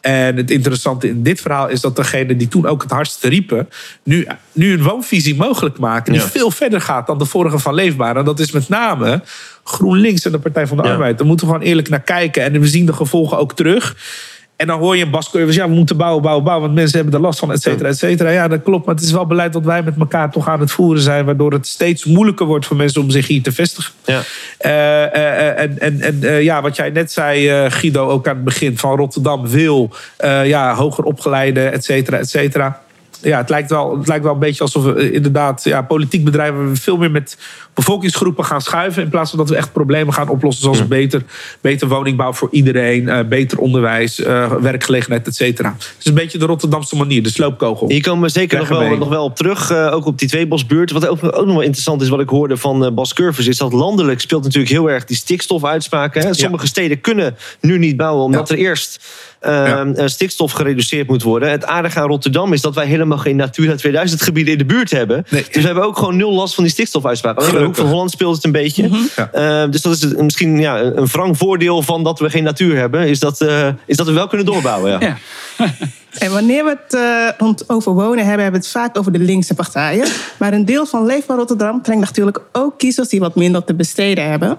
En 0.00 0.36
het 0.36 0.50
interessante 0.50 1.08
in 1.08 1.22
dit 1.22 1.40
verhaal 1.40 1.68
is 1.68 1.80
dat 1.80 1.96
degene 1.96 2.36
die 2.36 2.48
toen 2.48 2.66
ook 2.66 2.82
het 2.82 2.90
hardst 2.90 3.24
riepen, 3.24 3.68
nu, 4.02 4.26
nu 4.52 4.72
een 4.72 4.82
woonvisie 4.82 5.36
mogelijk 5.36 5.78
maken. 5.78 6.12
Die 6.12 6.22
Ja. 6.22 6.28
veel 6.28 6.50
verder 6.50 6.80
gaat 6.80 7.06
dan 7.06 7.18
de 7.18 7.24
vorige 7.24 7.58
van 7.58 7.74
Leefbaar. 7.74 8.16
En 8.16 8.24
dat 8.24 8.38
is 8.40 8.50
met 8.52 8.68
name 8.68 9.22
GroenLinks 9.64 10.24
en 10.24 10.32
de 10.32 10.38
Partij 10.38 10.66
van 10.66 10.76
de 10.76 10.82
Ja. 10.82 10.92
Arbeid. 10.92 11.18
Daar 11.18 11.26
moeten 11.26 11.46
we 11.46 11.52
gewoon 11.52 11.68
eerlijk 11.68 11.88
naar 11.88 12.00
kijken. 12.00 12.42
En 12.42 12.60
we 12.60 12.68
zien 12.68 12.86
de 12.86 12.92
gevolgen 12.92 13.38
ook 13.38 13.52
terug. 13.56 13.96
En 14.58 14.66
dan 14.66 14.78
hoor 14.78 14.96
je 14.96 15.04
een 15.04 15.10
Bas 15.10 15.30
Curvers, 15.30 15.56
ja, 15.56 15.68
we 15.68 15.74
moeten 15.74 15.96
bouwen, 15.96 16.22
bouwen, 16.22 16.44
bouwen. 16.44 16.66
Want 16.66 16.78
mensen 16.78 16.98
hebben 16.98 17.14
er 17.14 17.20
last 17.20 17.38
van, 17.38 17.52
et 17.52 17.62
cetera, 17.62 17.88
et 17.88 17.98
cetera. 17.98 18.30
Ja, 18.30 18.48
dat 18.48 18.62
klopt. 18.62 18.86
Maar 18.86 18.94
het 18.94 19.04
is 19.04 19.12
wel 19.12 19.26
beleid 19.26 19.52
dat 19.52 19.64
wij 19.64 19.82
met 19.82 19.94
elkaar 19.98 20.30
toch 20.30 20.48
aan 20.48 20.60
het 20.60 20.70
voeren 20.70 21.02
zijn. 21.02 21.24
Waardoor 21.24 21.52
het 21.52 21.66
steeds 21.66 22.04
moeilijker 22.04 22.46
wordt 22.46 22.66
voor 22.66 22.76
mensen 22.76 23.00
om 23.00 23.10
zich 23.10 23.26
hier 23.26 23.42
te 23.42 23.52
vestigen. 23.52 23.92
Ja. 24.04 24.20
Eh, 24.58 25.04
eh, 25.04 25.58
en 25.58 25.78
en, 25.78 26.00
en 26.00 26.22
eh, 26.22 26.42
ja, 26.42 26.62
wat 26.62 26.76
jij 26.76 26.90
net 26.90 27.12
zei, 27.12 27.48
eh, 27.48 27.70
Guido, 27.70 28.08
ook 28.08 28.28
aan 28.28 28.34
het 28.34 28.44
begin 28.44 28.78
van 28.78 28.96
Rotterdam 28.96 29.48
wil 29.48 29.90
eh, 30.16 30.46
ja, 30.46 30.74
hoger 30.74 31.04
opgeleide, 31.04 31.60
et 31.60 31.84
cetera, 31.84 32.18
et 32.18 32.28
cetera. 32.28 32.80
Ja, 33.22 33.38
het 33.38 33.48
lijkt, 33.48 33.70
wel, 33.70 33.98
het 33.98 34.08
lijkt 34.08 34.24
wel 34.24 34.32
een 34.32 34.38
beetje 34.38 34.62
alsof 34.62 34.84
we 34.84 34.94
eh, 34.94 35.12
inderdaad 35.12 35.64
ja, 35.64 35.82
politiek 35.82 36.24
bedrijven 36.24 36.76
veel 36.76 36.96
meer 36.96 37.10
met 37.10 37.38
bevolkingsgroepen 37.74 38.44
gaan 38.44 38.60
schuiven. 38.60 39.02
In 39.02 39.08
plaats 39.08 39.30
van 39.30 39.38
dat 39.38 39.48
we 39.48 39.56
echt 39.56 39.72
problemen 39.72 40.14
gaan 40.14 40.28
oplossen. 40.28 40.62
Zoals 40.62 40.88
beter, 40.88 41.22
beter 41.60 41.88
woningbouw 41.88 42.32
voor 42.32 42.48
iedereen, 42.50 43.08
eh, 43.08 43.24
beter 43.28 43.58
onderwijs, 43.58 44.20
eh, 44.20 44.52
werkgelegenheid, 44.52 45.26
et 45.26 45.34
cetera. 45.34 45.74
Het 45.78 45.94
is 45.98 46.06
een 46.06 46.14
beetje 46.14 46.38
de 46.38 46.46
Rotterdamse 46.46 46.96
manier, 46.96 47.22
de 47.22 47.30
sloopkogel. 47.30 47.88
Hier 47.88 48.02
komen 48.02 48.22
we 48.22 48.28
zeker 48.28 48.58
nog 48.58 48.68
wel, 48.68 48.96
nog 48.96 49.08
wel 49.08 49.24
op 49.24 49.36
terug. 49.36 49.72
ook 49.72 50.06
op 50.06 50.18
die 50.18 50.28
tweebosbuurt. 50.28 50.90
Wat 50.90 51.06
ook, 51.06 51.24
ook 51.24 51.46
nog 51.46 51.54
wel 51.54 51.60
interessant 51.60 52.02
is, 52.02 52.08
wat 52.08 52.20
ik 52.20 52.28
hoorde 52.28 52.56
van 52.56 52.94
Bas 52.94 53.12
Curvers... 53.12 53.46
is 53.46 53.56
dat 53.56 53.72
landelijk 53.72 54.20
speelt 54.20 54.42
natuurlijk 54.42 54.72
heel 54.72 54.90
erg 54.90 55.04
die 55.04 55.16
stikstofuitspraken. 55.16 56.22
Hè? 56.22 56.34
Sommige 56.34 56.66
steden 56.66 57.00
kunnen 57.00 57.36
nu 57.60 57.78
niet 57.78 57.96
bouwen... 57.96 58.24
omdat 58.24 58.48
Ja. 58.48 58.54
er 58.54 58.60
eerst 58.60 59.00
Ja. 59.40 59.84
eh, 59.84 60.06
stikstof 60.06 60.52
gereduceerd 60.52 61.08
moet 61.08 61.22
worden. 61.22 61.50
Het 61.50 61.64
aardige 61.64 62.00
aan 62.00 62.08
Rotterdam 62.08 62.52
is 62.52 62.60
dat 62.60 62.74
wij 62.74 62.86
helemaal 62.86 63.18
geen 63.18 63.36
Natura 63.36 63.74
2000 63.74 64.22
gebieden 64.22 64.52
in 64.52 64.58
de 64.58 64.64
buurt 64.64 64.90
hebben. 64.90 65.24
Nee. 65.28 65.44
Dus 65.50 65.62
we 65.62 65.66
hebben 65.66 65.84
ook 65.84 65.98
gewoon 65.98 66.16
nul 66.16 66.32
last 66.32 66.54
van 66.54 66.64
die 66.64 66.72
stikstofuitspraken. 66.72 67.42
Alleen 67.42 67.52
in 67.54 67.58
de 67.58 67.64
hoek 67.64 67.76
van. 67.76 67.86
Holland 67.86 68.10
speelt 68.10 68.34
het 68.34 68.44
een 68.44 68.52
beetje. 68.52 68.90
Ja. 69.16 69.30
Eh, 69.32 69.70
dus 69.70 69.82
dat 69.82 69.92
is 69.92 70.14
misschien 70.14 70.58
ja, 70.58 70.80
een 70.80 71.06
wrang 71.06 71.38
voordeel 71.38 71.82
van 71.82 72.04
dat 72.04 72.18
we 72.18 72.30
geen 72.30 72.42
natuur 72.42 72.76
hebben... 72.76 73.08
is 73.08 73.18
dat, 73.18 73.40
eh, 73.40 73.68
is 73.86 73.96
dat 73.96 74.06
we 74.06 74.12
wel 74.12 74.26
kunnen 74.26 74.46
doorbouwen. 74.46 74.90
Ja. 74.90 74.98
Ja. 75.00 75.16
En 76.18 76.32
wanneer 76.32 76.64
we 76.64 76.70
het 76.70 76.94
eh, 76.94 77.28
rond 77.38 77.68
over 77.68 77.92
wonen 77.92 78.24
hebben, 78.24 78.42
hebben 78.42 78.60
we 78.60 78.66
het 78.66 78.76
vaak 78.76 78.98
over 78.98 79.12
de 79.12 79.18
linkse 79.18 79.54
partijen. 79.54 80.08
Maar 80.38 80.52
een 80.52 80.64
deel 80.64 80.86
van 80.86 81.06
Leefbaar 81.06 81.36
Rotterdam 81.36 81.82
trekt 81.82 82.00
natuurlijk 82.00 82.40
ook 82.52 82.78
kiezers 82.78 83.08
die 83.08 83.20
wat 83.20 83.34
minder 83.34 83.64
te 83.64 83.74
besteden 83.74 84.30
hebben. 84.30 84.58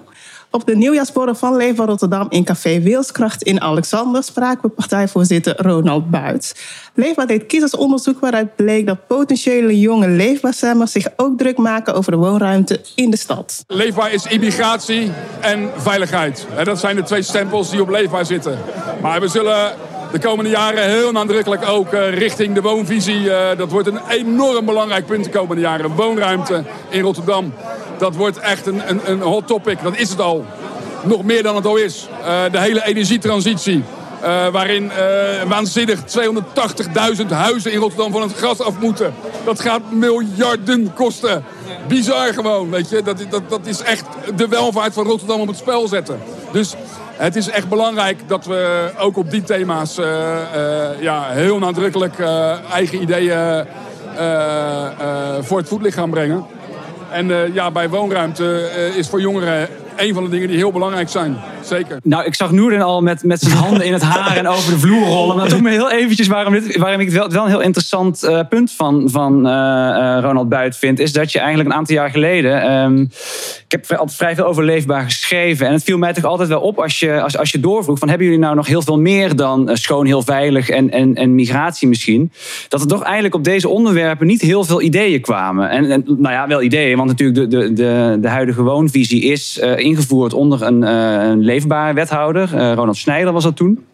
Op 0.52 0.66
de 0.66 0.76
nieuwjaarsborrel 0.76 1.34
van 1.34 1.56
Leefbaar 1.56 1.86
Rotterdam 1.86 2.26
in 2.30 2.44
Café 2.44 2.80
Wilskracht 2.80 3.42
in 3.42 3.60
Alexander 3.60 4.22
spraken 4.22 4.62
we 4.62 4.68
partijvoorzitter 4.68 5.62
Ronald 5.62 6.10
Buits. 6.10 6.54
Leefbaar 6.94 7.26
deed 7.26 7.46
kiezersonderzoek 7.46 8.20
waaruit 8.20 8.56
bleek 8.56 8.86
dat 8.86 9.06
potentiële 9.06 9.80
jonge 9.80 10.08
leefbaarstemmers 10.08 10.92
zich 10.92 11.06
ook 11.16 11.38
druk 11.38 11.56
maken 11.56 11.94
over 11.94 12.12
de 12.12 12.18
woonruimte 12.18 12.80
in 12.94 13.10
de 13.10 13.16
stad. 13.16 13.64
Leefbaar 13.66 14.12
is 14.12 14.26
immigratie 14.26 15.10
en 15.40 15.70
veiligheid. 15.76 16.46
Dat 16.64 16.80
zijn 16.80 16.96
de 16.96 17.02
twee 17.02 17.22
stempels 17.22 17.70
die 17.70 17.82
op 17.82 17.88
leefbaar 17.88 18.26
zitten. 18.26 18.58
Maar 19.02 19.20
we 19.20 19.28
zullen 19.28 19.72
de 20.12 20.18
komende 20.18 20.50
jaren 20.50 20.88
heel 20.88 21.12
nadrukkelijk 21.12 21.68
ook 21.68 21.92
eh, 21.92 22.18
richting 22.18 22.54
de 22.54 22.60
woonvisie. 22.60 23.32
eh, 23.34 23.58
dat 23.58 23.70
wordt 23.70 23.88
een 23.88 24.00
enorm 24.08 24.64
belangrijk 24.64 25.06
punt 25.06 25.24
de 25.24 25.30
komende 25.30 25.62
jaren. 25.62 25.94
Woonruimte 25.94 26.64
in 26.88 27.00
Rotterdam. 27.00 27.54
Dat 27.98 28.16
wordt 28.16 28.38
echt 28.38 28.66
een, 28.66 28.82
een, 28.86 29.00
een 29.04 29.20
hot 29.20 29.46
topic. 29.46 29.82
Dat 29.82 29.96
is 29.96 30.10
het 30.10 30.20
al. 30.20 30.44
Nog 31.02 31.22
meer 31.22 31.42
dan 31.42 31.56
het 31.56 31.66
al 31.66 31.76
is. 31.76 32.08
Eh, 32.24 32.42
de 32.52 32.60
hele 32.60 32.84
energietransitie. 32.86 33.84
waarin 34.52 34.90
waanzinnig 35.48 36.00
280.000 37.20 37.26
huizen 37.28 37.72
in 37.72 37.78
Rotterdam 37.78 38.12
van 38.12 38.22
het 38.22 38.32
gas 38.32 38.60
af 38.60 38.78
moeten. 38.80 39.14
Dat 39.44 39.60
gaat 39.60 39.80
miljarden 39.90 40.92
kosten. 40.94 41.44
Bizar 41.88 42.34
gewoon, 42.34 42.70
weet 42.70 42.90
je. 42.90 43.02
Dat, 43.02 43.24
dat, 43.30 43.42
dat 43.48 43.66
is 43.66 43.82
echt 43.82 44.04
de 44.34 44.48
welvaart 44.48 44.92
van 44.92 45.06
Rotterdam 45.06 45.40
op 45.40 45.46
het 45.46 45.56
spel 45.56 45.88
zetten. 45.88 46.20
Dus 46.52 46.74
het 47.20 47.36
is 47.36 47.48
echt 47.48 47.68
belangrijk 47.68 48.18
dat 48.26 48.46
we 48.46 48.90
ook 48.98 49.16
op 49.16 49.30
die 49.30 49.42
thema's 49.42 49.98
eh, 49.98 50.06
eh, 50.40 51.00
ja, 51.00 51.30
heel 51.30 51.58
nadrukkelijk 51.58 52.18
eh, 52.18 52.72
eigen 52.72 53.02
ideeën 53.02 53.64
voor 55.40 55.58
het 55.58 55.68
voetlicht 55.68 55.96
gaan 55.96 56.10
brengen. 56.10 56.46
En 57.10 57.52
ja, 57.52 57.70
bij 57.70 57.88
woonruimte 57.88 58.70
is 58.96 59.08
voor 59.08 59.20
jongeren 59.20 59.68
een 59.96 60.14
van 60.14 60.24
de 60.24 60.30
dingen 60.30 60.48
die 60.48 60.56
heel 60.56 60.72
belangrijk 60.72 61.08
zijn. 61.08 61.36
Zeker. 61.62 61.98
Nou, 62.02 62.24
ik 62.24 62.34
zag 62.34 62.50
Noorden 62.52 62.82
al 62.82 63.02
met, 63.02 63.24
met 63.24 63.40
zijn 63.40 63.56
handen 63.56 63.86
in 63.86 63.92
het 63.92 64.02
haar 64.02 64.36
en 64.36 64.48
over 64.48 64.72
de 64.72 64.78
vloer 64.78 65.06
rollen. 65.06 65.36
Maar 65.36 65.48
doet 65.48 65.62
me 65.62 65.70
heel 65.70 65.90
eventjes 65.90 66.26
waarom, 66.26 66.52
dit, 66.52 66.76
waarom 66.76 67.00
ik 67.00 67.06
het 67.06 67.16
wel, 67.16 67.28
wel 67.28 67.44
een 67.44 67.50
heel 67.50 67.60
interessant 67.60 68.22
eh, 68.22 68.40
punt 68.48 68.72
van, 68.72 69.08
van 69.10 69.46
eh, 69.46 70.16
eh, 70.16 70.22
Ronald 70.22 70.48
Buit 70.48 70.76
vind. 70.76 70.98
Is 70.98 71.12
dat 71.12 71.32
je 71.32 71.38
eigenlijk 71.38 71.68
een 71.70 71.76
aantal 71.76 71.94
jaar 71.94 72.10
geleden... 72.10 72.62
ehm, 72.62 73.00
ik 73.68 73.80
heb 73.80 73.90
altijd 73.90 74.16
vrij 74.16 74.34
veel 74.34 74.44
over 74.44 74.64
leefbaar 74.64 75.02
geschreven. 75.02 75.66
En 75.66 75.72
het 75.72 75.82
viel 75.82 75.98
mij 75.98 76.12
toch 76.12 76.24
altijd 76.24 76.48
wel 76.48 76.60
op 76.60 76.78
als 76.78 76.98
je, 76.98 77.20
als, 77.22 77.38
als 77.38 77.50
je 77.50 77.60
doorvroeg... 77.60 77.98
van 77.98 78.08
hebben 78.08 78.26
jullie 78.26 78.42
nou 78.42 78.54
nog 78.54 78.66
heel 78.66 78.82
veel 78.82 78.98
meer 78.98 79.36
dan 79.36 79.70
schoon, 79.72 80.06
heel 80.06 80.22
veilig 80.22 80.68
en, 80.68 80.90
en, 80.90 81.14
en 81.14 81.34
migratie 81.34 81.88
misschien? 81.88 82.32
Dat 82.68 82.80
er 82.80 82.86
toch 82.86 83.02
eigenlijk 83.02 83.34
op 83.34 83.44
deze 83.44 83.68
onderwerpen 83.68 84.26
niet 84.26 84.40
heel 84.40 84.64
veel 84.64 84.82
ideeën 84.82 85.20
kwamen. 85.20 85.70
En, 85.70 85.90
en 85.90 86.04
nou 86.06 86.34
ja, 86.34 86.46
wel 86.46 86.62
ideeën, 86.62 86.96
want 86.96 87.08
natuurlijk 87.08 87.50
de, 87.50 87.58
de, 87.58 87.72
de, 87.72 88.18
de 88.20 88.28
huidige 88.28 88.62
woonvisie 88.62 89.22
is 89.22 89.58
ingevoerd 89.76 90.32
onder 90.32 90.62
een, 90.62 90.82
een 90.82 91.44
leefbare 91.50 91.94
wethouder. 91.94 92.54
Eh, 92.54 92.72
Ronald 92.74 92.96
Snijder 92.96 93.32
was 93.32 93.44
dat 93.44 93.56
toen. 93.56 93.84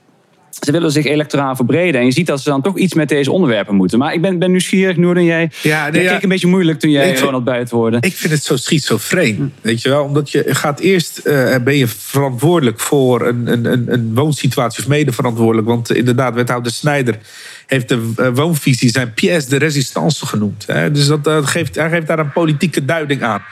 Ze 0.60 0.72
willen 0.72 0.92
zich 0.92 1.04
electoraal 1.04 1.56
verbreden. 1.56 2.00
En 2.00 2.06
je 2.06 2.12
ziet 2.12 2.26
dat 2.26 2.40
ze 2.40 2.48
dan 2.48 2.62
toch 2.62 2.78
iets 2.78 2.94
met 2.94 3.08
deze 3.08 3.32
onderwerpen 3.32 3.74
moeten. 3.74 3.98
Maar 3.98 4.14
ik 4.14 4.20
ben, 4.20 4.38
ben 4.38 4.50
nieuwsgierig, 4.50 4.96
Noorden. 4.96 5.24
Jij, 5.24 5.50
Ja, 5.62 5.82
nee, 5.84 5.92
jij 5.92 6.02
ja. 6.02 6.12
keek 6.12 6.22
een 6.22 6.28
beetje 6.28 6.46
moeilijk 6.46 6.78
toen 6.78 6.90
jij 6.90 7.10
Ik 7.10 7.18
Ronald 7.18 7.44
Buit 7.44 7.70
hoorde. 7.70 7.96
Ik 8.00 8.14
vind 8.14 8.32
het 8.32 8.44
zo 8.44 8.56
schizofreen, 8.56 9.52
weet 9.60 9.82
je 9.82 9.88
wel. 9.88 10.04
Omdat 10.04 10.30
je 10.30 10.44
gaat 10.46 10.80
eerst, 10.80 11.18
eh, 11.18 11.56
ben 11.64 11.76
je 11.76 11.86
verantwoordelijk 11.86 12.80
voor 12.80 13.26
een, 13.26 13.46
een, 13.46 13.64
een, 13.64 13.92
een 13.92 14.14
woonsituatie 14.14 14.82
of 14.82 14.88
mede 14.88 15.12
verantwoordelijk. 15.12 15.68
Want 15.68 15.94
inderdaad, 15.94 16.34
wethouder 16.34 16.72
Snijder 16.72 17.18
heeft 17.66 17.88
de 17.88 18.12
eh, 18.16 18.28
woonvisie 18.34 18.90
zijn 18.90 19.14
pièce 19.14 19.48
de 19.48 19.56
résistance 19.56 20.26
genoemd. 20.26 20.64
Hè? 20.66 20.90
Dus 20.90 21.06
dat, 21.06 21.28
geeft, 21.28 21.74
hij 21.74 21.90
geeft 21.90 22.06
daar 22.06 22.18
een 22.18 22.32
politieke 22.32 22.84
duiding 22.84 23.22
aan. 23.22 23.42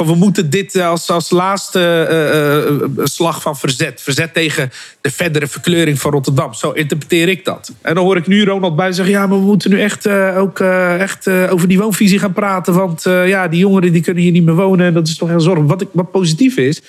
Van 0.00 0.08
we 0.08 0.14
moeten 0.14 0.50
dit 0.50 0.76
als, 0.76 1.10
als 1.10 1.30
laatste 1.30 1.78
eh, 1.80 2.66
eh, 2.66 2.80
slag 3.04 3.42
van 3.42 3.56
verzet. 3.56 4.00
Verzet 4.02 4.34
tegen 4.34 4.70
de 5.00 5.10
verdere 5.10 5.46
verkleuring 5.46 6.00
van 6.00 6.12
Rotterdam. 6.12 6.54
Zo 6.54 6.70
interpreteer 6.70 7.28
ik 7.28 7.44
dat. 7.44 7.72
En 7.82 7.94
dan 7.94 8.04
hoor 8.04 8.16
ik 8.16 8.26
nu 8.26 8.44
Ronald 8.44 8.76
bij 8.76 8.92
zeggen... 8.92 9.14
ja, 9.14 9.26
maar 9.26 9.38
we 9.38 9.44
moeten 9.44 9.70
nu 9.70 9.80
echt, 9.80 10.06
eh, 10.06 10.38
ook 10.38 10.60
eh, 10.60 11.00
echt 11.00 11.26
eh, 11.26 11.52
over 11.52 11.68
die 11.68 11.78
woonvisie 11.78 12.18
gaan 12.18 12.32
praten. 12.32 12.74
Want 12.74 13.06
eh, 13.06 13.28
ja, 13.28 13.48
die 13.48 13.58
jongeren 13.58 13.92
die 13.92 14.02
kunnen 14.02 14.22
hier 14.22 14.32
niet 14.32 14.44
meer 14.44 14.54
wonen. 14.54 14.86
En 14.86 14.94
dat 14.94 15.08
is 15.08 15.16
toch 15.16 15.28
heel 15.28 15.40
zorgelijk. 15.40 15.70
Wat, 15.70 15.80
ik, 15.80 15.88
wat 15.92 16.10
positief 16.10 16.56
is. 16.56 16.82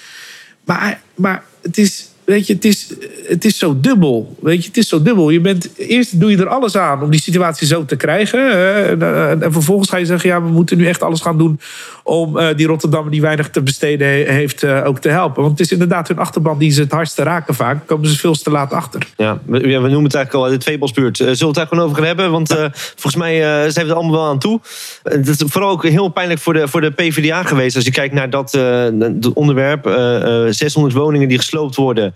Maar, 0.65 1.01
maar 1.15 1.43
het 1.61 1.77
is 1.77 2.10
weet 2.31 2.47
je, 2.47 2.53
het 2.53 2.65
is, 2.65 2.87
het 3.27 3.45
is 3.45 3.57
zo 3.57 3.77
dubbel. 3.79 4.35
Weet 4.41 4.61
je, 4.61 4.67
het 4.67 4.77
is 4.77 4.87
zo 4.89 5.01
dubbel. 5.01 5.29
Je 5.29 5.39
bent, 5.39 5.69
eerst 5.77 6.19
doe 6.19 6.31
je 6.31 6.37
er 6.37 6.47
alles 6.47 6.77
aan 6.77 7.01
om 7.03 7.09
die 7.11 7.21
situatie 7.21 7.67
zo 7.67 7.85
te 7.85 7.95
krijgen. 7.95 8.39
eh, 8.51 9.31
en 9.31 9.51
vervolgens 9.51 9.89
ga 9.89 9.97
je 9.97 10.05
zeggen, 10.05 10.29
ja, 10.29 10.41
we 10.43 10.49
moeten 10.49 10.77
nu 10.77 10.87
echt 10.87 11.03
alles 11.03 11.21
gaan 11.21 11.37
doen 11.37 11.59
om 12.03 12.37
eh, 12.37 12.55
die 12.55 12.67
Rotterdammer 12.67 13.11
die 13.11 13.21
weinig 13.21 13.49
te 13.49 13.61
besteden 13.61 14.07
he- 14.07 14.31
heeft 14.33 14.63
eh, 14.63 14.81
ook 14.85 14.99
te 14.99 15.09
helpen. 15.09 15.41
Want 15.43 15.57
het 15.57 15.67
is 15.67 15.71
inderdaad 15.73 16.07
hun 16.07 16.17
achterban 16.17 16.57
die 16.57 16.71
ze 16.71 16.81
het 16.81 16.91
hardste 16.91 17.23
raken 17.23 17.55
vaak. 17.55 17.87
Komen 17.87 18.07
ze 18.09 18.17
veel 18.17 18.33
te 18.33 18.49
laat 18.51 18.73
achter. 18.73 19.07
Ja, 19.17 19.39
we, 19.45 19.59
we 19.59 19.67
noemen 19.67 20.03
het 20.03 20.15
eigenlijk 20.15 20.33
al 20.45 20.49
de 20.51 20.57
tweebalsbuurt. 20.57 21.19
Eh, 21.19 21.25
zullen 21.25 21.39
we 21.39 21.45
het 21.45 21.55
daar 21.55 21.67
gewoon 21.67 21.83
over 21.83 21.95
gaan 21.97 22.05
hebben? 22.05 22.31
Want 22.31 22.55
volgens 22.73 23.15
mij 23.15 23.35
zijn 23.71 23.85
we 23.85 23.91
er 23.91 23.97
allemaal 23.97 24.19
wel 24.19 24.29
aan 24.29 24.39
toe. 24.39 24.59
Het 25.03 25.27
is 25.27 25.37
vooral 25.45 25.69
ook 25.69 25.83
heel 25.87 26.07
pijnlijk 26.09 26.39
voor 26.39 26.53
de, 26.53 26.67
voor 26.67 26.81
de 26.81 26.89
PvdA 26.91 27.43
geweest. 27.43 27.75
Als 27.75 27.85
je 27.85 27.91
kijkt 27.91 28.13
naar 28.13 28.29
dat, 28.29 28.51
dat 29.13 29.33
onderwerp. 29.33 29.85
eh, 29.87 30.45
eh, 30.45 30.53
600 30.53 30.93
woningen 30.95 31.27
die 31.27 31.37
gesloopt 31.37 31.75
worden. 31.75 32.13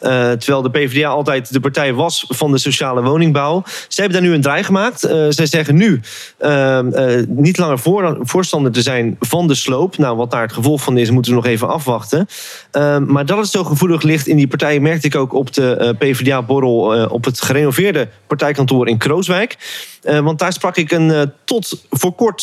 Eh, 0.00 0.30
terwijl 0.30 0.62
de 0.62 0.70
PvdA 0.70 1.08
altijd 1.08 1.52
de 1.52 1.60
partij 1.60 1.94
was 1.94 2.24
van 2.28 2.52
de 2.52 2.58
sociale 2.58 3.02
woningbouw. 3.02 3.62
Zij 3.88 4.04
hebben 4.04 4.20
daar 4.20 4.30
nu 4.30 4.34
een 4.34 4.42
draai 4.42 4.62
gemaakt. 4.62 5.04
Eh, 5.04 5.26
zij 5.28 5.46
zeggen 5.46 5.76
nu 5.76 6.00
eh, 6.38 6.78
eh, 6.78 7.26
niet 7.28 7.58
langer 7.58 7.78
voor, 7.78 8.18
voorstander 8.20 8.72
te 8.72 8.82
zijn 8.82 9.16
van 9.20 9.48
de 9.48 9.54
sloop. 9.54 9.98
Nou, 9.98 10.16
wat 10.16 10.30
daar 10.30 10.42
het 10.42 10.52
gevolg 10.52 10.82
van 10.82 10.98
is, 10.98 11.10
moeten 11.10 11.32
we 11.32 11.38
nog 11.38 11.46
even 11.46 11.68
afwachten. 11.68 12.28
Eh, 12.70 12.98
maar 12.98 13.26
dat 13.26 13.38
het 13.38 13.48
zo 13.48 13.64
gevoelig 13.64 14.02
ligt 14.02 14.26
in 14.26 14.36
die 14.36 14.48
partij, 14.48 14.80
merkte 14.80 15.06
ik 15.06 15.16
ook 15.16 15.32
op 15.32 15.52
de 15.52 15.94
PvdA-borrel 15.98 17.08
op 17.08 17.24
het 17.24 17.42
gerenoveerde 17.42 18.08
partijkantoor 18.26 18.88
in 18.88 18.98
Krooswijk. 18.98 19.56
Want 20.02 20.38
daar 20.38 20.52
sprak 20.52 20.76
ik 20.76 20.90
een 20.90 21.32
tot 21.44 21.84
voor 21.90 22.12
kort 22.12 22.42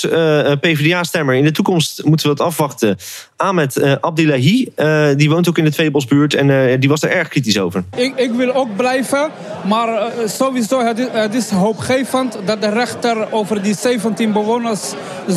PvdA-stemmer. 0.62 1.36
In 1.36 1.43
de 1.43 1.52
toekomst 1.52 2.04
moeten 2.04 2.26
we 2.26 2.32
het 2.32 2.41
afwachten. 2.41 2.98
Ahmed 3.36 4.02
Abdillahi, 4.02 4.72
die 5.15 5.30
woont 5.30 5.50
ook 5.50 5.58
in 5.58 5.63
de 5.63 5.72
Tweebosbuurt 5.72 6.34
en 6.34 6.80
die 6.80 6.89
was 6.89 7.04
er 7.04 7.10
erg 7.10 7.28
kritisch 7.28 7.46
over. 7.55 7.83
Ik, 7.95 8.13
ik 8.15 8.31
wil 8.31 8.53
ook 8.53 8.75
blijven, 8.75 9.29
maar 9.63 9.88
eh, 9.88 10.03
sowieso 10.25 10.79
het 10.86 10.99
is, 10.99 11.05
het 11.12 11.33
is 11.33 11.49
hoopgevend 11.49 12.38
dat 12.45 12.62
de 12.62 12.69
rechter 12.69 13.31
over 13.31 13.62
die 13.62 13.75
17 13.77 14.31
bewoners 14.31 14.81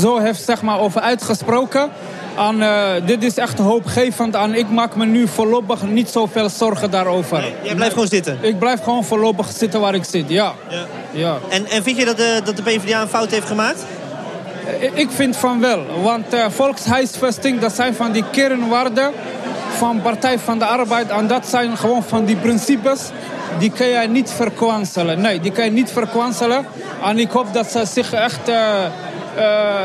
zo 0.00 0.18
heeft 0.18 0.42
zeg 0.44 0.62
maar, 0.62 0.78
over 0.78 1.00
uitgesproken. 1.00 1.88
En, 2.38 2.62
eh, 2.62 2.90
dit 3.06 3.22
is 3.24 3.36
echt 3.36 3.58
hoopgevend 3.58 4.34
en 4.34 4.54
ik 4.54 4.70
maak 4.70 4.96
me 4.96 5.06
nu 5.06 5.28
voorlopig 5.28 5.82
niet 5.82 6.08
zoveel 6.08 6.48
zorgen 6.48 6.90
daarover. 6.90 7.44
jij 7.62 7.74
blijft 7.74 7.92
gewoon 7.92 8.08
zitten? 8.08 8.38
Ik 8.40 8.58
blijf 8.58 8.82
gewoon 8.82 9.04
voorlopig 9.04 9.50
zitten 9.56 9.80
waar 9.80 9.94
ik 9.94 10.04
zit, 10.04 10.24
ja. 10.28 10.52
ja. 11.12 11.38
En, 11.48 11.66
en 11.66 11.82
vind 11.82 11.96
je 11.96 12.04
dat 12.04 12.16
de, 12.16 12.40
dat 12.44 12.56
de 12.56 12.62
PvdA 12.62 13.00
een 13.02 13.08
fout 13.08 13.30
heeft 13.30 13.46
gemaakt? 13.46 13.84
Ik- 14.80 14.90
Ik 14.94 15.08
vind 15.10 15.36
van 15.36 15.60
wel, 15.60 15.84
want 16.02 16.32
eh, 16.34 16.44
volkshuisvesting 16.48 17.60
dat 17.60 17.74
zijn 17.74 17.94
van 17.94 18.12
die 18.12 18.24
kernwaarden 18.30 19.10
van 19.80 20.02
Partij 20.02 20.38
van 20.38 20.58
de 20.58 20.64
Arbeid. 20.64 21.10
En 21.10 21.26
dat 21.26 21.46
zijn 21.46 21.76
gewoon 21.76 22.02
van 22.02 22.24
die 22.24 22.36
principes, 22.36 23.00
die 23.58 23.70
kan 23.70 23.86
je 23.86 24.08
niet 24.08 24.30
verkwanselen. 24.30 25.20
Nee, 25.20 25.40
die 25.40 25.52
kan 25.52 25.64
je 25.64 25.70
niet 25.70 25.90
verkwanselen. 25.90 26.66
En 27.04 27.18
ik 27.18 27.30
hoop 27.30 27.52
dat 27.52 27.70
ze 27.70 27.86
zich 27.86 28.12
echt 28.12 28.48
eh, 28.48 28.84
eh, 28.84 28.92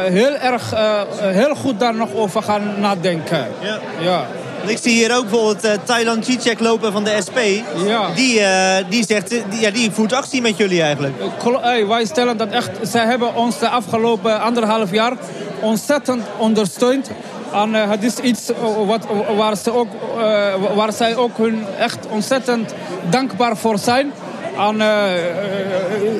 heel 0.04 0.36
erg, 0.36 0.74
eh, 0.74 1.02
heel 1.20 1.56
goed 1.56 1.80
daar 1.80 1.96
nog 1.96 2.14
over 2.14 2.44
gaan 2.44 2.80
nadenken. 2.80 3.48
Ja. 3.60 3.80
ja. 4.00 4.26
Ik 4.66 4.78
zie 4.78 4.92
hier 4.92 5.16
ook 5.16 5.30
bijvoorbeeld 5.30 5.86
Thailand 5.86 6.26
Cicek 6.26 6.60
lopen 6.60 6.92
van 6.92 7.04
de 7.04 7.18
SP. 7.28 7.40
Ja. 7.86 8.10
Die, 8.16 8.42
die, 8.90 9.06
zegt, 9.06 9.30
die, 9.30 9.60
ja, 9.60 9.72
die 9.72 9.92
voert 9.92 10.14
actie 10.14 10.42
met 10.42 10.58
jullie 10.58 10.82
eigenlijk. 10.82 11.14
Hey, 11.62 11.88
wij 11.88 12.06
stellen 12.06 12.38
dat 12.38 12.50
echt. 12.50 12.70
Zij 12.82 13.06
hebben 13.06 13.36
ons 13.36 13.60
de 13.60 13.70
afgelopen 13.70 14.42
anderhalf 14.42 14.92
jaar 14.92 15.14
ontzettend 15.62 16.24
ondersteund. 16.38 17.10
En 17.56 17.76
eh, 17.76 17.90
het 17.90 18.04
is 18.04 18.16
iets 18.16 18.52
eh, 18.52 18.56
wat, 18.86 19.08
waar, 19.36 19.58
ze 19.58 19.72
ook, 19.72 19.88
eh, 20.18 20.54
waar 20.76 20.94
zij 20.94 21.16
ook 21.16 21.38
hun 21.38 21.66
echt 21.80 22.08
ontzettend 22.10 22.74
dankbaar 23.10 23.58
voor 23.58 23.78
zijn. 23.78 24.12
En 24.58 24.82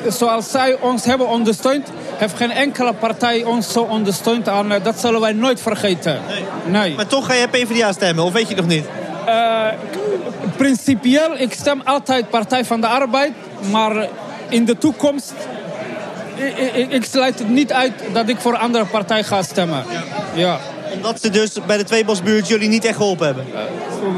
zoals 0.08 0.50
zij 0.50 0.76
ons 0.80 1.04
hebben 1.04 1.28
ondersteund, 1.28 1.88
heeft 2.16 2.36
geen 2.36 2.50
enkele 2.50 2.92
partij 2.92 3.44
ons 3.44 3.72
zo 3.72 3.80
ondersteund. 3.80 4.48
En 4.48 4.72
dat 4.82 5.00
zullen 5.00 5.20
wij 5.20 5.32
nooit 5.32 5.60
vergeten. 5.60 6.20
Nee. 6.66 6.94
Maar 6.94 7.06
toch 7.06 7.26
ga 7.26 7.34
je 7.34 7.48
PvdA 7.48 7.92
stemmen, 7.92 8.24
of 8.24 8.32
weet 8.32 8.48
je 8.48 8.54
nog 8.54 8.66
niet? 8.66 8.84
Principieel, 10.56 11.36
ik 11.36 11.52
stem 11.52 11.80
altijd 11.84 12.30
Partij 12.30 12.64
van 12.64 12.80
de 12.80 12.86
Arbeid. 12.86 13.32
Maar 13.70 14.08
in 14.48 14.64
de 14.64 14.78
toekomst, 14.78 15.34
ik, 16.34 16.58
ik, 16.74 16.90
ik 16.90 17.04
sluit 17.04 17.38
het 17.38 17.48
niet 17.48 17.72
uit 17.72 17.92
dat 18.12 18.28
ik 18.28 18.40
voor 18.40 18.52
een 18.52 18.60
andere 18.60 18.84
partij 18.84 19.24
ga 19.24 19.42
stemmen. 19.42 19.84
Ja. 20.34 20.58
Omdat 20.96 21.20
ze 21.20 21.30
dus 21.30 21.52
bij 21.66 21.76
de 21.76 21.84
Tweebosbuurt 21.84 22.48
jullie 22.48 22.68
niet 22.68 22.84
echt 22.84 22.96
geholpen 22.96 23.26
hebben? 23.26 23.44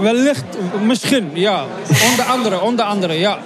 Wellicht, 0.00 0.44
misschien, 0.86 1.30
ja. 1.34 1.64
Onder 2.10 2.24
andere, 2.24 2.60
onder 2.60 2.84
andere, 2.84 3.12
ja. 3.12 3.38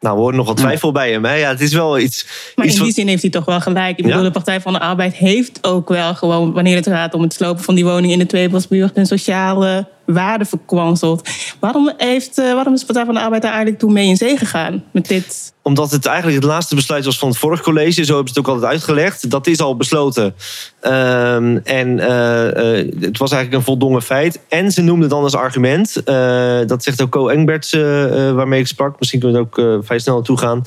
Nou, 0.00 0.14
we 0.14 0.20
horen 0.20 0.36
nog 0.36 0.46
wat 0.46 0.56
twijfel 0.56 0.92
bij 0.92 1.10
hem. 1.12 1.24
Hè? 1.24 1.34
Ja, 1.34 1.48
het 1.48 1.60
is 1.60 1.72
wel 1.72 1.98
iets. 1.98 2.26
Maar 2.54 2.66
iets 2.66 2.76
in 2.76 2.82
die 2.84 2.92
zin 2.92 3.08
heeft 3.08 3.22
hij 3.22 3.30
toch 3.30 3.44
wel 3.44 3.60
gelijk. 3.60 3.98
Ik 3.98 4.04
bedoel, 4.04 4.18
Ja. 4.18 4.24
de 4.26 4.30
Partij 4.30 4.60
van 4.60 4.72
de 4.72 4.80
Arbeid 4.80 5.14
heeft 5.14 5.58
ook 5.62 5.88
wel 5.88 6.14
gewoon, 6.14 6.52
wanneer 6.52 6.76
het 6.76 6.86
gaat 6.86 7.14
om 7.14 7.22
het 7.22 7.32
slopen 7.32 7.64
van 7.64 7.74
die 7.74 7.84
woning 7.84 8.12
in 8.12 8.18
de 8.18 8.26
Tweebosbuurt, 8.26 8.96
een 8.96 9.06
sociale 9.06 9.86
waarde 10.12 10.44
verkwanseld. 10.44 11.28
Waarom, 11.60 11.92
heeft, 11.96 12.38
eh, 12.38 12.52
waarom 12.52 12.74
is 12.74 12.80
de 12.80 12.86
Partij 12.86 13.04
van 13.04 13.14
de 13.14 13.20
Arbeid 13.20 13.42
daar 13.42 13.50
eigenlijk 13.50 13.80
toen 13.80 13.92
mee 13.92 14.08
in 14.08 14.16
zee 14.16 14.36
gegaan? 14.36 14.84
Met 14.90 15.08
dit 15.08 15.52
Omdat 15.62 15.90
het 15.90 16.06
eigenlijk 16.06 16.36
het 16.36 16.46
laatste 16.46 16.74
besluit 16.74 17.04
was 17.04 17.18
van 17.18 17.28
het 17.28 17.38
vorige 17.38 17.62
college. 17.62 18.04
Zo 18.04 18.14
hebben 18.14 18.32
ze 18.32 18.38
het 18.38 18.48
ook 18.48 18.54
altijd 18.54 18.72
uitgelegd. 18.72 19.30
Dat 19.30 19.46
is 19.46 19.60
al 19.60 19.76
besloten. 19.76 20.34
Ehm, 20.80 21.58
en 21.64 21.98
eh, 21.98 22.78
eh, 22.78 22.92
het 23.00 23.18
was 23.18 23.32
eigenlijk 23.32 23.52
een 23.52 23.66
voldongen 23.66 24.02
feit. 24.02 24.40
En 24.48 24.72
ze 24.72 24.82
noemden 24.82 25.08
dan 25.08 25.22
als 25.22 25.34
argument. 25.34 26.02
dat 26.68 26.82
zegt 26.82 27.02
ook 27.02 27.10
Co 27.10 27.28
Engberts, 27.28 27.72
waarmee 28.34 28.60
ik 28.60 28.66
sprak. 28.66 28.98
Misschien 28.98 29.20
kunnen 29.20 29.48
we 29.50 29.62
er 29.62 29.68
ook 29.74 29.84
vrij 29.84 29.98
snel 29.98 30.14
naartoe 30.14 30.38
gaan. 30.38 30.62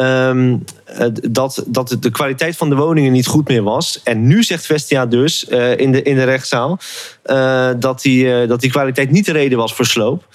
Ehm, 0.00 0.56
eh, 0.84 1.06
dat, 1.30 1.64
dat 1.66 1.96
de 2.00 2.10
kwaliteit 2.10 2.56
van 2.56 2.68
de 2.68 2.76
woningen 2.76 3.12
niet 3.12 3.26
goed 3.26 3.48
meer 3.48 3.62
was. 3.62 4.00
En 4.04 4.26
nu 4.26 4.42
zegt 4.42 4.66
Vestia 4.66 5.06
dus 5.06 5.46
eh, 5.46 5.78
in, 5.78 5.92
de, 5.92 6.02
in 6.02 6.14
de 6.14 6.24
rechtszaal. 6.24 6.78
eh, 7.22 7.70
dat, 7.78 8.02
die, 8.02 8.34
eh, 8.34 8.48
dat 8.48 8.60
die 8.60 8.70
kwaliteit 8.70 9.10
niet 9.10 9.26
de 9.26 9.32
reden 9.32 9.58
was 9.58 9.74
voor 9.74 9.86
sloop. 9.86 10.26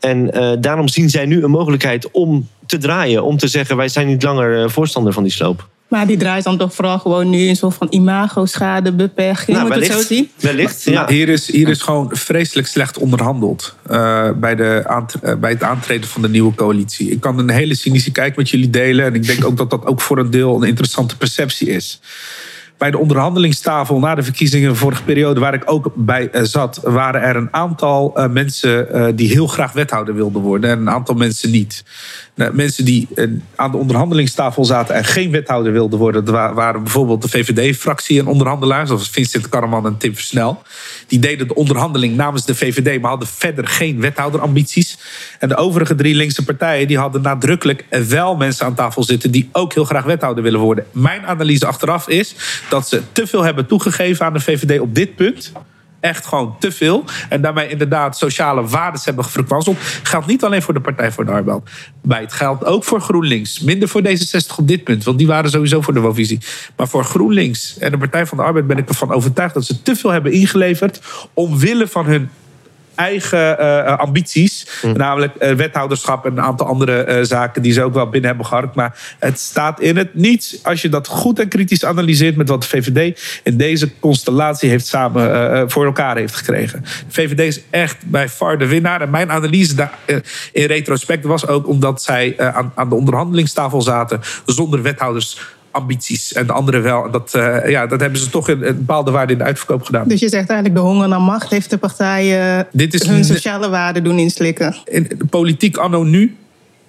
En 0.00 0.30
daarom 0.60 0.88
zien 0.88 1.10
zij 1.10 1.26
nu 1.26 1.44
een 1.44 1.50
mogelijkheid 1.50 2.10
om 2.10 2.48
te 2.66 2.78
draaien. 2.78 3.24
Om 3.24 3.36
te 3.36 3.48
zeggen, 3.48 3.76
wij 3.76 3.88
zijn 3.88 4.06
niet 4.06 4.22
langer 4.22 4.70
voorstander 4.70 5.12
van 5.12 5.22
die 5.22 5.32
sloop. 5.32 5.68
Maar 5.90 6.06
die 6.06 6.16
draait 6.16 6.44
dan 6.44 6.58
toch 6.58 6.74
vooral 6.74 6.98
gewoon 6.98 7.30
nu 7.30 7.48
een 7.48 7.56
soort 7.56 7.74
van 7.74 7.86
imago-schade, 7.90 8.92
beperking. 8.92 9.56
Nou, 9.56 9.68
moet 9.68 9.76
ik 9.76 9.82
het 9.82 9.92
zo 9.92 9.92
wellicht. 9.92 10.08
zien? 10.08 10.30
Wellicht, 10.36 10.86
Maar 10.86 10.94
ja. 10.94 11.06
hier, 11.08 11.28
is, 11.28 11.50
hier 11.50 11.68
is 11.68 11.82
gewoon 11.82 12.08
vreselijk 12.12 12.68
slecht 12.68 12.98
onderhandeld 12.98 13.74
eh, 13.86 14.30
bij, 14.36 14.54
de 14.54 14.84
eh, 15.22 15.34
bij 15.34 15.50
het 15.50 15.62
aantreden 15.62 16.08
van 16.08 16.22
de 16.22 16.28
nieuwe 16.28 16.54
coalitie. 16.54 17.10
Ik 17.10 17.20
kan 17.20 17.38
een 17.38 17.50
hele 17.50 17.74
cynische 17.74 18.12
kijk 18.12 18.36
met 18.36 18.50
jullie 18.50 18.70
delen. 18.70 19.04
En 19.04 19.14
ik 19.14 19.26
denk 19.26 19.44
ook 19.44 19.56
dat 19.56 19.70
dat 19.70 19.86
ook 19.86 20.00
voor 20.00 20.18
een 20.18 20.30
deel 20.30 20.56
een 20.62 20.68
interessante 20.68 21.16
perceptie 21.16 21.68
is. 21.68 22.00
Bij 22.80 22.90
de 22.90 22.98
onderhandelingstafel 22.98 23.98
na 23.98 24.14
de 24.14 24.22
verkiezingen 24.22 24.76
vorige 24.76 25.02
periode, 25.02 25.40
waar 25.40 25.54
ik 25.54 25.62
ook 25.70 25.92
bij 25.94 26.30
eh, 26.30 26.42
zat, 26.42 26.80
waren 26.82 27.22
er 27.22 27.36
een 27.36 27.48
aantal 27.50 28.16
eh, 28.16 28.28
mensen 28.28 28.92
eh, 28.92 29.06
die 29.14 29.28
heel 29.28 29.46
graag 29.46 29.72
wethouder 29.72 30.14
wilden 30.14 30.42
worden 30.42 30.70
en 30.70 30.78
een 30.78 30.90
aantal 30.90 31.14
mensen 31.14 31.50
niet. 31.50 31.84
Nou, 32.40 32.54
mensen 32.54 32.84
die 32.84 33.08
eh, 33.14 33.26
aan 33.56 33.70
de 33.70 33.76
onderhandelingstafel 33.76 34.64
zaten 34.64 34.94
en 34.94 35.04
geen 35.04 35.30
wethouder 35.30 35.72
wilden 35.72 35.98
worden, 35.98 36.24
waren 36.54 36.82
bijvoorbeeld 36.82 37.22
de 37.22 37.28
VVD-fractie 37.28 38.18
en 38.18 38.26
onderhandelaars, 38.26 38.88
zoals 38.88 39.10
Vincent 39.10 39.48
Karreman 39.48 39.86
en 39.86 39.96
Tim 39.96 40.14
Versnel. 40.14 40.62
Die 41.06 41.18
deden 41.18 41.48
de 41.48 41.54
onderhandeling 41.54 42.16
namens 42.16 42.44
de 42.44 42.54
VVD, 42.54 43.00
maar 43.00 43.10
hadden 43.10 43.28
verder 43.28 43.66
geen 43.66 44.00
wethouderambities. 44.00 44.98
En 45.38 45.48
de 45.48 45.56
overige 45.56 45.94
drie 45.94 46.14
linkse 46.14 46.44
partijen 46.44 46.88
die 46.88 46.98
hadden 46.98 47.22
nadrukkelijk 47.22 47.84
wel 48.08 48.36
mensen 48.36 48.66
aan 48.66 48.74
tafel 48.74 49.02
zitten 49.02 49.30
die 49.30 49.48
ook 49.52 49.74
heel 49.74 49.84
graag 49.84 50.04
wethouder 50.04 50.42
willen 50.42 50.60
worden. 50.60 50.84
Mijn 50.92 51.26
analyse 51.26 51.66
achteraf 51.66 52.08
is 52.08 52.34
dat 52.68 52.88
ze 52.88 53.02
te 53.12 53.26
veel 53.26 53.42
hebben 53.42 53.66
toegegeven 53.66 54.26
aan 54.26 54.32
de 54.32 54.40
VVD 54.40 54.80
op 54.80 54.94
dit 54.94 55.16
punt. 55.16 55.52
Echt 56.00 56.26
gewoon 56.26 56.56
te 56.58 56.72
veel. 56.72 57.04
En 57.28 57.40
daarmee 57.40 57.68
inderdaad 57.68 58.18
sociale 58.18 58.66
waarden 58.66 59.00
hebben 59.04 59.24
verkwanseld. 59.24 59.76
Geldt 60.02 60.26
niet 60.26 60.44
alleen 60.44 60.62
voor 60.62 60.74
de 60.74 60.80
Partij 60.80 61.12
voor 61.12 61.24
de 61.24 61.30
Arbeid. 61.30 61.60
Bij 62.02 62.20
het 62.20 62.32
geldt 62.32 62.64
ook 62.64 62.84
voor 62.84 63.00
GroenLinks. 63.00 63.60
Minder 63.60 63.88
voor 63.88 64.02
D66 64.02 64.56
op 64.56 64.68
dit 64.68 64.84
punt. 64.84 65.04
Want 65.04 65.18
die 65.18 65.26
waren 65.26 65.50
sowieso 65.50 65.80
voor 65.80 65.94
de 65.94 66.00
woonvisie. 66.00 66.38
Maar 66.76 66.88
voor 66.88 67.04
GroenLinks 67.04 67.78
en 67.78 67.90
de 67.90 67.98
Partij 67.98 68.26
van 68.26 68.38
de 68.38 68.44
Arbeid 68.44 68.66
ben 68.66 68.78
ik 68.78 68.88
ervan 68.88 69.12
overtuigd 69.12 69.54
dat 69.54 69.64
ze 69.64 69.82
te 69.82 69.96
veel 69.96 70.10
hebben 70.10 70.32
ingeleverd. 70.32 71.00
Omwille 71.34 71.88
van 71.88 72.06
hun 72.06 72.30
eigen 73.00 73.58
eh, 73.58 73.98
ambities. 73.98 74.66
Namelijk 74.94 75.34
eh, 75.36 75.52
wethouderschap 75.54 76.24
en 76.24 76.32
een 76.32 76.40
aantal 76.40 76.66
andere 76.66 77.02
eh, 77.02 77.22
zaken 77.22 77.62
die 77.62 77.72
ze 77.72 77.82
ook 77.82 77.94
wel 77.94 78.08
binnen 78.08 78.28
hebben 78.28 78.46
geharkt. 78.46 78.74
Maar 78.74 79.16
het 79.18 79.38
staat 79.38 79.80
in 79.80 79.96
het 79.96 80.14
niets. 80.14 80.58
Als 80.62 80.82
je 80.82 80.88
dat 80.88 81.06
goed 81.06 81.38
en 81.38 81.48
kritisch 81.48 81.84
analyseert 81.84 82.36
met 82.36 82.48
wat 82.48 82.62
de 82.62 82.68
VVD 82.68 83.20
in 83.42 83.56
deze 83.56 83.90
constellatie 84.00 84.70
heeft 84.70 84.86
samen 84.86 85.32
eh, 85.32 85.60
eh, 85.60 85.68
voor 85.68 85.84
elkaar 85.84 86.16
heeft 86.16 86.34
gekregen. 86.34 86.80
De 86.82 87.12
VVD 87.12 87.40
is 87.40 87.60
echt 87.70 87.96
bij 88.06 88.28
far 88.28 88.58
de 88.58 88.66
winnaar. 88.66 89.00
En 89.00 89.10
mijn 89.10 89.30
analyse 89.30 89.74
daar, 89.74 89.98
eh, 90.04 90.16
in 90.52 90.66
retrospect 90.66 91.24
was 91.24 91.46
ook 91.46 91.68
omdat 91.68 92.02
zij 92.02 92.34
eh, 92.36 92.56
aan, 92.56 92.72
aan 92.74 92.88
de 92.88 92.94
onderhandelingstafel 92.94 93.82
zaten 93.82 94.20
zonder 94.46 94.82
wethouders 94.82 95.38
ambities 95.70 96.32
en 96.32 96.46
de 96.46 96.52
anderen 96.52 96.82
wel. 96.82 97.04
En 97.04 97.10
dat, 97.10 97.34
eh, 97.34 97.68
ja, 97.68 97.86
dat 97.86 98.00
hebben 98.00 98.20
ze 98.20 98.30
toch 98.30 98.48
een, 98.48 98.68
een 98.68 98.76
bepaalde 98.76 99.10
waarde 99.10 99.32
in 99.32 99.38
de 99.38 99.44
uitverkoop 99.44 99.82
gedaan. 99.82 100.08
Dus 100.08 100.20
je 100.20 100.28
zegt 100.28 100.48
eigenlijk 100.48 100.80
de 100.80 100.86
honger 100.86 101.08
naar 101.08 101.20
macht 101.20 101.50
heeft 101.50 101.70
de 101.70 101.78
partijen 101.78 102.66
Dit 102.72 102.94
is 102.94 103.06
hun 103.06 103.24
sociale 103.24 103.68
waarden 103.68 104.04
doen 104.04 104.18
inslikken. 104.18 104.76
in 104.84 105.20
politiek 105.30 105.76
anno 105.76 106.02
nu 106.02 106.36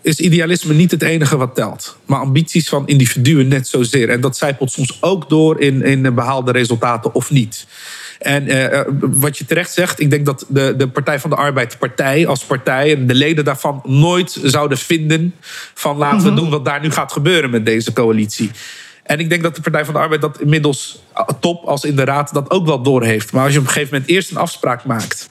is 0.02 0.20
idealisme 0.20 0.74
niet 0.74 0.92
het 0.92 1.02
enige 1.02 1.38
wat 1.38 1.56
telt. 1.56 1.98
Maar 2.06 2.20
ambities 2.20 2.70
van 2.70 2.88
individuen 2.88 3.48
net 3.48 3.68
zozeer. 3.68 4.10
En 4.10 4.22
dat 4.22 4.38
zijpelt 4.38 4.72
soms 4.72 4.98
ook 5.02 5.30
door 5.30 5.62
in, 5.62 5.84
in 5.84 6.16
behaalde 6.16 6.52
resultaten 6.52 7.14
of 7.14 7.32
niet. 7.32 7.68
En 8.22 8.48
eh, 8.48 8.80
eh, 8.80 8.86
wat 9.00 9.38
je 9.38 9.46
terecht 9.46 9.74
zegt, 9.74 10.00
ik 10.00 10.10
denk 10.10 10.26
dat 10.26 10.46
de, 10.48 10.74
de 10.78 10.88
Partij 10.88 11.20
van 11.20 11.30
de 11.30 11.36
Arbeid, 11.36 11.78
partij 11.80 12.28
als 12.28 12.44
partij 12.44 12.96
en 12.96 13.08
de 13.08 13.14
leden 13.14 13.46
daarvan 13.46 13.82
nooit 13.86 14.40
zouden 14.44 14.78
vinden 14.78 15.34
van 15.74 15.98
laten 15.98 16.24
we 16.24 16.34
doen 16.34 16.50
wat 16.50 16.66
daar 16.66 16.82
nu 16.82 16.92
gaat 16.92 17.12
gebeuren 17.12 17.50
met 17.50 17.66
deze 17.66 17.94
coalitie. 17.94 18.52
En 19.04 19.20
ik 19.20 19.30
denk 19.30 19.44
dat 19.44 19.56
de 19.56 19.62
Partij 19.62 19.86
van 19.86 19.94
de 19.94 20.00
Arbeid 20.00 20.22
dat 20.22 20.42
inmiddels 20.42 21.04
eh, 21.14 21.26
top 21.40 21.64
als 21.66 21.84
in 21.84 21.96
de 21.96 22.04
raad 22.04 22.34
dat 22.34 22.52
ook 22.52 22.66
wel 22.66 22.82
doorheeft. 22.82 23.32
Maar 23.32 23.44
als 23.44 23.54
je 23.54 23.60
op 23.60 23.66
een 23.66 23.72
gegeven 23.72 23.94
moment 23.94 24.12
eerst 24.12 24.32
een 24.32 24.38
afspraak 24.38 24.86
maakt 24.86 25.30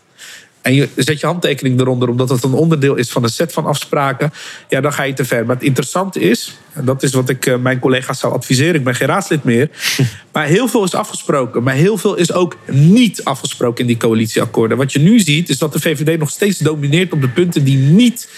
en 0.63 0.75
je 0.75 0.89
zet 0.97 1.21
je 1.21 1.27
handtekening 1.27 1.81
eronder 1.81 2.09
omdat 2.09 2.29
het 2.29 2.45
een 2.45 2.53
onderdeel 2.53 2.95
is 2.95 3.11
van 3.11 3.23
een 3.23 3.29
set 3.29 3.53
van 3.53 3.67
afspraken, 3.67 4.33
ja, 4.69 4.81
dan 4.81 4.93
ga 4.93 5.03
je 5.03 5.13
te 5.13 5.25
ver. 5.25 5.47
Maar 5.47 5.57
het 5.57 5.65
interessante 5.65 6.21
is, 6.21 6.59
en 6.73 6.85
dat 6.85 7.03
is 7.03 7.13
wat 7.13 7.29
ik 7.29 7.47
eh, 7.47 7.57
mijn 7.57 7.79
collega's 7.79 8.19
zou 8.19 8.33
adviseren, 8.33 8.75
ik 8.75 8.85
ben 8.85 8.95
geen 8.95 9.09
raadslid 9.09 9.45
meer, 9.45 9.71
maar 10.33 10.47
heel 10.47 10.69
veel 10.69 10.85
is 10.85 10.95
afgesproken, 10.95 11.63
maar 11.63 11.75
heel 11.75 11.99
veel 11.99 12.15
is 12.15 12.33
ook 12.33 12.57
niet 12.67 13.25
afgesproken 13.25 13.81
in 13.81 13.87
die 13.87 13.97
coalitieakkoorden. 13.97 14.77
Wat 14.77 14.93
je 14.93 14.99
nu 14.99 15.21
ziet, 15.21 15.49
is 15.49 15.59
dat 15.59 15.73
de 15.73 15.81
VVD 15.81 16.19
nog 16.19 16.31
steeds 16.31 16.59
domineert 16.59 17.13
op 17.13 17.21
de 17.21 17.29
punten 17.29 17.65
die 17.65 17.77
niet 17.77 18.29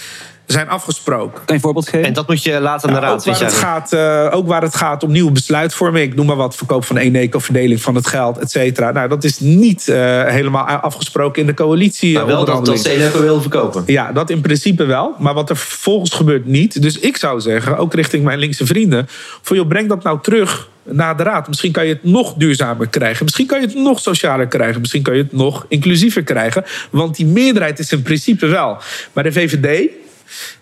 zijn 0.47 0.68
afgesproken. 0.68 1.32
Kan 1.32 1.43
je 1.47 1.53
een 1.53 1.61
voorbeeld 1.61 1.88
geven? 1.88 2.07
En 2.07 2.12
dat 2.12 2.28
moet 2.28 2.43
je 2.43 2.61
later 2.61 2.88
aan 2.88 2.95
de 2.95 3.01
Ja, 3.01 3.07
raad 3.07 3.28
ook, 3.28 3.34
waar 3.34 3.45
het 3.45 3.55
gaat, 3.55 3.93
eh, 3.93 4.28
ook 4.30 4.47
waar 4.47 4.62
het 4.62 4.74
gaat 4.74 5.03
om 5.03 5.12
nieuwe 5.12 5.30
besluitvorming. 5.30 6.11
Ik 6.11 6.14
noem 6.14 6.26
maar 6.26 6.36
wat, 6.36 6.57
verkoop 6.57 6.84
van 6.84 6.97
Eneco, 6.97 7.38
verdeling 7.38 7.82
van 7.82 7.95
het 7.95 8.07
geld, 8.07 8.38
et 8.38 8.51
cetera. 8.51 8.93
Nou, 8.93 9.09
dat 9.09 9.24
is 9.24 9.40
niet 9.40 9.88
eh, 9.88 10.24
helemaal 10.24 10.64
afgesproken 10.64 11.40
in 11.40 11.47
de 11.47 11.55
coalitie. 11.55 12.14
Maar 12.14 12.26
wel 12.26 12.45
dat, 12.45 12.66
dat 12.66 12.80
ze 12.80 12.90
Eneco 12.90 13.20
wil 13.20 13.40
verkopen. 13.40 13.82
Ja, 13.86 14.12
dat 14.12 14.30
in 14.30 14.40
principe 14.40 14.84
wel. 14.84 15.14
Maar 15.18 15.34
wat 15.34 15.51
er 15.51 15.57
vervolgens 15.57 16.11
gebeurt 16.14 16.47
niet. 16.47 16.82
Dus 16.82 16.99
ik 16.99 17.16
zou 17.16 17.40
zeggen, 17.40 17.76
ook 17.76 17.95
richting 17.95 18.24
mijn 18.24 18.38
linkse 18.38 18.66
vrienden... 18.66 19.07
van 19.43 19.57
joh, 19.57 19.68
breng 19.68 19.88
dat 19.88 20.03
nou 20.03 20.18
terug 20.22 20.68
naar 20.84 21.16
de 21.16 21.22
raad. 21.22 21.49
Misschien 21.49 21.72
kan 21.72 21.86
je 21.86 21.93
het 21.93 22.05
nog 22.05 22.34
duurzamer 22.34 22.88
krijgen. 22.88 23.24
Misschien 23.24 23.47
kan 23.47 23.61
je 23.61 23.66
het 23.66 23.76
nog 23.76 24.01
socialer 24.01 24.47
krijgen. 24.47 24.80
Misschien 24.80 25.03
kan 25.03 25.16
je 25.16 25.22
het 25.22 25.32
nog 25.32 25.66
inclusiever 25.68 26.22
krijgen. 26.22 26.64
Want 26.90 27.16
die 27.16 27.26
meerderheid 27.26 27.78
is 27.78 27.93
in 27.93 28.03
principe 28.03 28.47
wel. 28.47 28.78
Maar 29.12 29.24
de 29.24 29.32
VVD... 29.32 29.90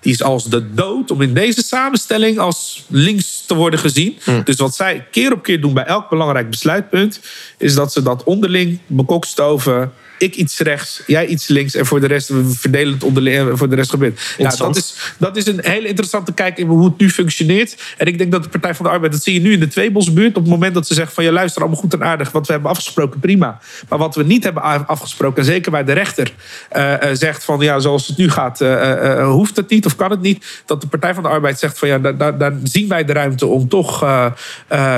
Die 0.01 0.13
is 0.13 0.23
als 0.23 0.45
de 0.45 0.75
dood 0.75 1.11
om 1.11 1.23
in 1.23 1.35
deze 1.35 1.63
samenstelling 1.63 2.39
als 2.39 2.85
links 2.89 3.45
te 3.47 3.55
worden 3.55 3.79
gezien. 3.79 4.19
Dus 4.45 4.57
wat 4.57 4.75
zij 4.75 5.07
keer 5.11 5.33
op 5.33 5.43
keer 5.43 5.61
doen 5.61 5.75
bij 5.75 5.85
elk 5.85 6.09
belangrijk 6.09 6.51
besluitpunt, 6.51 7.21
is 7.59 7.75
dat 7.75 7.93
ze 7.93 8.03
dat 8.03 8.25
onderling 8.25 8.79
bekokstoven. 8.87 9.93
Ik 10.21 10.37
iets 10.37 10.59
rechts, 10.59 11.03
jij 11.07 11.27
iets 11.27 11.49
links 11.49 11.75
en 11.75 11.87
voor 11.87 12.01
de 12.01 12.07
rest 12.07 12.29
we 12.29 12.45
verdelen 12.49 12.93
het 12.93 13.05
onderling 13.05 13.37
en 13.37 13.59
voor 13.59 13.69
de 13.69 13.77
rest 13.77 13.91
gebeurt. 13.91 14.21
Ja, 14.21 14.25
Interessant. 14.31 14.75
dat, 14.75 14.85
is, 14.85 15.15
dat 15.19 15.37
is 15.37 15.47
een 15.47 15.61
hele 15.63 15.89
interessante 15.89 16.33
kijk 16.33 16.59
in 16.59 16.67
hoe 16.67 16.85
het 16.85 16.99
nu 16.99 17.11
functioneert. 17.11 17.77
En 17.97 18.07
ik 18.07 18.19
denk 18.19 18.33
dat 18.33 18.43
de 18.43 18.49
Partij 18.49 18.75
van 18.75 18.85
de 18.85 18.91
Arbeid, 18.91 19.13
dat 19.13 19.23
zie 19.23 19.35
je 19.35 19.41
nu 19.41 19.53
in 19.53 19.61
de 19.61 19.69
Tweebosbuurt, 19.69 20.37
op 20.37 20.43
het 20.43 20.53
moment 20.53 20.75
dat 20.75 20.87
ze 20.87 20.95
zeggen 20.95 21.15
van 21.15 21.25
ja 21.25 21.33
luister 21.33 21.63
allemaal 21.63 21.81
goed 21.81 21.95
en 21.95 22.05
aardig, 22.05 22.31
wat 22.31 22.47
we 22.47 22.53
hebben 22.53 22.71
afgesproken 22.71 23.21
prima. 23.21 23.61
Maar 23.89 23.99
wat 23.99 24.15
we 24.15 24.23
niet 24.23 24.45
hebben 24.45 24.87
afgesproken, 24.87 25.39
en 25.41 25.45
zeker 25.45 25.71
bij 25.71 25.85
de 25.85 25.93
rechter 25.93 26.33
eh, 26.69 27.03
eh, 27.03 27.17
zegt 27.17 27.45
van 27.45 27.61
ja 27.61 27.79
zoals 27.79 28.07
het 28.07 28.17
nu 28.17 28.31
gaat, 28.31 28.61
eh, 28.61 29.29
hoeft 29.31 29.57
het 29.57 29.71
niet 29.71 29.87
of 29.87 29.97
kan 29.97 30.11
het 30.11 30.21
niet. 30.21 30.63
Dat 30.67 30.81
de 30.81 30.87
Partij 30.87 31.15
van 31.15 31.23
de 31.23 31.29
Arbeid 31.29 31.59
zegt 31.59 31.79
van 31.79 31.89
ja 31.89 31.99
daar, 31.99 32.17
daar, 32.17 32.39
daar 32.39 32.53
zien 32.63 32.89
wij 32.89 33.05
de 33.05 33.13
ruimte 33.13 33.47
om 33.47 33.69
toch 33.69 34.01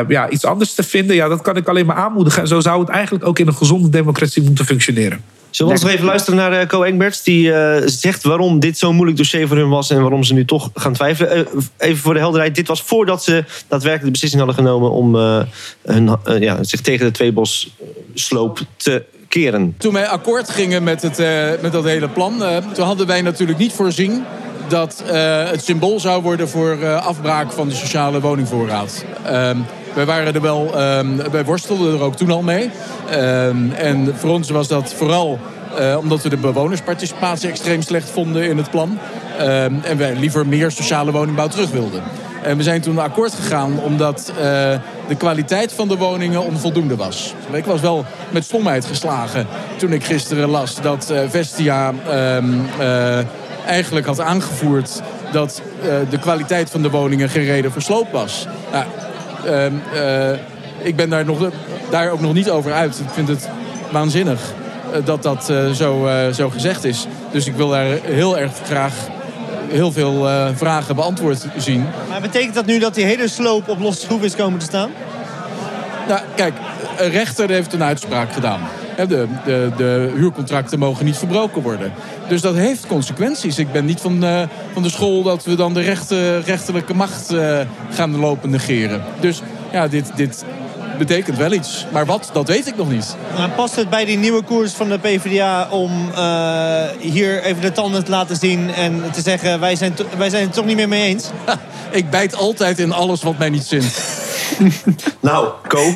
ja, 0.09 0.29
iets 0.31 0.45
anders 0.45 0.75
te 0.75 0.83
vinden. 0.83 1.17
Ja 1.17 1.29
dat 1.29 1.43
kan 1.43 1.57
ik 1.57 1.69
alleen 1.69 1.87
maar 1.87 1.97
aanmoedigen. 1.97 2.43
En 2.43 2.49
zo 2.49 2.61
zou 2.61 2.81
het 2.81 2.89
eigenlijk 2.89 3.27
ook 3.27 3.39
in 3.39 3.47
een 3.47 3.55
gezonde 3.55 3.89
democratie 3.89 4.43
moeten 4.43 4.65
functioneren. 4.65 5.12
Zullen 5.51 5.73
we 5.73 5.79
ons 5.79 5.87
nog 5.89 5.93
even 5.93 6.07
luisteren 6.07 6.39
naar 6.39 6.53
eh, 6.53 6.67
Co 6.67 6.83
Engberts? 6.83 7.23
Die 7.23 7.53
eh, 7.53 7.83
zegt 7.87 8.23
waarom 8.23 8.61
dit 8.61 8.79
zo'n 8.79 8.95
moeilijk 8.95 9.19
dossier 9.19 9.49
voor 9.49 9.57
hun 9.57 9.69
was 9.69 9.91
en 9.91 10.01
waarom 10.01 10.25
ze 10.25 10.35
nu 10.35 10.45
toch 10.45 10.71
gaan 10.75 10.93
twijfelen. 10.93 11.31
Eh, 11.31 11.63
even 11.79 12.03
voor 12.03 12.15
de 12.15 12.21
helderheid, 12.21 12.55
dit 12.55 12.69
was 12.69 12.83
voordat 12.83 13.25
ze 13.25 13.45
daadwerkelijk 13.69 14.05
de 14.05 14.11
beslissing 14.11 14.43
hadden 14.43 14.65
genomen 14.65 14.91
om 14.91 15.17
eh, 15.17 15.43
hun, 15.83 16.17
eh, 16.25 16.41
ja, 16.41 16.63
zich 16.65 16.81
tegen 16.81 17.07
de 17.07 17.13
tweebos 17.13 17.77
sloop 18.15 18.61
te 18.77 19.05
keren. 19.33 19.75
Toen 19.79 19.93
wij 19.93 20.09
akkoord 20.09 20.51
gingen 20.51 20.83
met, 20.83 21.03
het, 21.03 21.19
eh, 21.19 21.51
met 21.61 21.73
dat 21.73 21.85
hele 21.85 22.09
plan, 22.09 22.45
eh, 22.45 22.57
toen 22.73 22.85
hadden 22.85 23.07
wij 23.07 23.23
natuurlijk 23.23 23.59
niet 23.59 23.73
voorzien 23.73 24.25
dat 24.69 25.03
eh, 25.07 25.51
het 25.51 25.65
symbool 25.65 26.01
zou 26.01 26.23
worden 26.23 26.49
voor 26.49 26.79
eh, 26.81 27.07
afbraak 27.07 27.53
van 27.53 27.69
de 27.69 27.75
sociale 27.75 28.21
woningvoorraad. 28.21 29.05
Wij 29.95 30.05
waren 30.05 30.35
er 30.35 30.41
wel, 30.41 30.79
ehm, 30.79 31.31
wij 31.31 31.45
worstelden 31.45 31.95
er 31.95 32.03
ook 32.03 32.17
toen 32.17 32.31
al 32.31 32.43
mee. 32.43 32.71
Ehm, 33.11 33.71
en 33.71 34.15
voor 34.17 34.31
ons 34.31 34.51
was 34.51 34.69
dat 34.69 34.95
vooral 34.95 35.39
eh, 35.77 35.97
omdat 35.99 36.23
we 36.23 36.29
de 36.29 36.37
bewonersparticipatie 36.37 37.49
extreem 37.49 37.83
slecht 37.83 38.11
vonden 38.11 38.49
in 38.49 38.57
het 38.57 38.71
plan. 38.71 38.99
Ehm, 39.39 39.75
en 39.83 39.97
wij 39.97 40.15
liever 40.15 40.47
meer 40.47 40.71
sociale 40.71 41.13
woningbouw 41.13 41.49
terug 41.49 41.71
wilden. 41.71 42.03
En 42.43 42.57
we 42.57 42.63
zijn 42.63 42.81
toen 42.81 42.99
akkoord 42.99 43.33
gegaan 43.33 43.81
omdat 43.81 44.29
eh, 44.29 44.45
de 45.09 45.15
kwaliteit 45.17 45.73
van 45.73 45.89
de 45.89 45.97
woningen 45.97 46.43
onvoldoende 46.43 46.97
was. 46.97 47.35
Ik 47.53 47.65
was 47.65 47.81
wel 47.81 48.05
met 48.31 48.45
stomheid 48.45 48.85
geslagen 48.85 49.47
toen 49.77 49.93
ik 49.93 50.05
gisteren 50.05 50.49
las 50.49 50.81
dat 50.81 51.11
eh, 51.11 51.21
Vestia 51.29 51.93
eigenlijk 53.67 54.07
had 54.07 54.21
aangevoerd 54.21 55.03
dat 55.33 55.63
de 56.11 56.19
kwaliteit 56.19 56.71
van 56.71 56.83
de 56.83 56.91
woningen 56.91 57.29
geen 57.29 57.45
reden 57.45 57.73
voor 57.73 57.83
sloop 57.83 58.13
was. 58.13 58.47
Nou, 58.73 58.85
ik 60.83 60.97
ben 60.97 61.11
daar, 61.11 61.25
nog, 61.25 61.51
daar 61.91 62.11
ook 62.11 62.21
nog 62.21 62.33
niet 62.33 62.51
over 62.51 62.73
uit. 62.73 62.99
Ik 62.99 63.11
vind 63.13 63.29
het 63.29 63.49
waanzinnig 63.91 64.41
eh, 64.93 65.05
dat 65.05 65.23
dat 65.23 65.51
eh, 65.51 65.71
zo, 65.71 66.07
eh, 66.07 66.33
zo 66.33 66.51
gezegd 66.51 66.85
is. 66.85 67.07
Dus 67.31 67.47
ik 67.47 67.55
wil 67.55 67.69
daar 67.69 67.87
heel 68.03 68.39
erg 68.39 68.53
graag 68.65 68.95
heel 69.73 69.93
veel 69.93 70.29
eh, 70.29 70.49
vragen 70.55 70.95
beantwoord 70.95 71.47
zien. 71.57 71.87
Maar 72.09 72.21
betekent 72.21 72.55
dat 72.55 72.67
nu 72.67 72.79
dat 72.79 72.95
die 72.95 73.05
hele 73.05 73.29
sloop 73.29 73.69
op 73.69 73.81
losse 73.81 74.01
schroef 74.01 74.23
is 74.23 74.37
komen 74.37 74.59
te 74.59 74.65
staan? 74.65 74.91
Nou, 76.09 76.21
kijk, 76.35 76.55
een 76.99 77.11
rechter 77.11 77.51
heeft 77.51 77.73
een 77.73 77.83
uitspraak 77.83 78.33
gedaan. 78.33 78.61
De, 78.97 79.27
de, 79.45 79.71
de 79.77 80.13
huurcontracten 80.15 80.79
mogen 80.79 81.05
niet 81.05 81.17
verbroken 81.17 81.63
worden. 81.63 81.93
Dus 82.29 82.41
dat 82.41 82.55
heeft 82.55 82.87
consequenties. 82.87 83.59
Ik 83.59 83.73
ben 83.73 83.85
niet 83.85 84.01
van, 84.01 84.25
eh, 84.25 84.43
van 84.73 84.83
de 84.83 84.91
school 84.91 85.23
dat 85.23 85.45
we 85.45 85.55
dan 85.55 85.75
de 85.75 85.81
rechte, 85.81 86.39
rechterlijke 86.39 86.95
macht 86.95 87.31
eh, 87.31 87.61
gaan 87.91 88.17
lopen 88.17 88.51
negeren. 88.51 89.03
Dus 89.21 89.43
ja, 89.73 89.89
dit, 89.89 90.11
dit 90.17 90.45
betekent 90.99 91.37
wel 91.37 91.53
iets. 91.53 91.87
Maar 91.93 92.07
wat, 92.07 92.31
dat 92.33 92.49
weet 92.49 92.67
ik 92.67 92.77
nog 92.77 92.91
niet. 92.91 93.17
Maar 93.37 93.51
past 93.51 93.77
het 93.77 93.91
bij 93.91 94.05
die 94.05 94.19
nieuwe 94.19 94.43
koers 94.43 94.73
van 94.73 94.89
de 94.89 94.99
PvdA 94.99 95.69
om 95.71 96.11
eh, 96.15 96.85
hier 96.99 97.43
even 97.43 97.63
de 97.63 97.73
tanden 97.73 98.05
te 98.05 98.11
laten 98.11 98.37
zien 98.37 98.75
en 98.75 99.03
te 99.13 99.21
zeggen 99.21 99.61
wij 99.61 99.77
zijn, 99.77 99.95
wij 100.17 100.31
zijn 100.31 100.45
het 100.45 100.53
toch 100.53 100.65
niet 100.65 100.77
meer 100.77 100.89
mee 100.89 101.05
eens? 101.05 101.31
ik 101.91 102.11
bijt 102.11 102.35
altijd 102.35 102.79
in 102.79 102.93
alles 102.93 103.23
wat 103.23 103.39
mij 103.39 103.51
niet 103.51 103.67
zint. 103.67 104.21
nou, 105.21 105.49
Co. 105.69 105.79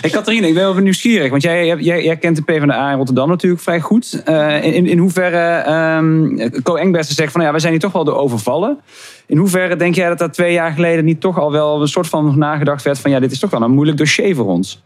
Hey, 0.00 0.10
Catharine, 0.10 0.48
ik 0.48 0.54
ben 0.54 0.62
wel 0.62 0.74
nieuwsgierig. 0.74 1.30
Want 1.30 1.42
jij, 1.42 1.66
jij, 1.66 2.04
jij 2.04 2.16
kent 2.16 2.36
de 2.36 2.42
PvdA 2.42 2.90
in 2.90 2.96
Rotterdam 2.96 3.28
natuurlijk 3.28 3.62
vrij 3.62 3.80
goed. 3.80 4.22
Eh, 4.24 4.64
in, 4.64 4.86
in 4.86 4.98
hoeverre 4.98 5.56
ehm 5.56 6.62
Co 6.62 6.74
Engbersen 6.74 7.14
zegt 7.14 7.32
van... 7.32 7.40
Ja, 7.42 7.50
wij 7.50 7.60
zijn 7.60 7.72
hier 7.72 7.80
toch 7.80 7.92
wel 7.92 8.04
door 8.04 8.16
overvallen. 8.16 8.78
In 9.26 9.36
hoeverre 9.36 9.76
denk 9.76 9.94
jij 9.94 10.08
dat 10.08 10.18
dat 10.18 10.32
twee 10.32 10.52
jaar 10.52 10.72
geleden 10.72 11.04
niet 11.04 11.20
toch 11.20 11.38
al 11.38 11.52
wel 11.52 11.80
een 11.80 11.88
soort 11.88 12.06
van 12.06 12.38
nagedacht 12.38 12.82
werd... 12.82 12.98
van 12.98 13.10
ja, 13.10 13.20
dit 13.20 13.32
is 13.32 13.38
toch 13.38 13.50
wel 13.50 13.62
een 13.62 13.70
moeilijk 13.70 13.98
dossier 13.98 14.34
voor 14.34 14.46
ons? 14.46 14.82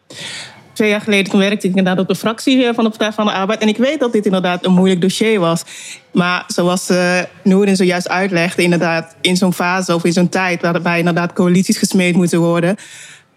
Twee 0.83 0.95
jaar 0.95 1.03
geleden 1.05 1.31
toen 1.31 1.41
werkte 1.41 1.67
ik 1.67 1.77
inderdaad 1.77 1.99
op 1.99 2.09
de 2.09 2.15
fractie 2.15 2.67
eh, 2.67 2.75
van 2.75 2.85
de 2.85 2.91
Partij 2.91 3.13
van 3.13 3.27
de 3.27 3.33
Arbeid. 3.33 3.61
En 3.61 3.69
ik 3.69 3.77
weet 3.77 4.01
dat 4.01 4.13
dit 4.13 4.25
inderdaad 4.25 4.65
een 4.65 4.73
moeilijk 4.73 5.01
dossier 5.01 5.41
was. 5.41 5.63
Maar 6.13 6.45
zoals 6.47 6.91
uh, 6.91 7.75
zojuist 7.75 8.09
uitlegde, 8.09 8.63
inderdaad 8.63 9.17
in 9.21 9.37
zo'n 9.37 9.53
fase 9.53 9.95
of 9.95 10.05
in 10.05 10.13
zo'n 10.13 10.29
tijd 10.29 10.63
waarbij 10.63 10.99
inderdaad 10.99 11.33
coalities 11.33 11.79
gesmeed 11.79 12.15
moeten 12.15 12.41
worden. 12.41 12.77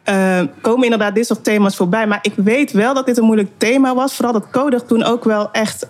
Uh, 0.09 0.41
komen 0.61 0.83
inderdaad 0.83 1.15
dit 1.15 1.25
soort 1.25 1.43
thema's 1.43 1.75
voorbij. 1.75 2.07
Maar 2.07 2.19
ik 2.21 2.33
weet 2.35 2.71
wel 2.71 2.93
dat 2.93 3.05
dit 3.05 3.17
een 3.17 3.23
moeilijk 3.23 3.49
thema 3.57 3.95
was. 3.95 4.13
Vooral 4.13 4.33
dat 4.33 4.49
Coder 4.51 4.85
toen 4.85 5.03
ook 5.03 5.23
wel 5.23 5.51
echt 5.51 5.87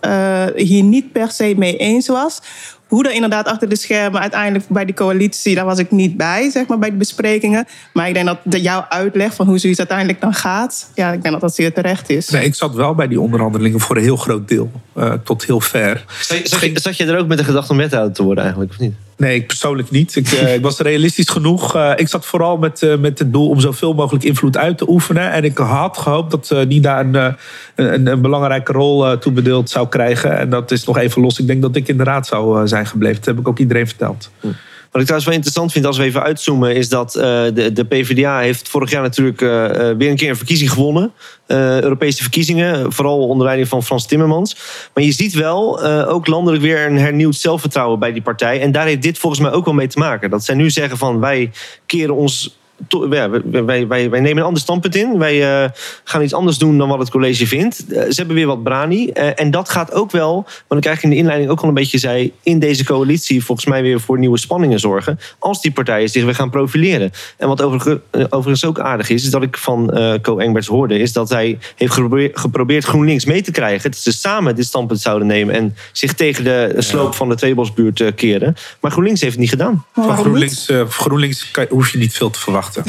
hier 0.55 0.83
niet 0.83 1.11
per 1.11 1.31
se 1.31 1.53
mee 1.57 1.77
eens 1.77 2.07
was. 2.07 2.41
Hoe 2.87 3.03
er 3.03 3.13
inderdaad 3.13 3.47
achter 3.47 3.69
de 3.69 3.75
schermen 3.75 4.21
uiteindelijk 4.21 4.69
bij 4.69 4.85
die 4.85 4.95
coalitie, 4.95 5.55
daar 5.55 5.65
was 5.65 5.79
ik 5.79 5.91
niet 5.91 6.17
bij, 6.17 6.49
zeg 6.49 6.67
maar, 6.67 6.79
bij 6.79 6.89
de 6.89 6.95
besprekingen. 6.95 7.67
Maar 7.93 8.07
ik 8.07 8.13
denk 8.13 8.25
dat 8.25 8.37
de, 8.43 8.61
jouw 8.61 8.85
uitleg 8.89 9.33
van 9.33 9.47
hoe 9.47 9.57
zoiets 9.57 9.79
uiteindelijk 9.79 10.21
dan 10.21 10.33
gaat, 10.33 10.89
ja, 10.95 11.11
ik 11.11 11.21
denk 11.21 11.33
dat 11.33 11.41
dat 11.41 11.55
zeer 11.55 11.73
terecht 11.73 12.09
is. 12.09 12.29
Nee, 12.29 12.45
ik 12.45 12.55
zat 12.55 12.75
wel 12.75 12.95
bij 12.95 13.07
die 13.07 13.19
onderhandelingen 13.19 13.79
voor 13.79 13.95
een 13.95 14.03
heel 14.03 14.15
groot 14.15 14.47
deel, 14.47 14.71
uh, 14.97 15.13
tot 15.23 15.45
heel 15.45 15.61
ver. 15.61 16.05
Zat, 16.21 16.39
zat, 16.43 16.61
je, 16.61 16.79
zat 16.79 16.97
je 16.97 17.05
er 17.05 17.17
ook 17.17 17.27
met 17.27 17.37
de 17.37 17.43
gedachte 17.43 17.71
om 17.71 17.77
wethouder 17.77 18.13
te 18.13 18.23
worden 18.23 18.43
eigenlijk, 18.43 18.71
of 18.71 18.79
niet? 18.79 18.93
Nee, 19.17 19.35
ik 19.35 19.47
persoonlijk 19.47 19.91
niet. 19.91 20.15
Ik, 20.15 20.31
uh, 20.31 20.53
ik 20.53 20.61
was 20.61 20.79
realistisch 20.79 21.29
genoeg. 21.29 21.75
Uh, 21.75 21.91
ik 21.95 22.07
zat 22.07 22.25
vooral 22.25 22.57
met, 22.57 22.81
uh, 22.81 22.97
met 22.97 23.19
het 23.19 23.33
doel 23.33 23.49
om 23.49 23.59
zoveel 23.59 23.93
mogelijk 23.93 24.23
invloed 24.23 24.57
uit 24.57 24.77
te 24.77 24.89
oefenen. 24.89 25.31
En 25.31 25.43
ik 25.43 25.57
had 25.57 25.97
gehoopt 25.97 26.31
dat 26.31 26.67
Nina 26.67 26.99
een, 26.99 27.35
een, 27.75 28.07
een, 28.07 28.21
belangrijke 28.21 28.71
rol 28.71 29.17
toebedeeld 29.17 29.69
zou 29.69 29.87
krijgen. 29.87 30.37
En 30.37 30.49
dat 30.49 30.71
is 30.71 30.83
nog 30.83 30.97
even 30.97 31.21
los. 31.21 31.39
Ik 31.39 31.47
denk 31.47 31.61
dat 31.61 31.75
ik 31.75 31.87
in 31.87 31.97
de 31.97 32.03
raad 32.03 32.27
zou 32.27 32.67
zijn 32.67 32.87
gebleven. 32.87 33.15
Dat 33.15 33.25
heb 33.25 33.39
ik 33.39 33.47
ook 33.47 33.59
iedereen 33.59 33.87
verteld. 33.87 34.31
Hm. 34.39 34.47
Wat 34.95 35.03
ik 35.03 35.09
trouwens 35.09 35.35
wel 35.35 35.43
interessant 35.43 35.71
vind 35.71 35.85
als 35.85 35.97
we 35.97 36.03
even 36.03 36.23
uitzoomen, 36.23 36.75
is 36.75 36.89
dat 36.89 37.15
eh, 37.15 37.23
de, 37.53 37.71
de 37.73 37.83
PvdA 37.83 38.39
heeft 38.39 38.69
vorig 38.69 38.91
jaar 38.91 39.01
natuurlijk 39.01 39.41
eh, 39.41 39.89
eh, 39.89 39.97
weer 39.97 40.09
een 40.09 40.15
keer 40.15 40.29
een 40.29 40.35
verkiezing 40.35 40.71
gewonnen. 40.71 41.11
Europese 41.47 42.21
verkiezingen, 42.21 42.93
vooral 42.93 43.27
onder 43.27 43.45
leiding 43.45 43.69
van 43.69 43.83
Frans 43.83 44.05
Timmermans. 44.05 44.57
Maar 44.93 45.03
je 45.03 45.11
ziet 45.11 45.33
wel 45.33 45.83
ook 46.07 46.27
landelijk 46.27 46.63
weer 46.63 46.85
een 46.85 46.97
hernieuwd 46.97 47.35
zelfvertrouwen 47.35 47.99
bij 47.99 48.13
die 48.13 48.21
partij. 48.21 48.61
En 48.61 48.71
daar 48.71 48.85
heeft 48.85 49.01
dit 49.01 49.17
volgens 49.17 49.41
mij 49.41 49.51
ook 49.51 49.65
wel 49.65 49.73
mee 49.73 49.87
te 49.87 49.99
maken. 49.99 50.29
Dat 50.29 50.45
zij 50.45 50.55
nu 50.55 50.69
zeggen 50.69 50.97
van 50.97 51.19
wij 51.19 51.51
keren 51.85 52.15
ons 52.15 52.57
to- 52.87 53.13
ja, 53.15 53.29
wij, 53.29 53.65
wij, 53.65 53.87
wij, 53.87 54.19
nemen 54.19 54.37
een 54.37 54.43
ander 54.43 54.61
standpunt 54.61 54.95
in. 54.95 55.17
Wij 55.17 55.63
eh, 55.63 55.69
gaan 56.03 56.21
iets 56.21 56.33
anders 56.33 56.57
doen 56.57 56.77
dan 56.77 56.87
wat 56.89 56.99
het 56.99 57.09
college 57.09 57.47
vindt. 57.47 57.85
Eh, 57.87 58.01
ze 58.01 58.13
hebben 58.15 58.35
weer 58.35 58.47
wat 58.47 58.63
brani. 58.63 59.09
Eh, 59.09 59.29
en 59.35 59.51
dat 59.51 59.69
gaat 59.69 59.93
ook 59.93 60.11
wel, 60.11 60.45
wat 60.67 60.77
ik 60.77 60.85
eigenlijk 60.85 61.03
in 61.03 61.09
de 61.09 61.15
inleiding 61.15 61.49
ook 61.51 61.61
al 61.61 61.67
een 61.67 61.73
beetje 61.73 61.97
zei... 61.97 62.31
in 62.43 62.59
deze 62.59 62.83
coalitie 62.83 63.43
volgens 63.43 63.67
mij 63.67 63.81
weer 63.81 63.99
voor 63.99 64.19
nieuwe 64.19 64.37
spanningen 64.37 64.79
zorgen... 64.79 65.19
als 65.39 65.61
die 65.61 65.71
partijen 65.71 66.09
zich 66.09 66.23
weer 66.23 66.35
gaan 66.35 66.49
profileren. 66.49 67.11
En 67.37 67.47
wat 67.47 67.61
overge- 67.61 68.01
eh, 68.11 68.23
overigens 68.29 68.65
ook 68.65 68.79
aardig 68.79 69.09
is... 69.09 69.23
is 69.23 69.29
dat 69.29 69.43
ik 69.43 69.57
van 69.57 69.91
eh 69.93 70.13
Co 70.21 70.37
Engberts 70.37 70.67
hoorde... 70.67 70.97
is 70.99 71.13
dat 71.13 71.29
hij 71.29 71.57
heeft 71.75 71.93
geprobeerd, 71.93 72.39
geprobeerd 72.39 72.83
GroenLinks 72.85 73.25
mee 73.25 73.41
te 73.41 73.51
krijgen... 73.51 73.91
dat 73.91 73.99
ze 73.99 74.11
samen 74.13 74.55
dit 74.55 74.65
standpunt 74.65 75.01
zouden 75.01 75.27
nemen... 75.27 75.55
en 75.55 75.75
zich 75.91 76.13
tegen 76.13 76.43
de 76.43 76.75
sloop 76.77 77.15
van 77.15 77.29
de 77.29 77.35
Tweebosbuurt 77.35 78.15
keren. 78.15 78.55
Maar 78.81 78.91
GroenLinks 78.91 79.21
heeft 79.21 79.33
het 79.33 79.41
niet 79.41 79.49
gedaan. 79.49 79.85
Van 79.93 80.17
GroenLinks, 80.17 80.69
eh, 80.69 80.87
GroenLinks 80.87 81.51
kan- 81.51 81.65
hoef 81.69 81.89
je 81.89 81.97
niet 81.97 82.13
veel 82.13 82.29
te 82.29 82.39
verwachten. 82.39 82.64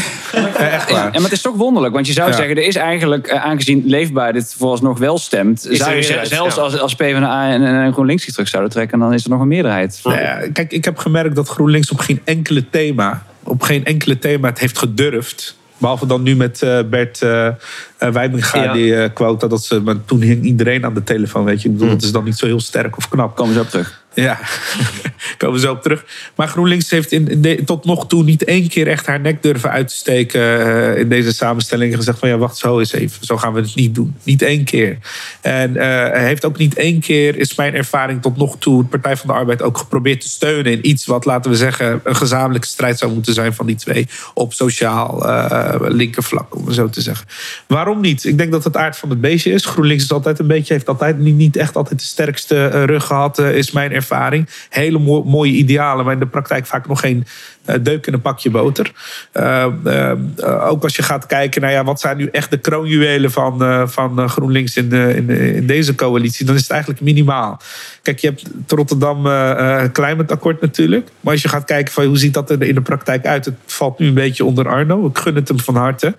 Eh, 0.57 0.74
echt 0.74 0.91
waar. 0.91 1.05
En, 1.05 1.12
maar 1.12 1.22
het 1.22 1.33
is 1.33 1.41
toch 1.41 1.57
wonderlijk, 1.57 1.95
want 1.95 2.07
je 2.07 2.12
zou 2.12 2.31
Ja. 2.31 2.37
zeggen, 2.37 2.57
er 2.57 2.62
is 2.66 2.77
eigenlijk, 2.77 3.27
eh, 3.27 3.45
aangezien 3.45 3.83
Leefbaar 3.87 4.33
dit 4.33 4.55
vooralsnog 4.59 4.99
wel 4.99 5.18
stemt, 5.18 5.68
Is 5.68 5.79
zou 5.79 5.95
je 5.95 6.20
zelfs 6.22 6.59
als, 6.59 6.79
als 6.79 6.95
PvdA 6.95 7.51
en, 7.51 7.62
en 7.62 7.93
GroenLinks 7.93 8.24
die 8.24 8.33
terug 8.33 8.49
zouden 8.49 8.72
trekken, 8.72 8.99
dan 8.99 9.12
is 9.14 9.24
er 9.24 9.31
nog 9.31 9.41
een 9.41 9.49
meerderheid. 9.49 10.01
Nou 10.05 10.18
ja, 10.20 10.39
kijk, 10.53 10.72
ik 10.72 10.85
heb 10.85 10.99
gemerkt 10.99 11.35
dat 11.37 11.49
GroenLinks 11.49 11.91
op 11.91 11.99
geen 11.99 12.20
enkele 12.24 12.70
thema, 12.70 13.22
op 13.43 13.62
geen 13.62 13.85
enkele 13.85 14.18
thema 14.18 14.49
het 14.49 14.59
heeft 14.59 14.79
gedurfd. 14.79 15.57
Behalve 15.79 16.07
dan 16.07 16.22
nu 16.22 16.37
met 16.37 16.62
eh, 16.62 16.79
Bert 16.91 17.18
Wijminga, 17.99 18.62
Ja. 18.62 18.72
die 18.72 19.09
quota. 19.12 19.47
Dat 19.47 19.64
ze, 19.64 19.81
maar 19.81 19.95
toen 20.05 20.20
hing 20.20 20.45
iedereen 20.45 20.85
aan 20.85 20.95
de 20.95 21.05
telefoon, 21.05 21.45
weet 21.45 21.62
je. 21.62 21.68
Ik 21.68 21.74
bedoel, 21.74 21.89
dat 21.89 22.03
is 22.03 22.12
dan 22.12 22.24
niet 22.24 22.37
zo 22.39 22.47
heel 22.47 22.61
sterk 22.61 22.97
of 22.97 23.09
knap. 23.09 23.37
Komen 23.37 23.55
ze 23.55 23.61
op 23.61 23.70
terug. 23.70 24.05
Ja, 24.17 24.39
komen 25.39 25.61
zo 25.61 25.73
op 25.73 25.83
terug. 25.83 26.05
Maar 26.35 26.49
GroenLinks 26.49 26.91
heeft 26.91 27.12
in, 27.12 27.62
tot 27.64 27.85
nog 27.85 28.07
toe 28.07 28.25
niet 28.25 28.45
één 28.45 28.69
keer 28.69 28.89
echt 28.89 29.07
haar 29.07 29.21
nek 29.21 29.43
durven 29.43 29.71
uit 29.71 29.89
te 29.89 29.95
steken 29.95 30.41
eh, 30.41 30.99
in 31.01 31.09
deze 31.09 31.33
samenstelling. 31.33 31.91
En 31.91 31.99
gezegd 31.99 32.19
van 32.19 32.29
ja, 32.29 32.37
wacht 32.37 32.57
zo 32.57 32.79
eens 32.79 32.93
even. 32.93 33.27
Zo 33.27 33.37
gaan 33.37 33.53
we 33.53 33.61
het 33.61 33.75
niet 33.75 33.95
doen. 33.95 34.14
Niet 34.23 34.43
één 34.43 34.64
keer. 34.64 34.99
En 35.41 35.77
eh, 35.77 36.21
heeft 36.21 36.45
ook 36.45 36.59
niet 36.59 36.75
één 36.75 37.01
keer, 37.01 37.37
is 37.37 37.55
mijn 37.55 37.75
ervaring 37.75 38.23
tot 38.23 38.37
nog 38.37 38.57
toe, 38.59 38.83
de 38.83 38.89
Partij 38.89 39.17
van 39.17 39.27
de 39.27 39.35
Arbeid 39.35 39.62
ook 39.62 39.79
geprobeerd 39.79 40.21
te 40.21 40.29
steunen 40.29 40.73
in 40.73 40.89
iets 40.89 41.07
wat, 41.07 41.25
laten 41.25 41.51
we 41.51 41.57
zeggen, 41.57 42.01
een 42.05 42.17
gezamenlijke 42.17 42.67
strijd 42.67 42.99
zou 42.99 43.12
moeten 43.12 43.35
zijn 43.35 43.55
van 43.55 43.67
die 43.67 43.77
twee 43.77 44.09
op 44.35 44.53
sociaal 44.53 45.29
eh 45.29 45.75
linkervlak, 45.81 46.55
om 46.55 46.67
het 46.67 46.75
zo 46.75 46.89
te 46.89 47.01
zeggen. 47.01 47.27
Waarom 47.67 48.01
niet? 48.01 48.25
Ik 48.25 48.39
denk 48.39 48.53
dat 48.53 48.64
het 48.64 48.77
aard 48.77 48.97
van 48.97 49.11
het 49.11 49.21
beestje 49.21 49.53
is. 49.53 49.64
GroenLinks 49.64 50.03
is 50.03 50.12
altijd 50.12 50.39
een 50.39 50.47
beetje, 50.47 50.73
heeft 50.73 50.89
altijd 50.89 51.19
niet, 51.19 51.37
niet 51.37 51.57
echt 51.57 51.77
altijd 51.77 51.99
de 52.01 52.07
sterkste 52.07 52.85
rug 52.85 53.05
gehad, 53.05 53.39
eh, 53.39 53.57
is 53.57 53.71
mijn 53.71 53.93
ervaring. 53.93 54.05
Hele 54.68 54.98
mo- 54.98 55.22
mooie 55.22 55.52
idealen, 55.52 56.04
maar 56.04 56.14
in 56.14 56.20
de 56.20 56.26
praktijk 56.26 56.66
vaak 56.66 56.86
nog 56.88 57.00
geen 57.00 57.24
deuk 57.83 58.07
in 58.07 58.12
een 58.12 58.21
pakje 58.21 58.51
boter. 58.51 58.93
Eh, 59.33 59.64
eh, 59.85 60.11
eh, 60.11 60.69
ook 60.69 60.83
als 60.83 60.97
je 60.97 61.03
gaat 61.03 61.27
kijken 61.27 61.61
naar 61.61 61.73
ja, 61.73 61.85
wat 61.85 62.01
zijn 62.01 62.17
nu 62.17 62.29
echt 62.33 62.51
de 62.51 62.59
kroonjuwelen 62.59 63.31
van, 63.31 63.62
eh, 63.62 63.89
van 63.89 64.21
eh, 64.21 64.29
GroenLinks 64.29 64.77
in, 64.77 64.93
in, 64.93 65.31
in 65.31 65.67
deze 65.67 65.95
coalitie, 65.95 66.47
dan 66.47 66.55
is 66.55 66.61
het 66.61 66.71
eigenlijk 66.71 67.01
minimaal. 67.01 67.61
Kijk, 68.03 68.19
je 68.19 68.27
hebt 68.27 68.43
het 68.43 68.73
Rotterdam 68.73 69.27
eh 69.27 69.57
eh, 69.67 69.93
Climate-akkoord 69.93 70.61
natuurlijk. 70.61 71.09
Maar 71.21 71.33
als 71.33 71.43
je 71.43 71.49
gaat 71.49 71.64
kijken 71.64 71.93
van 71.93 72.05
hoe 72.05 72.19
ziet 72.19 72.35
dat 72.35 72.51
er 72.51 72.62
in 72.62 72.75
de 72.75 72.81
praktijk 72.81 73.27
uit, 73.27 73.45
het 73.45 73.55
valt 73.67 73.99
nu 73.99 74.07
een 74.07 74.14
beetje 74.14 74.45
onder 74.45 74.69
Arno. 74.69 75.07
Ik 75.07 75.19
gun 75.19 75.35
het 75.35 75.49
hem 75.49 75.61
van 75.61 75.77
harte. 75.77 76.14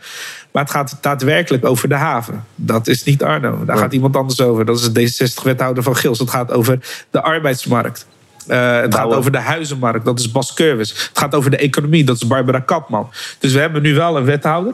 Maar 0.52 0.64
het 0.64 0.72
gaat 0.72 0.98
daadwerkelijk 1.02 1.66
over 1.66 1.89
de 1.89 1.95
haven. 1.95 2.43
Dat 2.56 2.88
is 2.88 3.04
niet 3.04 3.24
Arno. 3.24 3.66
Daar 3.66 3.78
gaat 3.78 3.93
iemand 3.93 4.16
anders 4.16 4.41
over. 4.41 4.66
Dat 4.66 4.80
is 4.80 4.93
de 4.93 5.28
D66-wethouder 5.28 5.84
van 5.84 5.95
Gils. 5.95 6.20
Het 6.20 6.30
gaat 6.30 6.52
over 6.52 6.80
de 7.12 7.22
arbeidsmarkt. 7.22 8.08
Eh, 8.48 8.82
het 8.82 8.95
gaat 8.95 9.14
over 9.14 9.32
de 9.32 9.38
huizenmarkt, 9.38 10.06
dat 10.06 10.20
is 10.20 10.32
Bas 10.32 10.54
Curwis. 10.54 10.89
Het 10.89 11.18
gaat 11.18 11.36
over 11.36 11.52
de 11.52 11.58
economie, 11.58 12.04
dat 12.04 12.16
is 12.16 12.28
Barbara 12.28 12.60
Kapman. 12.60 13.10
Dus 13.39 13.54
we 13.54 13.60
hebben 13.60 13.82
nu 13.82 13.95
wel 13.95 14.18
een 14.18 14.26
wethouder 14.26 14.74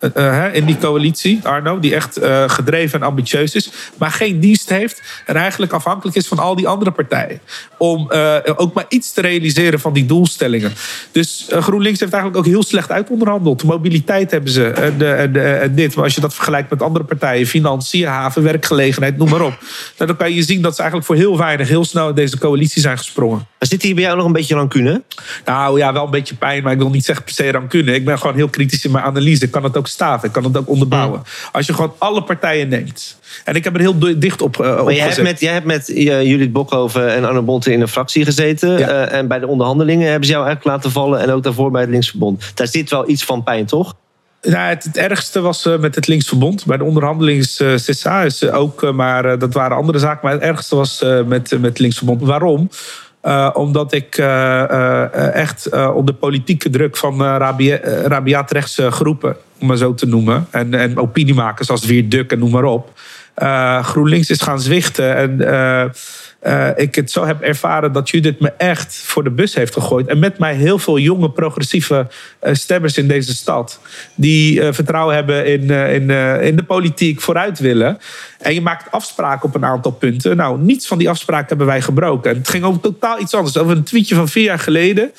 eh, 0.00 0.46
eh, 0.46 0.54
in 0.54 0.64
die 0.64 0.78
coalitie, 0.78 1.40
Arno, 1.42 1.80
die 1.80 1.94
echt 1.94 2.16
eh, 2.16 2.48
gedreven 2.48 3.00
en 3.00 3.06
ambitieus 3.06 3.54
is, 3.54 3.70
maar 3.98 4.10
geen 4.10 4.40
dienst 4.40 4.68
heeft 4.68 5.02
en 5.26 5.36
eigenlijk 5.36 5.72
afhankelijk 5.72 6.16
is 6.16 6.28
van 6.28 6.38
al 6.38 6.56
die 6.56 6.68
andere 6.68 6.90
partijen. 6.90 7.40
Om 7.78 8.10
ook 8.56 8.74
maar 8.74 8.84
iets 8.88 9.12
te 9.12 9.20
realiseren 9.20 9.80
van 9.80 9.92
die 9.92 10.06
doelstellingen. 10.06 10.72
Dus 11.12 11.46
GroenLinks 11.50 12.00
heeft 12.00 12.12
eigenlijk 12.12 12.46
ook 12.46 12.52
heel 12.52 12.62
slecht 12.62 12.90
uitonderhandeld. 12.90 13.64
Mobiliteit 13.64 14.30
hebben 14.30 14.50
ze 14.50 14.66
en, 14.68 15.18
en, 15.18 15.60
en 15.60 15.74
dit. 15.74 15.94
Maar 15.94 16.04
als 16.04 16.14
je 16.14 16.20
dat 16.20 16.34
vergelijkt 16.34 16.70
met 16.70 16.82
andere 16.82 17.04
partijen, 17.04 17.46
financiën, 17.46 18.06
haven, 18.06 18.42
werkgelegenheid, 18.42 19.16
noem 19.16 19.28
maar 19.28 19.42
op. 19.42 19.58
Nou, 19.96 20.06
dan 20.06 20.16
kan 20.16 20.32
je 20.32 20.42
zien 20.42 20.62
dat 20.62 20.74
ze 20.74 20.80
eigenlijk 20.80 21.10
voor 21.10 21.16
heel 21.16 21.38
weinig 21.38 21.68
heel 21.68 21.84
snel 21.84 22.08
in 22.08 22.14
deze 22.14 22.38
coalitie 22.38 22.82
zijn 22.82 22.98
gesprongen. 22.98 23.46
Maar 23.58 23.68
zit 23.68 23.82
hier 23.82 23.94
bij 23.94 24.04
jou 24.04 24.16
nog 24.16 24.26
een 24.26 24.32
beetje 24.32 24.54
rancune? 24.54 25.02
Nou 25.44 25.78
ja, 25.78 25.92
wel 25.92 26.04
een 26.04 26.10
beetje 26.10 26.34
pijn, 26.34 26.62
maar 26.62 26.72
ik 26.72 26.78
wil 26.78 26.90
niet 26.90 27.04
zeggen 27.04 27.24
per 27.24 27.34
se 27.34 27.50
rancune. 27.50 27.94
Ik 27.94 28.04
ben 28.04 28.18
gewoon 28.18 28.36
heel 28.36 28.48
kritisch 28.48 28.84
in 28.84 28.90
mijn 28.90 29.04
analyse. 29.04 29.44
Ik 29.44 29.50
kan 29.50 29.64
het 29.64 29.76
ook 29.76 29.88
staven, 29.90 30.28
ik 30.28 30.34
kan 30.34 30.44
het 30.44 30.56
ook 30.56 30.68
onderbouwen. 30.68 31.22
Als 31.52 31.66
je 31.66 31.74
gewoon 31.74 31.94
alle 31.98 32.22
partijen 32.22 32.68
neemt. 32.68 33.18
En 33.44 33.54
ik 33.54 33.64
heb 33.64 33.74
er 33.74 33.80
heel 33.80 34.18
dicht 34.18 34.42
op 34.42 34.56
uh, 34.56 34.82
Maar 34.82 34.92
jij 34.92 35.06
hebt 35.06 35.22
met, 35.22 35.40
jij 35.40 35.52
hebt 35.52 35.66
met 35.66 35.88
eh, 35.88 36.22
Judith 36.22 36.52
Bokhoven 36.52 37.14
en 37.14 37.24
Arno 37.24 37.42
Bonte 37.42 37.72
in 37.72 37.80
een 37.80 37.88
fractie 37.88 38.24
gezeten. 38.24 38.88
Eh, 38.88 39.18
en 39.18 39.28
bij 39.28 39.38
de 39.38 39.46
onderhandelingen 39.46 40.08
hebben 40.08 40.26
ze 40.26 40.32
jou 40.32 40.44
eigenlijk 40.46 40.76
laten 40.76 40.92
vallen. 40.92 41.20
En 41.20 41.30
ook 41.30 41.42
daarvoor 41.42 41.70
bij 41.70 41.80
het 41.80 41.90
Linksverbond. 41.90 42.52
Daar 42.54 42.66
zit 42.66 42.90
wel 42.90 43.08
iets 43.08 43.24
van 43.24 43.42
pijn, 43.42 43.66
toch? 43.66 43.94
Nou, 44.42 44.68
het, 44.68 44.84
het 44.84 44.96
ergste 44.96 45.40
was 45.40 45.68
met 45.80 45.94
het 45.94 46.06
Linksverbond. 46.06 46.66
Bij 46.66 46.76
de 46.76 46.84
onderhandeling 46.84 47.38
is 47.38 47.62
CSA 47.74 48.22
is 48.22 48.42
eh, 48.42 48.58
ook, 48.58 48.92
maar 48.92 49.38
dat 49.38 49.54
waren 49.54 49.76
andere 49.76 49.98
zaken. 49.98 50.20
Maar 50.22 50.32
het 50.32 50.42
ergste 50.42 50.76
was 50.76 51.04
met, 51.26 51.50
met 51.50 51.62
het 51.62 51.78
Linksverbond. 51.78 52.22
Waarom? 52.22 52.70
Omdat 53.52 53.92
ik 53.92 54.16
echt 55.32 55.70
onder 55.94 56.14
politieke 56.14 56.70
druk 56.70 56.96
van 56.96 57.22
rabia, 57.22 57.76
eh, 57.76 58.04
rabiaatrechtse 58.04 58.90
groepen, 58.90 59.36
om 59.60 59.66
maar 59.66 59.76
zo 59.76 59.94
te 59.94 60.06
noemen, 60.06 60.46
en, 60.50 60.74
en 60.74 60.98
opiniemakers 60.98 61.70
als 61.70 61.84
Wier 61.84 62.08
Duk 62.08 62.32
en 62.32 62.38
noem 62.38 62.50
maar 62.50 62.64
op, 62.64 62.98
eh, 63.34 63.84
GroenLinks 63.84 64.30
is 64.30 64.42
gaan 64.42 64.60
zwichten. 64.60 65.16
En 65.16 65.40
eh, 66.40 66.68
ik 66.76 66.94
het 66.94 67.10
zo 67.10 67.26
heb 67.26 67.40
ervaren 67.40 67.92
dat 67.92 68.10
Judith 68.10 68.40
me 68.40 68.52
echt 68.56 68.96
voor 68.96 69.24
de 69.24 69.30
bus 69.30 69.54
heeft 69.54 69.72
gegooid. 69.72 70.06
En 70.06 70.18
met 70.18 70.38
mij 70.38 70.54
heel 70.54 70.78
veel 70.78 70.98
jonge 70.98 71.30
progressieve 71.30 72.06
eh, 72.38 72.54
stemmers 72.54 72.98
in 72.98 73.08
deze 73.08 73.34
stad. 73.34 73.80
Die 74.14 74.62
eh, 74.62 74.72
vertrouwen 74.72 75.14
hebben 75.14 75.46
in, 75.46 75.70
in, 75.70 76.10
in 76.40 76.56
de 76.56 76.64
politiek, 76.66 77.20
vooruit 77.20 77.58
willen. 77.58 77.98
En 78.40 78.54
je 78.54 78.60
maakt 78.60 78.90
afspraken 78.90 79.48
op 79.48 79.54
een 79.54 79.64
aantal 79.64 79.92
punten. 79.92 80.36
Nou, 80.36 80.60
niets 80.60 80.86
van 80.86 80.98
die 80.98 81.08
afspraken 81.08 81.48
hebben 81.48 81.66
wij 81.66 81.80
gebroken. 81.80 82.30
En 82.30 82.36
het 82.36 82.48
ging 82.48 82.64
over 82.64 82.80
totaal 82.80 83.20
iets 83.20 83.34
anders. 83.34 83.56
Over 83.56 83.76
een 83.76 83.82
tweetje 83.82 84.14
van 84.14 84.28
vier 84.28 84.44
jaar 84.44 84.58
geleden. 84.58 85.12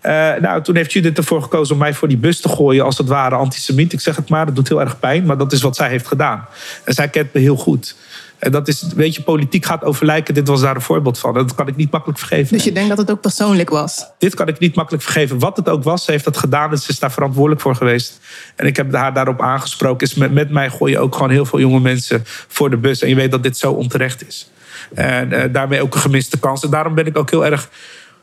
Eh, 0.00 0.12
nou, 0.40 0.62
toen 0.62 0.76
heeft 0.76 0.92
Judith 0.92 1.18
ervoor 1.18 1.42
gekozen 1.42 1.74
om 1.74 1.80
mij 1.80 1.94
voor 1.94 2.08
die 2.08 2.16
bus 2.16 2.40
te 2.40 2.48
gooien. 2.48 2.84
Als 2.84 2.98
het 2.98 3.08
ware 3.08 3.34
antisemiet. 3.34 3.92
Ik 3.92 4.00
zeg 4.00 4.16
het 4.16 4.28
maar, 4.28 4.46
dat 4.46 4.54
doet 4.54 4.68
heel 4.68 4.80
erg 4.80 4.98
pijn. 4.98 5.26
Maar 5.26 5.38
dat 5.38 5.52
is 5.52 5.62
wat 5.62 5.76
zij 5.76 5.88
heeft 5.88 6.06
gedaan. 6.06 6.46
En 6.84 6.94
zij 6.94 7.08
kent 7.08 7.32
me 7.32 7.40
heel 7.40 7.56
goed. 7.56 7.96
En 8.38 8.50
dat 8.50 8.68
is, 8.68 8.84
weet 8.96 9.14
je, 9.14 9.22
politiek 9.22 9.64
gaat 9.64 9.84
over 9.84 10.06
lijken. 10.06 10.34
Dit 10.34 10.48
was 10.48 10.60
daar 10.60 10.74
een 10.74 10.80
voorbeeld 10.80 11.18
van. 11.18 11.34
Dat 11.34 11.54
kan 11.54 11.68
ik 11.68 11.76
niet 11.76 11.90
makkelijk 11.90 12.18
vergeven. 12.18 12.56
Dus 12.56 12.64
je 12.64 12.72
denkt 12.72 12.88
dat 12.88 12.98
het 12.98 13.10
ook 13.10 13.20
persoonlijk 13.20 13.70
was? 13.70 14.06
Dit 14.18 14.34
kan 14.34 14.48
ik 14.48 14.58
niet 14.58 14.74
makkelijk 14.74 15.04
vergeven. 15.04 15.38
Wat 15.38 15.56
het 15.56 15.68
ook 15.68 15.84
was, 15.84 16.04
ze 16.04 16.10
heeft 16.10 16.24
dat 16.24 16.36
gedaan. 16.36 16.70
En 16.70 16.78
ze 16.78 16.90
is 16.90 16.98
daar 16.98 17.12
verantwoordelijk 17.12 17.60
voor 17.60 17.74
geweest. 17.74 18.20
En 18.56 18.66
ik 18.66 18.76
heb 18.76 18.94
haar 18.94 19.14
daarop 19.14 19.40
aangesproken. 19.40 20.06
Is 20.06 20.14
met, 20.14 20.32
met 20.32 20.50
mij 20.50 20.70
gooi 20.70 20.92
je 20.92 20.98
ook 20.98 21.14
gewoon 21.14 21.30
heel 21.30 21.44
veel 21.44 21.60
jonge 21.60 21.80
mensen 21.80 22.22
voor 22.24 22.70
de 22.70 22.76
bus. 22.76 23.02
En 23.02 23.08
je 23.08 23.14
weet 23.14 23.30
dat 23.30 23.42
dit 23.42 23.56
zo 23.56 23.72
onterecht 23.72 24.26
is. 24.26 24.50
En 24.94 25.32
eh, 25.32 25.52
daarmee 25.52 25.82
ook 25.82 25.94
een 25.94 26.00
gemiste 26.00 26.38
kans. 26.38 26.62
En 26.62 26.70
daarom 26.70 26.94
ben 26.94 27.06
ik 27.06 27.18
ook 27.18 27.30
heel 27.30 27.44
erg 27.44 27.70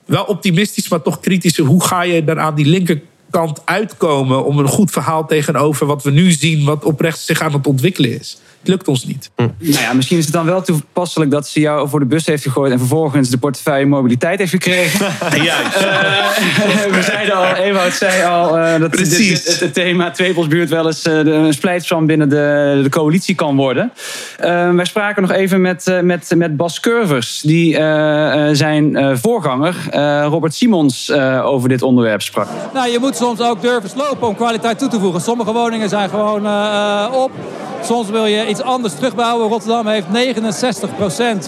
wel 0.05 0.24
optimistisch, 0.24 0.89
maar 0.89 1.01
toch 1.01 1.20
kritisch. 1.20 1.57
Hoe 1.57 1.84
ga 1.84 2.01
je 2.01 2.24
dan 2.24 2.39
aan 2.39 2.55
die 2.55 2.66
linkerkant 2.66 3.61
uitkomen 3.66 4.45
om 4.45 4.59
een 4.59 4.68
goed 4.68 4.91
verhaal 4.91 5.26
tegenover 5.28 5.86
wat 5.86 6.03
we 6.03 6.11
nu 6.11 6.32
zien, 6.32 6.66
wat 6.66 6.84
oprecht 6.84 7.20
zich 7.20 7.41
aan 7.41 7.53
het 7.53 7.68
ontwikkelen 7.68 8.20
is? 8.20 8.38
Het 8.66 8.74
lukt 8.74 8.88
ons 8.88 9.05
niet. 9.05 9.32
Nou 9.36 9.51
ja, 9.59 9.93
misschien 9.93 10.18
is 10.18 10.24
het 10.24 10.34
dan 10.34 10.45
wel 10.45 10.61
toepasselijk 10.61 11.32
dat 11.32 11.47
ze 11.47 11.59
jou 11.59 11.89
voor 11.89 11.99
de 11.99 12.05
bus 12.05 12.26
heeft 12.26 12.43
gegooid 12.43 12.72
en 12.72 12.78
vervolgens 12.80 13.30
de 13.30 13.38
portefeuille 13.38 13.86
mobiliteit 13.86 14.39
heeft 14.39 14.51
gekregen. 14.51 15.05
Juist. 15.43 15.80
we 16.97 16.99
zeiden 17.01 17.36
al, 17.36 17.45
Ewout 17.55 17.91
zei 17.93 18.24
al 18.24 18.57
eh, 18.57 18.72
dat 18.72 18.80
dit, 18.80 18.89
Precies. 18.89 19.43
dit- 19.43 19.59
het 19.59 19.74
thema 19.74 20.11
Tweepelsbuurt 20.11 20.70
wel 20.70 20.86
eens 20.86 21.01
eh, 21.05 21.13
een 21.18 21.53
splijtswam 21.53 22.05
binnen 22.05 22.30
de, 22.30 22.80
de 22.84 22.89
coalitie 22.89 23.36
kan 23.36 23.55
worden. 23.55 23.91
Eh, 24.38 24.72
wij 24.72 24.86
spraken 24.86 25.22
nog 25.22 25.32
even 25.32 25.61
met, 25.61 25.88
eh, 25.88 25.99
met, 25.99 26.32
met 26.36 26.57
Bas 26.57 26.80
Curvers, 26.80 27.41
die 27.41 27.78
eh, 27.78 28.49
eh, 28.49 28.55
zijn 28.55 28.95
eh, 28.95 29.11
voorganger 29.22 29.76
eh, 29.91 30.26
Robert 30.30 30.53
Simons 30.55 31.09
eh, 31.09 31.45
over 31.45 31.70
dit 31.70 31.82
onderwerp 31.82 32.22
sprak. 32.22 32.47
Nou, 32.74 32.89
je 32.89 32.99
moet 32.99 33.16
soms 33.16 33.41
ook 33.41 33.61
durven 33.61 33.89
slopen 33.89 34.28
om 34.28 34.36
kwaliteit 34.36 34.80
toe 34.80 34.89
te 34.89 34.99
voegen. 34.99 35.22
Sommige 35.22 35.51
woningen 35.51 35.89
zijn 35.89 36.09
gewoon 36.09 36.45
eh, 36.45 37.05
op. 37.13 37.32
Soms 37.84 38.09
wil 38.09 38.26
je 38.26 38.45
iets 38.56 38.64
anders 38.64 38.93
terugbouwen. 38.93 39.47
Rotterdam 39.47 39.88
heeft 39.88 40.08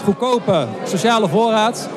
69% 0.00 0.04
goedkope 0.04 0.66
sociale 0.84 1.28
voorraad. 1.28 1.88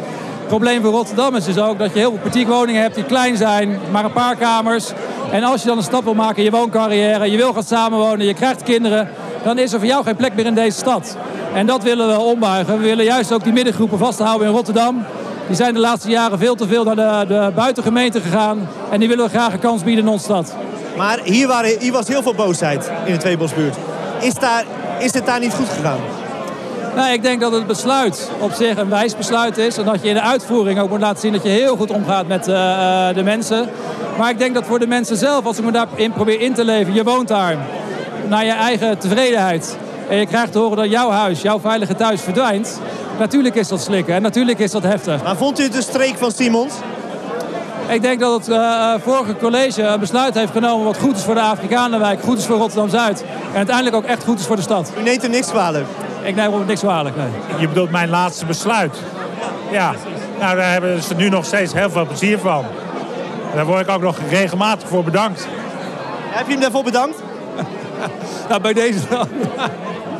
probleem 0.47 0.81
voor 0.81 0.91
Rotterdam 0.91 1.35
is 1.35 1.45
dus 1.45 1.57
ook 1.57 1.79
dat 1.79 1.93
je 1.93 1.99
heel 1.99 2.09
veel 2.09 2.19
partiekwoningen 2.19 2.81
hebt 2.81 2.95
die 2.95 3.03
klein 3.03 3.37
zijn, 3.37 3.79
maar 3.91 4.05
een 4.05 4.11
paar 4.11 4.35
kamers. 4.35 4.91
En 5.31 5.43
als 5.43 5.61
je 5.61 5.67
dan 5.67 5.77
een 5.77 5.83
stap 5.83 6.03
wil 6.03 6.13
maken 6.13 6.37
in 6.37 6.43
je 6.43 6.51
wooncarrière, 6.51 7.31
je 7.31 7.37
wil 7.37 7.53
gaan 7.53 7.63
samenwonen, 7.63 8.25
je 8.25 8.33
krijgt 8.33 8.63
kinderen, 8.63 9.09
dan 9.43 9.57
is 9.57 9.73
er 9.73 9.79
voor 9.79 9.87
jou 9.87 10.03
geen 10.03 10.15
plek 10.15 10.35
meer 10.35 10.45
in 10.45 10.53
deze 10.53 10.77
stad. 10.77 11.17
En 11.53 11.65
dat 11.65 11.83
willen 11.83 12.07
we 12.07 12.19
ombuigen. 12.19 12.77
We 12.77 12.83
willen 12.83 13.05
juist 13.05 13.33
ook 13.33 13.43
die 13.43 13.53
middengroepen 13.53 13.97
vasthouden 13.97 14.47
in 14.47 14.53
Rotterdam. 14.53 15.03
Die 15.47 15.55
zijn 15.55 15.73
de 15.73 15.79
laatste 15.79 16.09
jaren 16.09 16.39
veel 16.39 16.55
te 16.55 16.67
veel 16.67 16.83
naar 16.83 16.95
de, 16.95 17.33
de 17.33 17.51
buitengemeente 17.55 18.21
gegaan. 18.21 18.69
En 18.91 18.99
die 18.99 19.07
willen 19.07 19.25
we 19.25 19.29
graag 19.29 19.53
een 19.53 19.59
kans 19.59 19.83
bieden 19.83 20.05
in 20.05 20.11
onze 20.11 20.23
stad. 20.23 20.55
Maar 20.97 21.19
hier, 21.23 21.47
waren, 21.47 21.79
hier 21.79 21.91
was 21.91 22.07
heel 22.07 22.21
veel 22.21 22.35
boosheid 22.35 22.91
in 23.05 23.13
de 23.13 23.19
Tweebosbuurt. 23.19 23.75
Is, 24.21 24.33
daar, 24.33 24.65
is 25.01 25.13
het 25.13 25.25
daar 25.25 25.39
niet 25.39 25.53
goed 25.53 25.69
gegaan? 25.69 25.99
Nou, 26.95 27.13
ik 27.13 27.21
denk 27.21 27.41
dat 27.41 27.51
het 27.51 27.67
besluit 27.67 28.29
op 28.39 28.51
zich 28.51 28.77
een 28.77 28.89
wijs 28.89 29.15
besluit 29.15 29.57
is. 29.57 29.77
En 29.77 29.85
dat 29.85 30.01
je 30.01 30.07
in 30.07 30.13
de 30.13 30.21
uitvoering 30.21 30.79
ook 30.79 30.89
moet 30.89 30.99
laten 30.99 31.19
zien 31.19 31.33
dat 31.33 31.43
je 31.43 31.49
heel 31.49 31.75
goed 31.75 31.91
omgaat 31.91 32.27
met 32.27 32.47
uh, 32.47 32.55
de 33.13 33.23
mensen. 33.23 33.69
Maar 34.17 34.29
ik 34.29 34.37
denk 34.37 34.53
dat 34.53 34.65
voor 34.65 34.79
de 34.79 34.87
mensen 34.87 35.17
zelf, 35.17 35.45
als 35.45 35.57
ik 35.57 35.63
me 35.63 35.71
daarin 35.71 36.11
probeer 36.11 36.41
in 36.41 36.53
te 36.53 36.65
leven, 36.65 36.93
je 36.93 37.03
woont 37.03 37.27
daar 37.27 37.57
naar 38.27 38.45
je 38.45 38.51
eigen 38.51 38.97
tevredenheid. 38.97 39.77
En 40.09 40.17
je 40.17 40.25
krijgt 40.25 40.51
te 40.51 40.59
horen 40.59 40.77
dat 40.77 40.89
jouw 40.89 41.09
huis, 41.09 41.41
jouw 41.41 41.59
veilige 41.59 41.95
thuis 41.95 42.21
verdwijnt. 42.21 42.79
Natuurlijk 43.19 43.55
is 43.55 43.67
dat 43.67 43.81
slikken 43.81 44.15
en 44.15 44.21
natuurlijk 44.21 44.59
is 44.59 44.71
dat 44.71 44.83
heftig. 44.83 45.23
Maar 45.23 45.35
vond 45.35 45.59
u 45.59 45.63
het 45.63 45.75
een 45.75 45.81
streek 45.81 46.17
van 46.17 46.31
Simons? 46.31 46.73
Ik 47.87 48.01
denk 48.01 48.19
dat 48.19 48.45
het 48.45 48.49
uh, 48.49 48.93
vorige 49.03 49.35
college 49.35 49.81
een 49.81 49.99
besluit 49.99 50.33
heeft 50.33 50.51
genomen 50.51 50.85
wat 50.85 50.97
goed 50.97 51.17
is 51.17 51.23
voor 51.23 51.33
de 51.33 51.41
Afrikanenwijk, 51.41 52.21
goed 52.21 52.37
is 52.37 52.45
voor 52.45 52.57
Rotterdam-Zuid. 52.57 53.23
En 53.51 53.57
uiteindelijk 53.57 53.95
ook 53.95 54.05
echt 54.05 54.23
goed 54.23 54.39
is 54.39 54.45
voor 54.45 54.55
de 54.55 54.61
stad. 54.61 54.91
U 54.99 55.03
neemt 55.03 55.21
hem 55.21 55.31
niks 55.31 55.49
kwalijk? 55.49 55.85
Ik 56.23 56.35
neem 56.35 56.53
hem 56.53 56.65
niks 56.65 56.79
kwalijk, 56.79 57.15
nee. 57.15 57.29
Je 57.59 57.67
bedoelt 57.67 57.91
mijn 57.91 58.09
laatste 58.09 58.45
besluit? 58.45 58.97
Ja. 59.71 59.95
Nou, 60.39 60.55
daar 60.55 60.71
hebben 60.71 61.03
ze 61.03 61.15
nu 61.15 61.29
nog 61.29 61.45
steeds 61.45 61.73
heel 61.73 61.89
veel 61.89 62.05
plezier 62.05 62.37
van. 62.37 62.65
En 63.49 63.55
daar 63.55 63.65
word 63.65 63.81
ik 63.81 63.89
ook 63.89 64.01
nog 64.01 64.17
regelmatig 64.29 64.87
voor 64.87 65.03
bedankt. 65.03 65.47
Heb 66.29 66.45
je 66.45 66.51
hem 66.51 66.61
daarvoor 66.61 66.83
bedankt? 66.83 67.23
nou, 68.49 68.61
bij 68.61 68.73
deze 68.73 68.99
dan. 69.09 69.27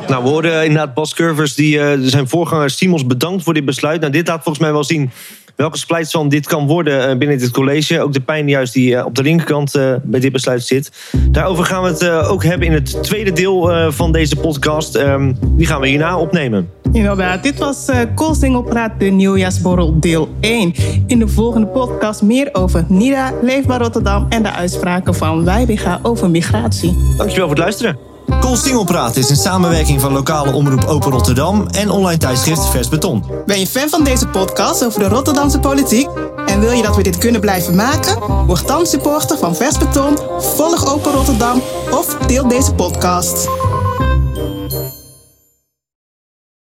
Nou, 0.08 0.22
we 0.22 0.28
hoorden 0.28 0.64
inderdaad 0.64 0.94
Bas 0.94 1.14
Curvers, 1.14 1.54
die 1.54 1.76
uh, 1.76 1.92
zijn 2.00 2.28
voorganger 2.28 2.70
Simons 2.70 3.06
bedankt 3.06 3.44
voor 3.44 3.54
dit 3.54 3.64
besluit. 3.64 4.00
Nou, 4.00 4.12
dit 4.12 4.28
laat 4.28 4.42
volgens 4.42 4.64
mij 4.64 4.72
wel 4.72 4.84
zien 4.84 5.10
welke 5.56 5.78
splijtswam 5.78 6.28
dit 6.28 6.46
kan 6.46 6.66
worden 6.66 7.10
uh, 7.10 7.18
binnen 7.18 7.38
dit 7.38 7.50
college. 7.50 8.00
Ook 8.00 8.12
de 8.12 8.20
pijn 8.20 8.48
juist 8.48 8.72
die 8.72 8.94
uh, 8.94 9.04
op 9.04 9.14
de 9.14 9.22
linkerkant 9.22 9.72
bij 10.02 10.20
dit 10.20 10.32
besluit 10.32 10.62
zit. 10.62 10.92
Daarover 11.30 11.64
gaan 11.64 11.82
we 11.82 11.88
het 11.88 12.08
ook 12.08 12.44
hebben 12.44 12.66
in 12.66 12.72
het 12.72 13.02
tweede 13.02 13.32
deel 13.32 13.92
van 13.92 14.12
deze 14.12 14.36
podcast. 14.36 14.96
Um, 14.96 15.36
die 15.42 15.66
gaan 15.66 15.80
we 15.80 15.88
hierna 15.88 16.18
opnemen. 16.18 16.70
Inderdaad, 16.92 17.42
dit 17.42 17.58
was 17.58 17.88
Koolsingelpraat, 18.14 18.92
de 18.98 19.04
nieuwjaarsborrel 19.04 20.00
deel 20.00 20.28
1. 20.40 20.74
In 21.06 21.18
de 21.18 21.28
volgende 21.28 21.66
podcast 21.66 22.22
meer 22.22 22.48
over 22.52 22.84
NIDA, 22.88 23.32
Leefbaar 23.42 23.80
Rotterdam... 23.80 24.26
en 24.28 24.42
de 24.42 24.52
uitspraken 24.52 25.14
van 25.14 25.44
Wijbiga 25.44 26.00
over 26.02 26.30
migratie. 26.30 26.96
Dankjewel 27.16 27.46
voor 27.46 27.56
het 27.56 27.64
luisteren. 27.64 28.11
Koolsingelpraat 28.40 29.16
is 29.16 29.28
een 29.28 29.36
samenwerking 29.36 30.00
van 30.00 30.12
lokale 30.12 30.52
omroep 30.52 30.84
Open 30.84 31.10
Rotterdam 31.10 31.66
en 31.70 31.90
online 31.90 32.18
tijdschrift 32.18 32.66
Vers 32.66 32.88
Beton. 32.88 33.24
Ben 33.46 33.58
je 33.58 33.66
fan 33.66 33.88
van 33.88 34.04
deze 34.04 34.26
podcast 34.26 34.84
over 34.84 35.00
de 35.00 35.08
Rotterdamse 35.08 35.58
politiek? 35.58 36.08
En 36.46 36.60
wil 36.60 36.72
je 36.72 36.82
dat 36.82 36.96
we 36.96 37.02
dit 37.02 37.18
kunnen 37.18 37.40
blijven 37.40 37.74
maken? 37.74 38.18
Word 38.46 38.66
dan 38.66 38.86
supporter 38.86 39.38
van 39.38 39.56
Vers 39.56 39.78
Beton, 39.78 40.18
volg 40.38 40.92
Open 40.94 41.12
Rotterdam 41.12 41.62
of 41.90 42.16
deel 42.26 42.48
deze 42.48 42.74
podcast. 42.74 43.48